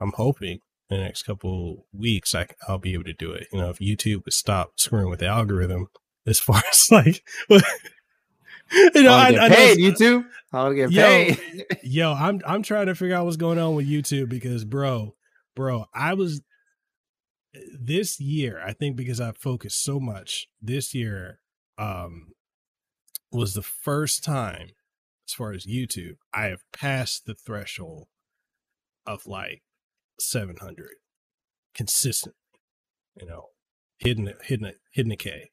[0.00, 3.48] I'm hoping in the next couple weeks I, I'll be able to do it.
[3.52, 5.88] You know, if YouTube would stop screwing with the algorithm
[6.24, 7.24] as far as like,
[8.94, 10.24] you know, I, get paid, I know, YouTube.
[10.52, 11.38] I'll get paid.
[11.38, 15.14] Yo, yo, I'm I'm trying to figure out what's going on with YouTube because, bro,
[15.56, 16.40] bro, I was
[17.78, 18.62] this year.
[18.64, 21.40] I think because I focused so much this year,
[21.78, 22.32] um,
[23.32, 24.68] was the first time,
[25.28, 28.08] as far as YouTube, I have passed the threshold
[29.06, 29.62] of like
[30.18, 30.88] 700
[31.74, 32.34] consistent,
[33.20, 33.46] You know,
[33.98, 35.50] hidden hidden hidden a K,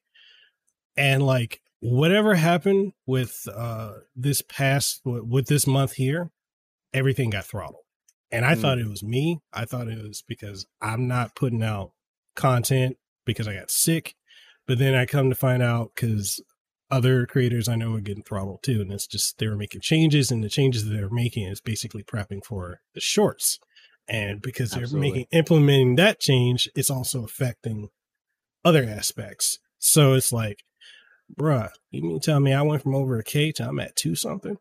[0.96, 6.30] and like whatever happened with uh this past with this month here,
[6.92, 7.84] everything got throttled.
[8.30, 8.60] And I mm.
[8.60, 9.40] thought it was me.
[9.52, 11.92] I thought it was because I'm not putting out
[12.36, 14.14] content because I got sick.
[14.66, 16.42] But then I come to find out because
[16.90, 18.80] other creators I know are getting throttled too.
[18.82, 22.02] And it's just they were making changes, and the changes that they're making is basically
[22.02, 23.58] prepping for the shorts.
[24.08, 25.10] And because they're Absolutely.
[25.10, 27.88] making implementing that change, it's also affecting
[28.64, 29.58] other aspects.
[29.78, 30.64] So it's like
[31.34, 34.14] bruh, you mean tell me I went from over a K to I'm at two
[34.14, 34.56] something?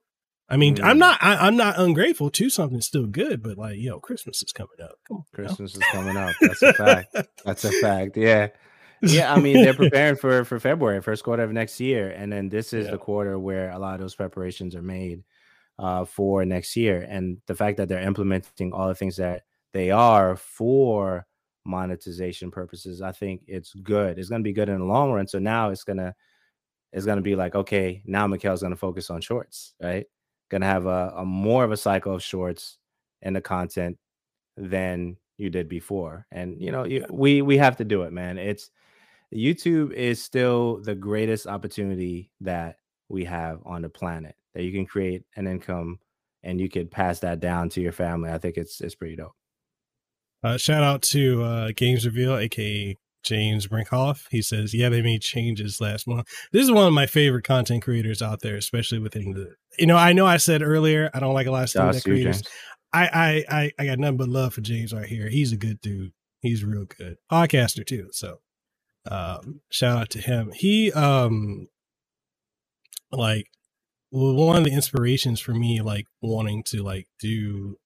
[0.50, 0.84] I mean, mm.
[0.84, 2.30] I'm not I, am not ungrateful.
[2.30, 4.96] Two something's still good, but like, yo, Christmas is coming up.
[5.10, 6.36] On, Christmas is coming up.
[6.40, 7.16] That's a fact.
[7.46, 8.18] That's a fact.
[8.18, 8.50] Yeah.
[9.04, 12.50] Yeah, I mean, they're preparing for for February, first quarter of next year, and then
[12.50, 12.92] this is yeah.
[12.92, 15.24] the quarter where a lot of those preparations are made
[15.80, 17.06] uh, for next year.
[17.08, 21.28] And the fact that they're implementing all the things that they are for
[21.66, 24.18] monetization purposes, I think it's good.
[24.18, 25.28] It's going to be good in the long run.
[25.28, 26.16] So now it's going to
[26.94, 30.06] is going to be like, okay, now Mekel's going to focus on shorts, right?
[30.50, 32.78] Going to have a, a more of a cycle of shorts
[33.22, 33.98] and the content
[34.56, 36.26] than you did before.
[36.32, 38.38] And you know, you, we we have to do it, man.
[38.38, 38.72] It's
[39.34, 42.78] YouTube is still the greatest opportunity that
[43.10, 46.00] we have on the planet that you can create an income
[46.44, 48.32] and you could pass that down to your family.
[48.32, 49.36] I think it's it's pretty dope.
[50.44, 52.98] Uh, shout out to uh, Games Reveal, aka
[53.28, 54.26] James Brinkhoff.
[54.32, 57.84] He says, "Yeah, they made changes last month." This is one of my favorite content
[57.84, 59.56] creators out there, especially within the.
[59.78, 62.44] You know, I know I said earlier I don't like a lot of content creators.
[62.94, 65.30] I, I I I got nothing but love for James right here.
[65.30, 66.14] He's a good dude.
[66.40, 68.10] He's real good podcaster too.
[68.12, 68.38] So,
[69.10, 70.52] um, shout out to him.
[70.54, 71.68] He um,
[73.12, 73.48] like,
[74.12, 77.78] well, one of the inspirations for me, like wanting to like do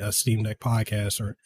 [0.00, 1.36] a Steam Deck podcast or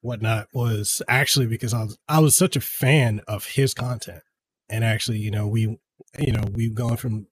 [0.00, 4.22] whatnot was actually because I was I was such a fan of his content,
[4.68, 5.78] and actually, you know, we
[6.18, 7.26] you know we've gone from,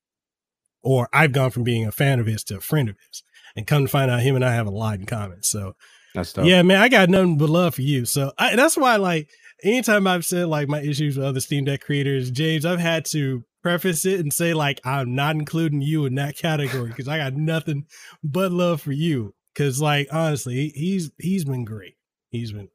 [0.82, 3.23] or I've gone from being a fan of his to a friend of his,
[3.57, 5.43] and come to find out him and I have a lot in common.
[5.43, 5.74] So,
[6.15, 6.47] that's tough.
[6.47, 8.05] yeah, man, I got nothing but love for you.
[8.05, 9.28] So I, that's why, like,
[9.62, 13.45] anytime I've said like my issues with other Steam Deck creators, James, I've had to
[13.62, 17.35] preface it and say like I'm not including you in that category because I got
[17.35, 17.86] nothing
[18.23, 19.35] but love for you.
[19.55, 21.95] Because like honestly, he's he's been great
[22.35, 22.69] he's been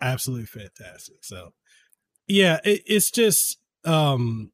[0.00, 1.16] absolutely fantastic.
[1.22, 1.52] So
[2.26, 4.52] yeah, it, it's just um,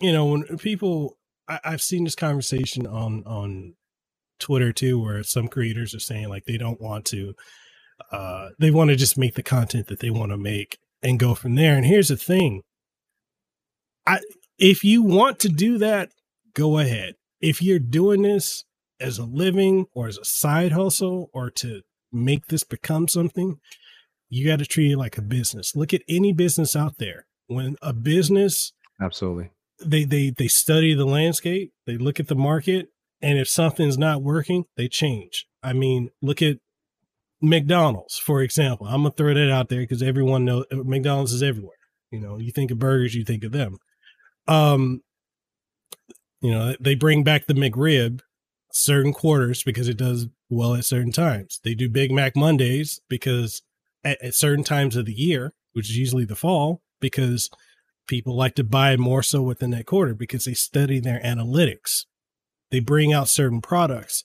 [0.00, 1.18] you know, when people
[1.48, 3.74] I, I've seen this conversation on on
[4.38, 7.34] Twitter too, where some creators are saying like they don't want to
[8.12, 11.34] uh they want to just make the content that they want to make and go
[11.34, 11.74] from there.
[11.74, 12.62] And here's the thing.
[14.06, 14.20] I
[14.58, 16.10] if you want to do that,
[16.54, 17.14] go ahead.
[17.40, 18.64] If you're doing this
[19.00, 21.82] as a living or as a side hustle or to
[22.12, 23.58] make this become something,
[24.28, 25.74] you got to treat it like a business.
[25.74, 27.26] Look at any business out there.
[27.46, 29.50] When a business absolutely
[29.84, 32.88] they they they study the landscape, they look at the market,
[33.22, 35.46] and if something's not working, they change.
[35.62, 36.58] I mean, look at
[37.40, 38.86] McDonald's, for example.
[38.86, 41.76] I'm gonna throw that out there because everyone knows McDonald's is everywhere.
[42.10, 43.76] You know, you think of burgers, you think of them.
[44.46, 45.02] Um,
[46.40, 48.20] you know, they bring back the McRib
[48.72, 51.60] certain quarters because it does well at certain times.
[51.62, 53.62] They do Big Mac Mondays because
[54.04, 57.50] at, at certain times of the year, which is usually the fall, because
[58.06, 62.06] people like to buy more so within that quarter because they study their analytics.
[62.70, 64.24] They bring out certain products,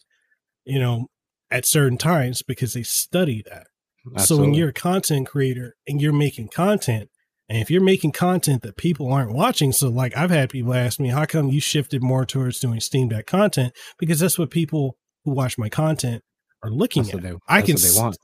[0.65, 1.07] you know,
[1.51, 3.67] at certain times because they study that.
[4.15, 4.25] Absolutely.
[4.25, 7.09] So when you're a content creator and you're making content,
[7.49, 10.99] and if you're making content that people aren't watching, so like I've had people ask
[10.99, 13.73] me, how come you shifted more towards doing Steam Deck content?
[13.99, 16.23] Because that's what people who watch my content
[16.61, 17.21] are looking that's at.
[17.21, 17.75] They, I can.
[17.75, 18.17] they want.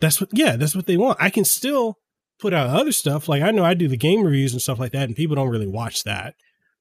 [0.00, 0.30] That's what.
[0.32, 1.18] Yeah, that's what they want.
[1.20, 1.98] I can still
[2.38, 3.28] put out other stuff.
[3.28, 5.48] Like I know I do the game reviews and stuff like that, and people don't
[5.48, 6.34] really watch that,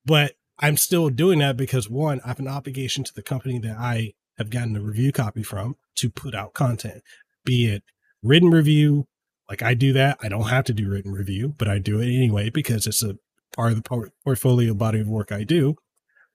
[0.05, 3.77] but I'm still doing that because one, I have an obligation to the company that
[3.77, 7.03] I have gotten the review copy from to put out content,
[7.43, 7.83] be it
[8.23, 9.07] written review,
[9.49, 10.17] like I do that.
[10.21, 13.17] I don't have to do written review, but I do it anyway because it's a
[13.55, 15.75] part of the portfolio body of work I do.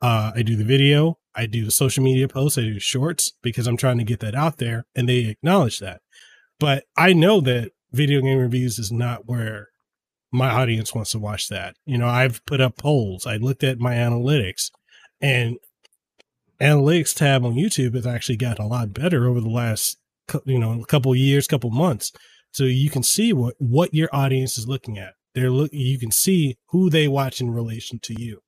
[0.01, 3.77] Uh, I do the video, I do social media posts, I do shorts because I'm
[3.77, 6.01] trying to get that out there and they acknowledge that.
[6.59, 9.69] But I know that video game reviews is not where
[10.33, 11.77] my audience wants to watch that.
[11.85, 14.71] You know, I've put up polls, I looked at my analytics
[15.21, 15.57] and
[16.61, 19.97] analytics tab on YouTube has actually gotten a lot better over the last
[20.45, 22.13] you know, a couple years, couple months.
[22.53, 25.15] So you can see what what your audience is looking at.
[25.35, 28.41] They're look you can see who they watch in relation to you.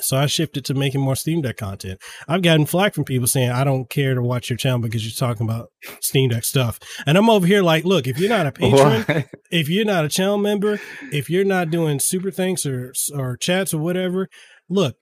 [0.00, 2.00] So I shifted to making more Steam Deck content.
[2.28, 5.28] I've gotten flack from people saying I don't care to watch your channel because you're
[5.28, 5.70] talking about
[6.00, 6.78] Steam Deck stuff.
[7.06, 10.08] And I'm over here like, look, if you're not a patron, if you're not a
[10.08, 10.78] channel member,
[11.12, 14.28] if you're not doing super thanks or or chats or whatever,
[14.68, 14.96] look,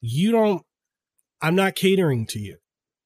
[0.00, 0.62] you don't
[1.42, 2.56] I'm not catering to you.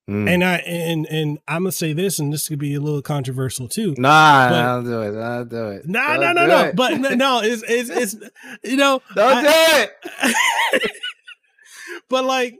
[0.08, 0.28] Mm.
[0.28, 3.68] And I and and I'm gonna say this, and this could be a little controversial
[3.68, 3.94] too.
[3.96, 5.18] Nah, but, I'll do it.
[5.18, 5.88] I'll do it.
[5.88, 6.72] Nah, no, no, no.
[6.74, 8.16] But no, it's it's it's
[8.62, 9.00] you know.
[9.14, 10.92] Don't I, do it.
[12.08, 12.58] but like,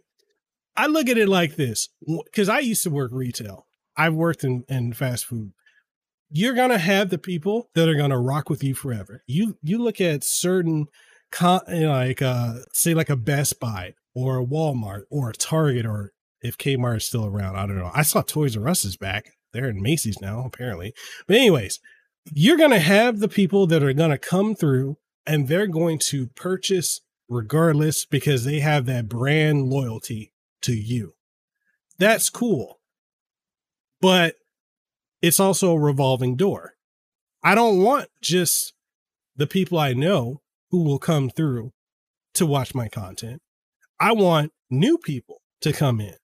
[0.76, 3.66] I look at it like this because I used to work retail.
[3.96, 5.52] I've worked in in fast food.
[6.30, 9.22] You're gonna have the people that are gonna rock with you forever.
[9.26, 10.86] You you look at certain,
[11.30, 16.12] con, like uh, say like a Best Buy or a Walmart or a Target or
[16.40, 17.56] if Kmart is still around.
[17.56, 17.90] I don't know.
[17.94, 19.30] I saw Toys R Us is back.
[19.52, 20.92] They're in Macy's now, apparently.
[21.26, 21.80] But anyways,
[22.32, 27.00] you're to have the people that are to come through and they're going to purchase
[27.28, 30.32] regardless because they have that brand loyalty
[30.62, 31.14] to you.
[31.98, 32.80] That's cool.
[34.00, 34.36] But
[35.22, 36.74] it's also a revolving door.
[37.42, 38.74] I don't want just
[39.36, 41.72] the people I know who will come through
[42.34, 43.40] to watch my content.
[44.00, 46.14] I want new people to come in.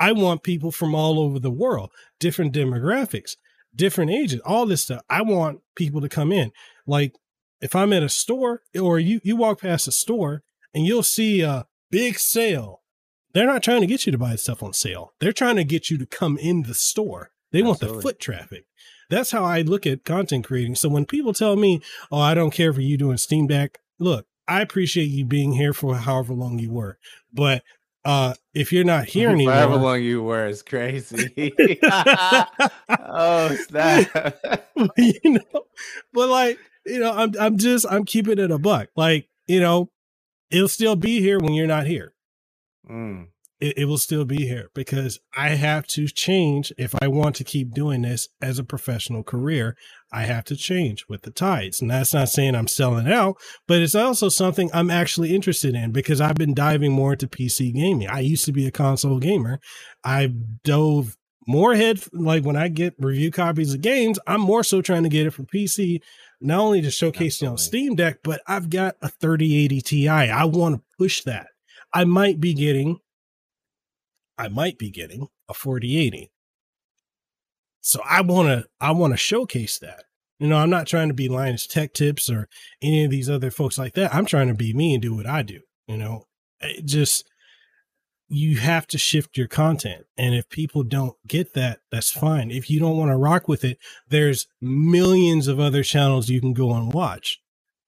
[0.00, 3.36] I want people from all over the world, different demographics,
[3.74, 5.02] different ages, all this stuff.
[5.08, 6.50] I want people to come in.
[6.86, 7.14] Like
[7.62, 10.42] if I'm at a store or you you walk past a store
[10.74, 12.82] and you'll see a big sale.
[13.32, 15.14] They're not trying to get you to buy stuff on sale.
[15.20, 17.30] They're trying to get you to come in the store.
[17.50, 17.86] They Absolutely.
[17.86, 18.64] want the foot traffic.
[19.08, 20.74] That's how I look at content creating.
[20.74, 21.80] So when people tell me,
[22.10, 25.72] "Oh, I don't care for you doing Steam Deck," look, I appreciate you being here
[25.72, 26.98] for however long you were,
[27.32, 27.62] but
[28.04, 34.36] uh if you're not here anymore however long you were is crazy oh snap
[34.96, 35.66] you know
[36.12, 39.90] but like you know i'm i'm just i'm keeping it a buck like you know
[40.50, 42.14] it'll still be here when you're not here
[42.88, 43.26] mm
[43.62, 47.44] it, it will still be here because I have to change if I want to
[47.44, 49.76] keep doing this as a professional career.
[50.12, 51.80] I have to change with the tides.
[51.80, 53.36] And that's not saying I'm selling out,
[53.68, 57.72] but it's also something I'm actually interested in because I've been diving more into PC
[57.72, 58.08] gaming.
[58.08, 59.60] I used to be a console gamer.
[60.02, 60.32] I
[60.64, 65.04] dove more head like when I get review copies of games, I'm more so trying
[65.04, 66.00] to get it for PC,
[66.42, 67.46] not only to showcase Absolutely.
[67.46, 70.08] it on Steam Deck, but I've got a 3080 Ti.
[70.08, 71.48] I want to push that.
[71.92, 72.98] I might be getting
[74.38, 76.30] I might be getting a 4080.
[77.80, 80.04] So I want to I want to showcase that.
[80.38, 82.48] You know, I'm not trying to be Linus Tech Tips or
[82.80, 84.14] any of these other folks like that.
[84.14, 85.60] I'm trying to be me and do what I do.
[85.86, 86.26] You know,
[86.60, 87.28] it just
[88.32, 90.06] you have to shift your content.
[90.16, 92.50] And if people don't get that, that's fine.
[92.50, 93.78] If you don't want to rock with it,
[94.08, 97.38] there's millions of other channels you can go and watch.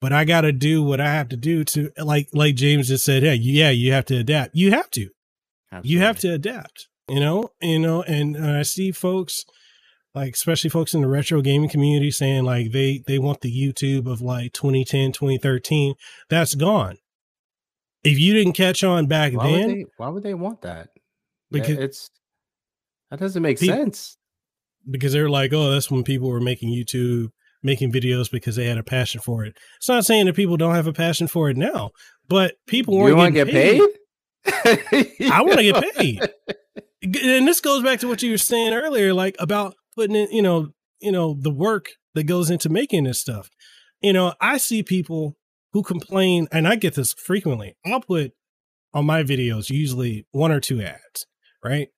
[0.03, 3.07] But I got to do what I have to do to like like James just
[3.07, 4.55] said, hey, yeah, you have to adapt.
[4.55, 5.09] You have to.
[5.73, 5.91] Absolutely.
[5.91, 9.47] You have to adapt, you know, you know, and, and I see folks
[10.15, 14.07] like especially folks in the retro gaming community saying like they they want the YouTube
[14.07, 15.95] of like 2010, 2013.
[16.29, 16.99] That's gone.
[18.05, 20.91] If you didn't catch on back why then, would they, why would they want that?
[21.51, 22.11] Because it's
[23.11, 24.17] that doesn't make people, sense.
[24.91, 27.29] Because they're like, oh, that's when people were making YouTube,
[27.63, 29.57] making videos because they had a passion for it.
[29.79, 31.91] It's not saying that people don't have a passion for it now,
[32.29, 33.17] but people weren't.
[33.17, 33.81] Want to get paid?
[34.45, 35.31] paid?
[35.33, 36.21] I want to get paid.
[37.05, 40.41] And this goes back to what you were saying earlier, like about putting in, you
[40.41, 40.69] know,
[41.01, 43.51] you know, the work that goes into making this stuff.
[44.01, 45.37] You know, I see people
[45.75, 47.77] who complain, and I get this frequently.
[47.85, 48.33] I'll put
[48.95, 51.27] on my videos usually one or two ads,
[51.63, 51.89] right?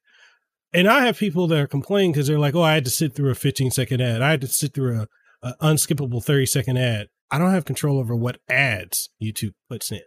[0.73, 3.15] And I have people that are complaining because they're like, "Oh, I had to sit
[3.15, 4.23] through a 15 second ad.
[4.23, 5.09] I had to sit through a,
[5.47, 10.01] a unskippable 30 second ad." I don't have control over what ads YouTube puts in.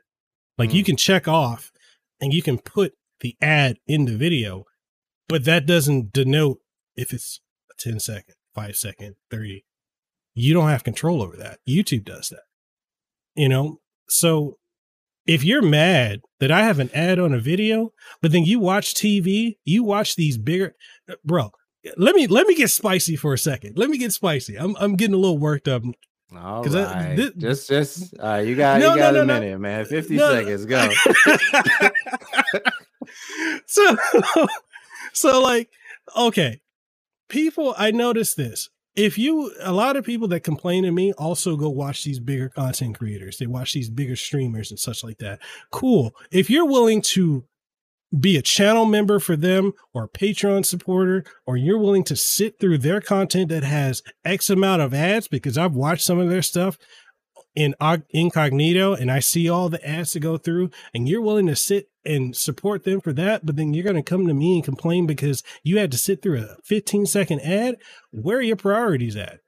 [0.58, 0.74] Like mm.
[0.74, 1.72] you can check off
[2.20, 4.66] and you can put the ad in the video,
[5.28, 6.60] but that doesn't denote
[6.96, 7.40] if it's
[7.70, 9.64] a 10 second, five second, 30.
[10.34, 11.60] You don't have control over that.
[11.68, 12.44] YouTube does that.
[13.36, 14.58] You know, so
[15.26, 17.92] if you're mad that I have an ad on a video,
[18.22, 20.76] but then you watch TV, you watch these bigger,
[21.24, 21.52] bro.
[21.96, 23.78] Let me let me get spicy for a second.
[23.78, 24.58] Let me get spicy.
[24.58, 25.84] I'm I'm getting a little worked up
[26.36, 26.76] all right.
[26.76, 29.86] I, this, just, just, uh, you got, no, you got no, a no, minute, man.
[29.86, 30.86] 50 seconds, go.
[33.66, 33.98] so,
[35.14, 35.70] so like,
[36.16, 36.62] okay,
[37.30, 38.70] people, I noticed this.
[39.00, 42.50] If you, a lot of people that complain to me also go watch these bigger
[42.50, 43.38] content creators.
[43.38, 45.40] They watch these bigger streamers and such like that.
[45.72, 46.14] Cool.
[46.32, 47.46] If you're willing to
[48.20, 52.60] be a channel member for them or a Patreon supporter, or you're willing to sit
[52.60, 56.42] through their content that has X amount of ads, because I've watched some of their
[56.42, 56.78] stuff
[57.60, 57.76] in
[58.10, 61.90] incognito and I see all the ads to go through, and you're willing to sit
[62.06, 65.06] and support them for that, but then you're going to come to me and complain
[65.06, 67.78] because you had to sit through a 15 second ad.
[68.12, 69.42] Where are your priorities at?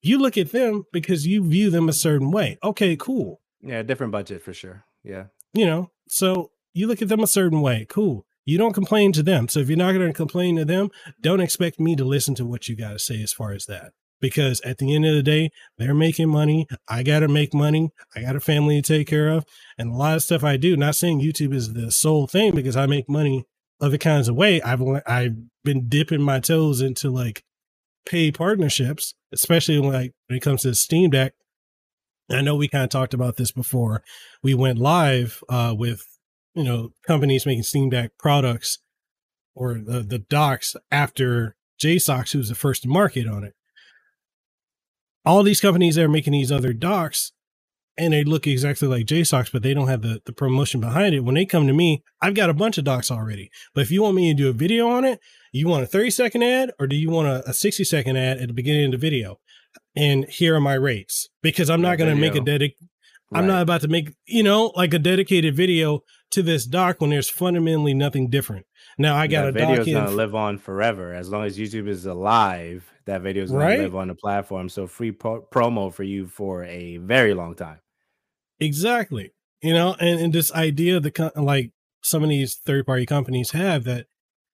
[0.00, 2.58] You look at them because you view them a certain way.
[2.62, 3.40] Okay, cool.
[3.60, 4.84] Yeah, different budget for sure.
[5.02, 5.24] Yeah.
[5.52, 7.86] You know, so you look at them a certain way.
[7.88, 8.24] Cool.
[8.44, 9.48] You don't complain to them.
[9.48, 10.90] So if you're not going to complain to them,
[11.20, 13.92] don't expect me to listen to what you got to say as far as that.
[14.20, 16.66] Because at the end of the day, they're making money.
[16.88, 17.90] I got to make money.
[18.14, 19.44] I got a family to take care of.
[19.78, 22.76] And a lot of stuff I do, not saying YouTube is the sole thing because
[22.76, 23.44] I make money
[23.80, 24.60] other kinds of way.
[24.60, 27.42] I've, I've been dipping my toes into like
[28.06, 31.32] pay partnerships, especially like when it comes to Steam Deck.
[32.30, 34.02] I know we kind of talked about this before.
[34.42, 36.04] We went live uh, with
[36.54, 38.78] you know, companies making Steam Deck products
[39.54, 43.54] or the, the docks after JSAUX, who's the first to market on it.
[45.24, 47.32] All these companies that are making these other docks
[47.98, 51.20] and they look exactly like JSAUX, but they don't have the, the promotion behind it.
[51.20, 53.50] When they come to me, I've got a bunch of docks already.
[53.74, 55.20] But if you want me to do a video on it,
[55.52, 58.38] you want a 30 second ad or do you want a, a 60 second ad
[58.38, 59.38] at the beginning of the video?
[59.94, 62.74] And here are my rates because I'm not going to make a dedic.
[63.32, 63.40] Right.
[63.40, 67.10] I'm not about to make, you know, like a dedicated video to this dock when
[67.10, 68.66] there's fundamentally nothing different.
[68.98, 72.06] Now I got that a video's gonna live on forever as long as YouTube is
[72.06, 72.90] alive.
[73.10, 74.68] That video is gonna live on the platform.
[74.68, 77.80] So free pro- promo for you for a very long time.
[78.60, 79.32] Exactly.
[79.62, 81.72] You know, and, and this idea that like
[82.02, 84.06] some of these third party companies have that,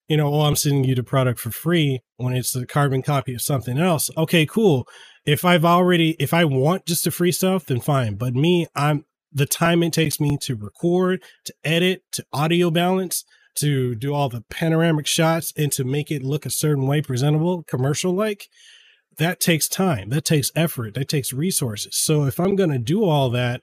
[0.09, 3.35] you know, oh, I'm sending you the product for free when it's a carbon copy
[3.35, 4.09] of something else.
[4.17, 4.89] Okay, cool.
[5.27, 8.15] If I've already, if I want just the free stuff, then fine.
[8.15, 13.23] But me, I'm the time it takes me to record, to edit, to audio balance,
[13.57, 17.63] to do all the panoramic shots and to make it look a certain way presentable,
[17.65, 18.49] commercial like,
[19.19, 20.11] that takes time.
[20.11, 20.95] That takes effort.
[20.95, 21.97] That takes resources.
[21.97, 23.63] So if I'm going to do all that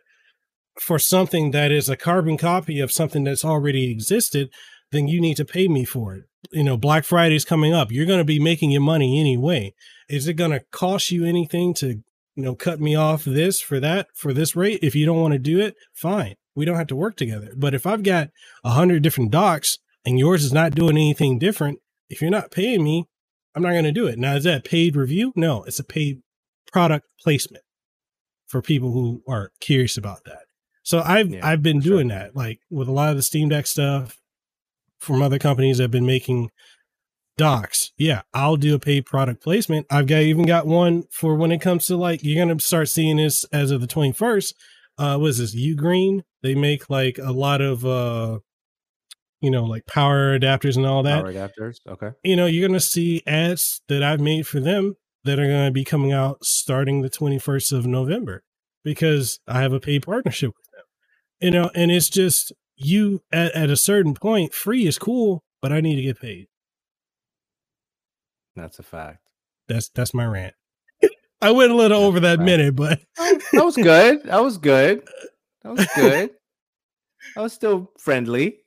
[0.80, 4.50] for something that is a carbon copy of something that's already existed,
[4.92, 6.24] then you need to pay me for it.
[6.52, 7.92] You know, Black Friday's coming up.
[7.92, 9.74] You're going to be making your money anyway.
[10.10, 12.04] Is it going to cost you anything to
[12.36, 14.80] you know, cut me off this for that for this rate.
[14.82, 16.36] If you don't want to do it, fine.
[16.56, 17.54] We don't have to work together.
[17.56, 18.30] But if I've got
[18.64, 22.84] a hundred different docks and yours is not doing anything different, if you're not paying
[22.84, 23.06] me,
[23.56, 24.18] I'm not going to do it.
[24.18, 25.32] Now, is that paid review?
[25.36, 26.22] No, it's a paid
[26.72, 27.64] product placement
[28.48, 30.44] for people who are curious about that.
[30.84, 32.20] So I've yeah, I've been doing sure.
[32.20, 34.20] that, like with a lot of the Steam Deck stuff
[35.00, 36.50] from other companies that have been making
[37.38, 37.92] docks.
[37.98, 39.88] Yeah, I'll do a paid product placement.
[39.90, 43.18] I've got even got one for when it comes to like you're gonna start seeing
[43.18, 44.54] this as of the 21st.
[44.98, 45.56] Uh what is this?
[45.56, 46.22] Ugreen?
[46.42, 48.40] They make like a lot of uh
[49.44, 51.22] you know, like power adapters and all that.
[51.22, 52.12] Power adapters, okay.
[52.24, 54.96] You know, you're gonna see ads that I've made for them
[55.26, 58.42] that are gonna be coming out starting the 21st of November
[58.86, 60.86] because I have a paid partnership with them.
[61.42, 65.74] You know, and it's just you at, at a certain point, free is cool, but
[65.74, 66.48] I need to get paid.
[68.56, 69.28] That's a fact.
[69.68, 70.54] That's that's my rant.
[71.42, 74.24] I went a little that's over that minute, but that was good.
[74.24, 75.04] That was good.
[75.64, 76.30] That was good.
[77.36, 78.63] I was still friendly.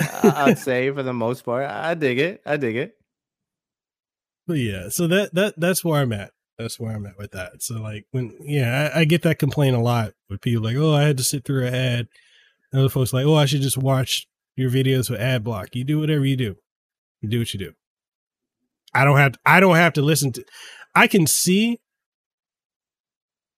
[0.00, 1.68] I'd say for the most part.
[1.68, 2.42] I dig it.
[2.46, 2.94] I dig it.
[4.46, 6.32] But yeah, so that that that's where I'm at.
[6.58, 7.62] That's where I'm at with that.
[7.62, 10.94] So like when yeah, I, I get that complaint a lot with people like, oh,
[10.94, 12.08] I had to sit through an ad.
[12.72, 14.26] And other folks like, oh, I should just watch
[14.56, 15.74] your videos with ad block.
[15.74, 16.56] You do whatever you do.
[17.20, 17.72] You do what you do.
[18.94, 20.44] I don't have I don't have to listen to
[20.94, 21.80] I can see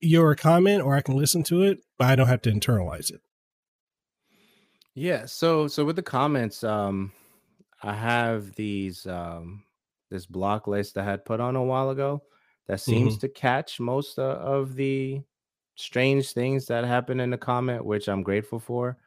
[0.00, 3.20] your comment or I can listen to it, but I don't have to internalize it.
[4.94, 7.12] Yeah, so so with the comments, um
[7.82, 9.64] I have these um
[10.10, 12.22] this block list I had put on a while ago
[12.66, 13.20] that seems mm-hmm.
[13.20, 15.22] to catch most uh, of the
[15.76, 18.98] strange things that happen in the comment, which I'm grateful for.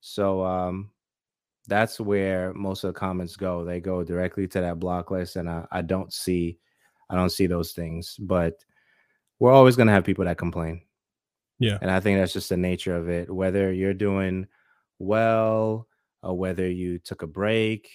[0.00, 0.90] So um
[1.68, 3.62] that's where most of the comments go.
[3.64, 6.58] They go directly to that block list, and I, I don't see,
[7.10, 8.16] I don't see those things.
[8.18, 8.64] But
[9.38, 10.80] we're always going to have people that complain.
[11.58, 13.30] Yeah, and I think that's just the nature of it.
[13.30, 14.46] Whether you're doing
[14.98, 15.86] well
[16.22, 17.90] or whether you took a break,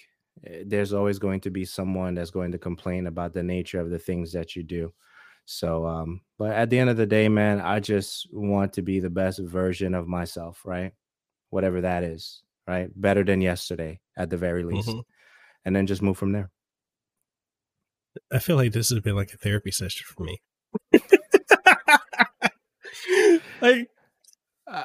[0.46, 3.90] eh, there's always going to be someone that's going to complain about the nature of
[3.90, 4.92] the things that you do.
[5.46, 8.98] So, um, but at the end of the day, man, I just want to be
[9.00, 10.92] the best version of myself, right?
[11.50, 12.90] Whatever that is right?
[12.94, 14.88] Better than yesterday at the very least.
[14.88, 15.00] Mm-hmm.
[15.64, 16.50] and then just move from there.
[18.32, 20.40] I feel like this has been like a therapy session for me.
[23.60, 23.88] like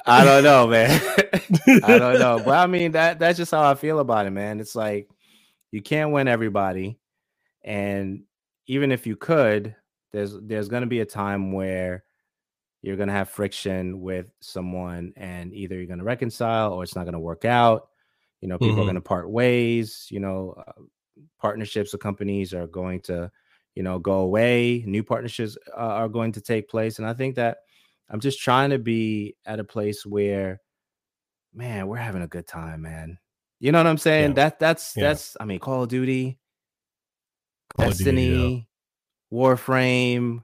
[0.06, 1.00] I don't know, man.
[1.84, 2.40] I don't know.
[2.44, 4.60] But I mean that that's just how I feel about it, man.
[4.60, 5.08] It's like
[5.70, 6.98] you can't win everybody.
[7.62, 8.24] And
[8.66, 9.74] even if you could,
[10.12, 12.04] there's there's gonna be a time where
[12.82, 17.20] you're gonna have friction with someone and either you're gonna reconcile or it's not gonna
[17.20, 17.88] work out.
[18.40, 18.82] You know, people mm-hmm.
[18.82, 20.82] are gonna part ways, you know, uh,
[21.38, 23.30] partnerships with companies are going to,
[23.74, 24.84] you know, go away.
[24.86, 26.98] New partnerships uh, are going to take place.
[26.98, 27.58] And I think that
[28.10, 30.60] I'm just trying to be at a place where,
[31.54, 33.18] man, we're having a good time, man.
[33.60, 34.30] You know what I'm saying?
[34.30, 34.34] Yeah.
[34.34, 35.08] That that's yeah.
[35.08, 36.38] that's I mean, Call of Duty,
[37.76, 38.68] Call Destiny, Duty,
[39.30, 39.38] yeah.
[39.38, 40.42] Warframe.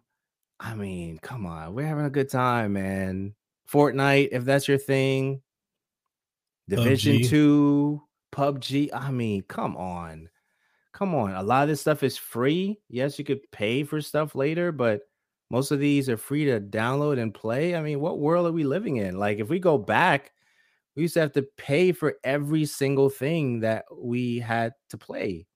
[0.61, 3.35] I mean, come on, we're having a good time, man.
[3.71, 5.43] Fortnite, if that's your thing.
[6.69, 7.29] Division PUBG.
[7.29, 8.03] 2,
[8.33, 8.91] PUBG.
[8.93, 10.29] I mean, come on.
[10.93, 11.33] Come on.
[11.33, 12.81] A lot of this stuff is free.
[12.89, 15.03] Yes, you could pay for stuff later, but
[15.51, 17.77] most of these are free to download and play.
[17.77, 19.19] I mean, what world are we living in?
[19.19, 20.33] Like, if we go back,
[20.97, 25.47] we used to have to pay for every single thing that we had to play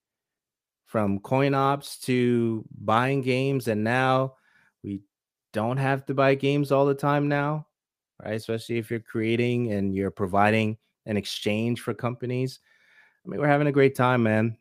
[0.87, 3.69] from coin ops to buying games.
[3.69, 4.35] And now
[4.83, 5.03] we
[5.53, 7.67] don't have to buy games all the time now,
[8.23, 8.35] right?
[8.35, 10.77] Especially if you're creating and you're providing
[11.07, 12.61] an exchange for companies.
[13.25, 14.57] I mean, we're having a great time, man.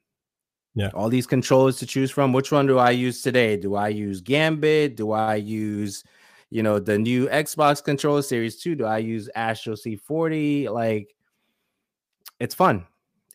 [0.75, 0.89] Yeah.
[0.93, 2.31] All these controllers to choose from.
[2.31, 3.57] Which one do I use today?
[3.57, 4.95] Do I use Gambit?
[4.95, 6.03] Do I use,
[6.49, 8.75] you know, the new Xbox controller series 2?
[8.75, 10.69] Do I use Astro C40?
[10.69, 11.15] Like
[12.39, 12.85] it's fun.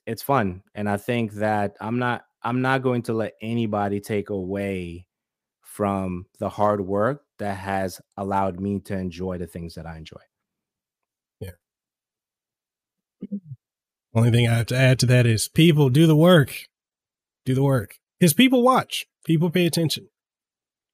[0.06, 0.62] It's fun.
[0.74, 5.06] And I think that I'm not I'm not going to let anybody take away
[5.62, 10.20] from the hard work that has allowed me to enjoy the things that I enjoy.
[11.40, 11.51] Yeah.
[14.15, 16.55] Only thing I have to add to that is people do the work
[17.45, 20.09] do the work because people watch, people pay attention.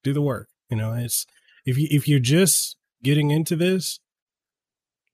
[0.03, 0.49] Do the work.
[0.69, 1.25] You know, it's
[1.65, 3.99] if you if you're just getting into this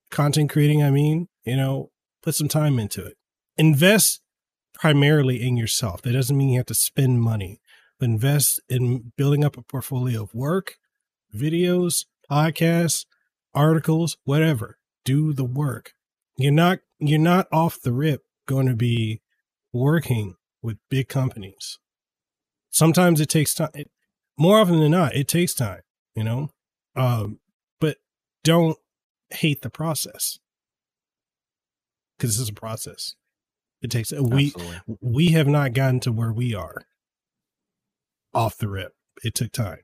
[0.09, 1.91] content creating, I mean, you know,
[2.21, 3.17] put some time into it.
[3.57, 4.21] Invest
[4.73, 6.01] primarily in yourself.
[6.01, 7.59] That doesn't mean you have to spend money,
[7.99, 10.75] but invest in building up a portfolio of work,
[11.35, 13.05] videos, podcasts,
[13.53, 14.77] articles, whatever.
[15.03, 15.93] Do the work.
[16.37, 19.21] You're not you're not off the rip going to be
[19.73, 20.35] working
[20.67, 21.79] with big companies.
[22.69, 23.69] Sometimes it takes time.
[23.73, 23.89] It,
[24.37, 25.79] more often than not, it takes time,
[26.13, 26.49] you know?
[26.93, 27.39] Um,
[27.79, 27.95] but
[28.43, 28.77] don't
[29.29, 30.39] hate the process
[32.17, 33.15] because this is a process.
[33.81, 34.53] It takes, we,
[34.99, 36.81] we have not gotten to where we are
[38.33, 38.91] off the rip.
[39.23, 39.79] It took time.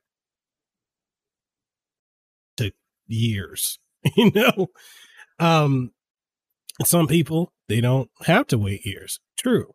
[2.57, 2.73] It took
[3.07, 3.80] years,
[4.18, 4.68] you know?
[5.39, 5.91] Um,
[6.84, 9.22] some people, they don't have to wait years.
[9.38, 9.73] True.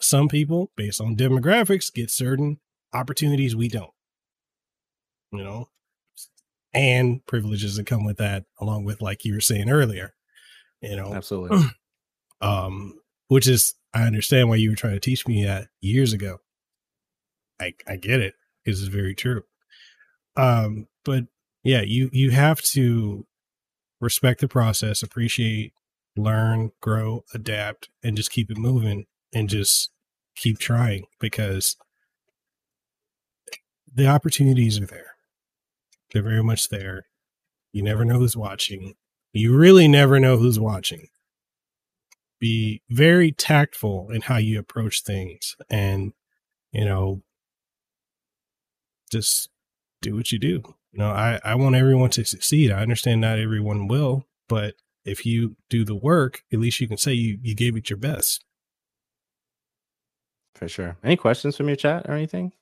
[0.00, 2.58] Some people, based on demographics, get certain
[2.92, 3.92] opportunities we don't.
[5.32, 5.68] You know,
[6.72, 10.14] and privileges that come with that, along with like you were saying earlier.
[10.80, 11.62] You know, absolutely.
[12.40, 12.94] um,
[13.28, 16.38] which is I understand why you were trying to teach me that years ago.
[17.60, 19.42] I I get it because it's very true.
[20.36, 21.24] Um, but
[21.62, 23.26] yeah, you you have to
[24.00, 25.72] respect the process, appreciate,
[26.16, 29.90] learn, grow, adapt, and just keep it moving and just
[30.36, 31.76] keep trying because
[33.92, 35.14] the opportunities are there.
[36.12, 37.06] They're very much there.
[37.72, 38.94] You never know who's watching.
[39.32, 41.08] You really never know who's watching.
[42.40, 46.12] Be very tactful in how you approach things and,
[46.72, 47.22] you know,
[49.12, 49.50] just
[50.00, 50.62] do what you do.
[50.92, 52.72] You know, I, I want everyone to succeed.
[52.72, 54.74] I understand not everyone will, but
[55.04, 57.98] if you do the work, at least you can say you, you gave it your
[57.98, 58.44] best
[60.60, 60.96] for sure.
[61.02, 62.52] Any questions from your chat or anything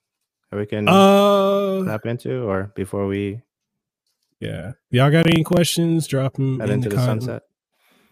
[0.50, 3.42] that we can uh, tap into, or before we?
[4.40, 6.06] Yeah, y'all got any questions?
[6.06, 7.42] Drop them in into the, the sunset.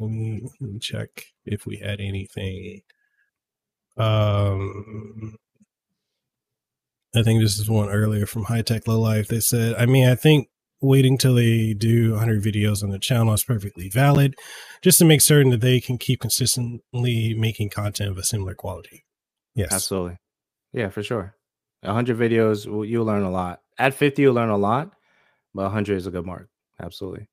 [0.00, 1.08] Let me, let me check
[1.44, 2.82] if we had anything.
[3.96, 5.36] Um,
[7.14, 9.28] I think this is one earlier from High Tech Low Life.
[9.28, 10.48] They said, I mean, I think
[10.82, 14.34] waiting till they do 100 videos on the channel is perfectly valid,
[14.82, 19.06] just to make certain that they can keep consistently making content of a similar quality.
[19.57, 19.73] Yes.
[19.73, 20.19] Absolutely.
[20.73, 21.35] Yeah, for sure.
[21.83, 23.62] 100 videos, you'll learn a lot.
[23.78, 24.93] At 50, you'll learn a lot,
[25.55, 26.49] but 100 is a good mark.
[26.81, 27.27] Absolutely.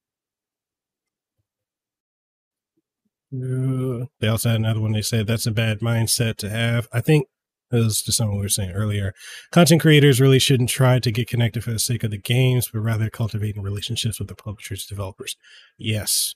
[3.34, 4.94] Uh, they also had another one.
[4.94, 6.88] They said that's a bad mindset to have.
[6.94, 7.28] I think
[7.72, 9.14] this is just something we were saying earlier.
[9.52, 12.80] Content creators really shouldn't try to get connected for the sake of the games, but
[12.82, 15.36] rather cultivating relationships with the publishers, developers.
[15.78, 16.36] Yes.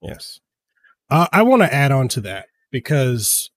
[0.00, 0.38] Yes.
[1.10, 3.50] Uh, I want to add on to that because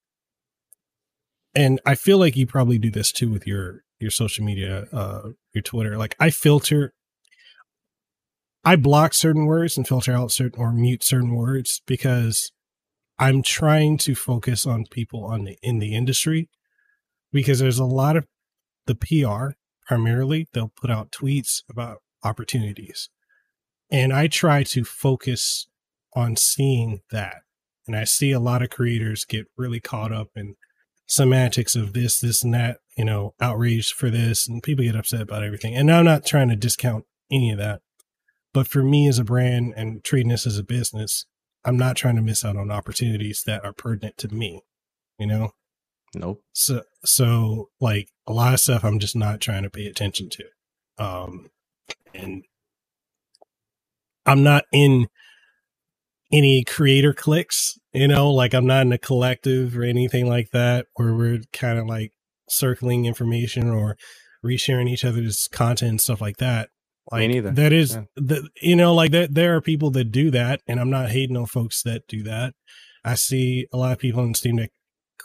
[1.55, 5.29] and I feel like you probably do this too with your your social media, uh,
[5.53, 5.97] your Twitter.
[5.97, 6.93] Like I filter,
[8.63, 12.51] I block certain words and filter out certain or mute certain words because
[13.17, 16.49] I'm trying to focus on people on the in the industry
[17.31, 18.25] because there's a lot of
[18.85, 19.55] the PR
[19.85, 23.09] primarily they'll put out tweets about opportunities.
[23.91, 25.67] And I try to focus
[26.13, 27.41] on seeing that.
[27.87, 30.55] And I see a lot of creators get really caught up in
[31.09, 35.21] semantics of this, this, and that, you know, outrage for this, and people get upset
[35.21, 35.75] about everything.
[35.75, 37.81] And I'm not trying to discount any of that.
[38.53, 41.25] But for me as a brand and treating this as a business,
[41.65, 44.61] I'm not trying to miss out on opportunities that are pertinent to me,
[45.17, 45.51] you know?
[46.15, 46.43] Nope.
[46.53, 50.43] So, so like a lot of stuff I'm just not trying to pay attention to.
[50.97, 51.49] Um,
[52.13, 52.43] and
[54.25, 55.07] I'm not in
[56.31, 60.87] any creator clicks, you know, like I'm not in a collective or anything like that
[60.95, 62.11] where we're kind of like
[62.47, 63.97] circling information or
[64.45, 66.69] resharing each other's content and stuff like that.
[67.11, 67.51] Like Me neither.
[67.51, 68.03] that is yeah.
[68.15, 71.37] the you know, like that there are people that do that and I'm not hating
[71.37, 72.53] on folks that do that.
[73.03, 74.71] I see a lot of people in the Steam Deck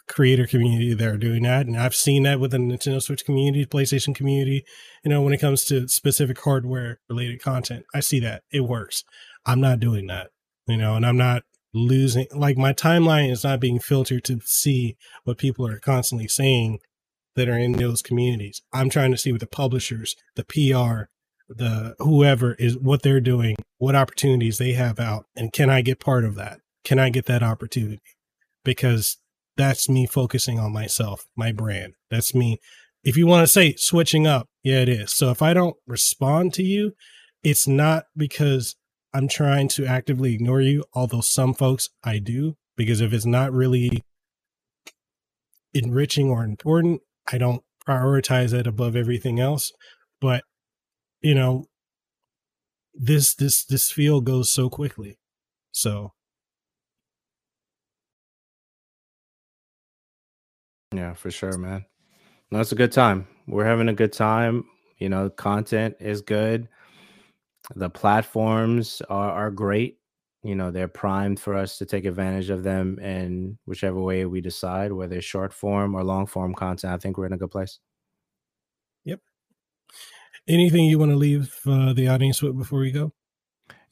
[0.09, 1.67] creator community that are doing that.
[1.67, 4.65] And I've seen that within the Nintendo Switch community, PlayStation community,
[5.05, 7.85] you know, when it comes to specific hardware related content.
[7.95, 8.43] I see that.
[8.53, 9.05] It works.
[9.47, 10.29] I'm not doing that,
[10.67, 11.43] you know, and I'm not
[11.73, 16.79] losing like my timeline is not being filtered to see what people are constantly saying
[17.35, 18.63] that are in those communities.
[18.73, 21.11] I'm trying to see what the publishers, the PR,
[21.49, 26.01] the whoever is what they're doing, what opportunities they have out, and can I get
[26.01, 26.61] part of that?
[26.85, 28.01] Can I get that opportunity?
[28.65, 29.19] Because
[29.57, 31.95] that's me focusing on myself, my brand.
[32.11, 32.61] That's me.
[33.03, 35.13] If you want to say switching up, yeah, it is.
[35.13, 36.93] So if I don't respond to you,
[37.43, 38.77] it's not because
[39.15, 43.53] I'm trying to actively ignore you, although some folks I do, because if it's not
[43.53, 44.03] really
[45.73, 47.01] enriching or important,
[47.33, 49.73] I don't prioritize it above everything else.
[50.21, 50.43] But,
[51.23, 51.67] you know,
[52.93, 55.19] this this this field goes so quickly.
[55.73, 56.13] So
[60.95, 61.85] Yeah, for sure, man.
[62.51, 63.27] No, it's a good time.
[63.49, 64.65] We're having a good time.
[64.99, 66.69] You know, content is good.
[67.75, 69.99] The platforms are, are great.
[70.43, 74.43] You know, they're primed for us to take advantage of them in whichever way we
[74.43, 76.93] decide, whether it's short form or long form content.
[76.93, 77.79] I think we're in a good place.
[79.05, 79.21] Yep.
[80.47, 83.13] Anything you want to leave uh, the audience with before we go?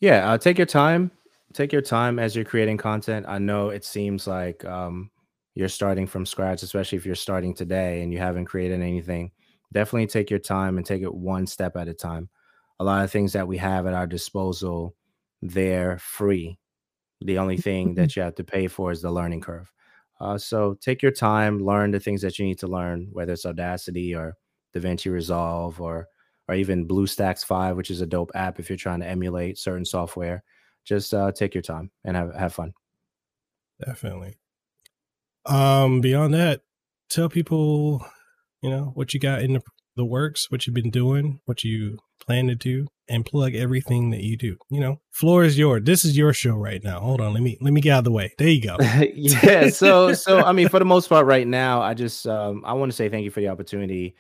[0.01, 1.11] Yeah, uh, take your time.
[1.55, 3.25] Take your time as you're creating content.
[3.29, 5.11] I know it seems like um,
[5.55, 9.31] you're starting from scratch, especially if you're starting today and you haven't created anything,
[9.73, 12.29] definitely take your time and take it one step at a time.
[12.81, 14.95] A lot of things that we have at our disposal,
[15.41, 16.59] they're free.
[17.21, 19.71] The only thing that you have to pay for is the learning curve.
[20.21, 23.47] Uh, so take your time, learn the things that you need to learn, whether it's
[23.47, 24.37] Audacity or
[24.75, 26.07] DaVinci Resolve or
[26.49, 29.85] or even BlueStacks 5, which is a dope app if you're trying to emulate certain
[29.85, 30.43] software.
[30.85, 32.73] Just uh, take your time and have have fun.
[33.85, 34.37] Definitely.
[35.47, 36.63] Um, beyond that,
[37.09, 38.05] tell people,
[38.61, 39.63] you know, what you got in the,
[39.97, 44.23] the works, what you've been doing, what you plan to do, and plug everything that
[44.23, 44.57] you do.
[44.71, 45.83] You know, floor is yours.
[45.85, 47.01] This is your show right now.
[47.01, 48.33] Hold on, let me let me get out of the way.
[48.39, 48.77] There you go.
[49.15, 49.69] yeah.
[49.69, 52.91] So so I mean, for the most part, right now, I just um I want
[52.91, 54.15] to say thank you for the opportunity.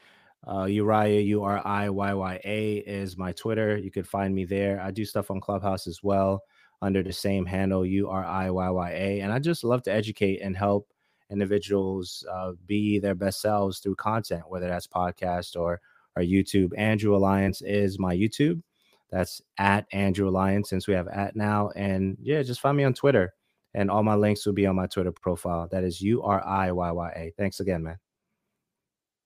[0.44, 3.77] Uh, Uriyya, U R I Y Y A is my Twitter.
[3.77, 4.81] You could find me there.
[4.81, 6.43] I do stuff on Clubhouse as well
[6.82, 9.20] under the same handle, U R I Y Y A.
[9.20, 10.89] And I just love to educate and help
[11.32, 15.80] individuals uh, be their best selves through content, whether that's podcast or
[16.14, 16.70] or YouTube.
[16.76, 18.62] Andrew Alliance is my YouTube.
[19.10, 21.70] That's at Andrew Alliance since we have at now.
[21.74, 23.34] And yeah, just find me on Twitter.
[23.74, 25.68] And all my links will be on my Twitter profile.
[25.70, 27.32] That is U R I Y Y A.
[27.38, 27.98] Thanks again, man.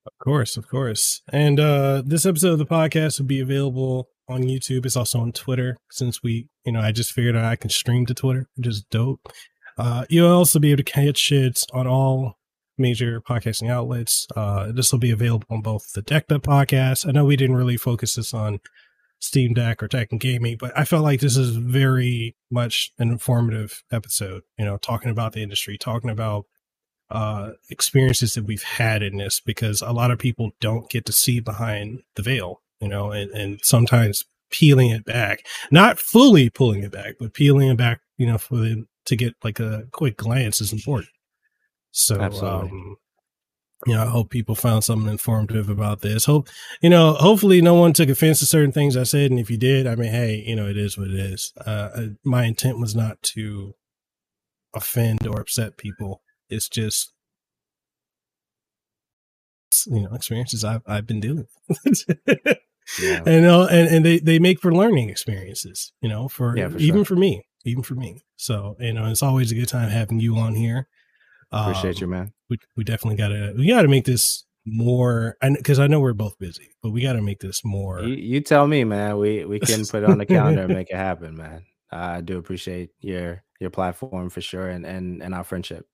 [0.06, 1.22] Of course, of course.
[1.32, 4.86] And uh this episode of the podcast will be available on YouTube.
[4.86, 8.06] It's also on Twitter since we, you know, I just figured out I can stream
[8.06, 9.32] to Twitter, which is dope.
[9.78, 12.38] Uh, you'll also be able to catch it on all
[12.78, 14.26] major podcasting outlets.
[14.36, 17.06] Uh, this will be available on both the Decked Up podcast.
[17.06, 18.60] I know we didn't really focus this on
[19.18, 23.10] Steam Deck or Tech and Gaming, but I felt like this is very much an
[23.10, 24.42] informative episode.
[24.58, 26.44] You know, talking about the industry, talking about
[27.10, 31.12] uh, experiences that we've had in this, because a lot of people don't get to
[31.12, 32.60] see behind the veil.
[32.80, 35.40] You know, and, and sometimes peeling it back,
[35.70, 38.00] not fully pulling it back, but peeling it back.
[38.18, 41.10] You know, for the to get like a quick glance is important.
[41.92, 42.96] So, um,
[43.86, 46.24] you know, I hope people found something informative about this.
[46.24, 46.48] Hope,
[46.82, 49.30] you know, hopefully no one took offense to certain things I said.
[49.30, 51.52] And if you did, I mean, hey, you know, it is what it is.
[51.64, 53.74] Uh, my intent was not to
[54.74, 56.22] offend or upset people.
[56.48, 57.12] It's just
[59.86, 62.04] you know experiences I've I've been dealing with.
[63.00, 63.22] yeah.
[63.26, 66.78] And uh, and and they they make for learning experiences, you know, for, yeah, for
[66.78, 67.04] even sure.
[67.04, 68.22] for me, even for me.
[68.36, 70.88] So you know, it's always a good time having you on here.
[71.52, 72.32] Appreciate um, you, man.
[72.48, 76.38] We we definitely gotta we gotta make this more and because I know we're both
[76.38, 78.00] busy, but we gotta make this more.
[78.00, 79.18] You, you tell me, man.
[79.18, 81.64] We we can put it on the calendar and make it happen, man.
[81.90, 85.86] I do appreciate your your platform for sure and and and our friendship.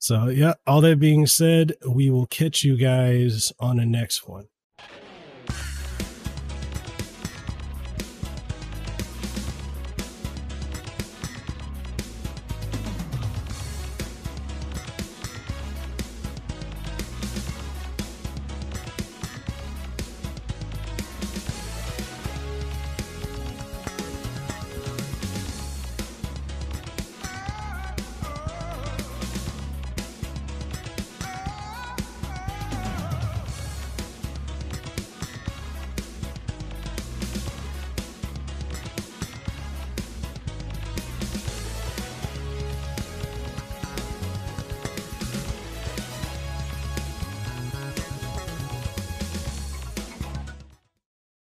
[0.00, 4.46] So yeah, all that being said, we will catch you guys on the next one.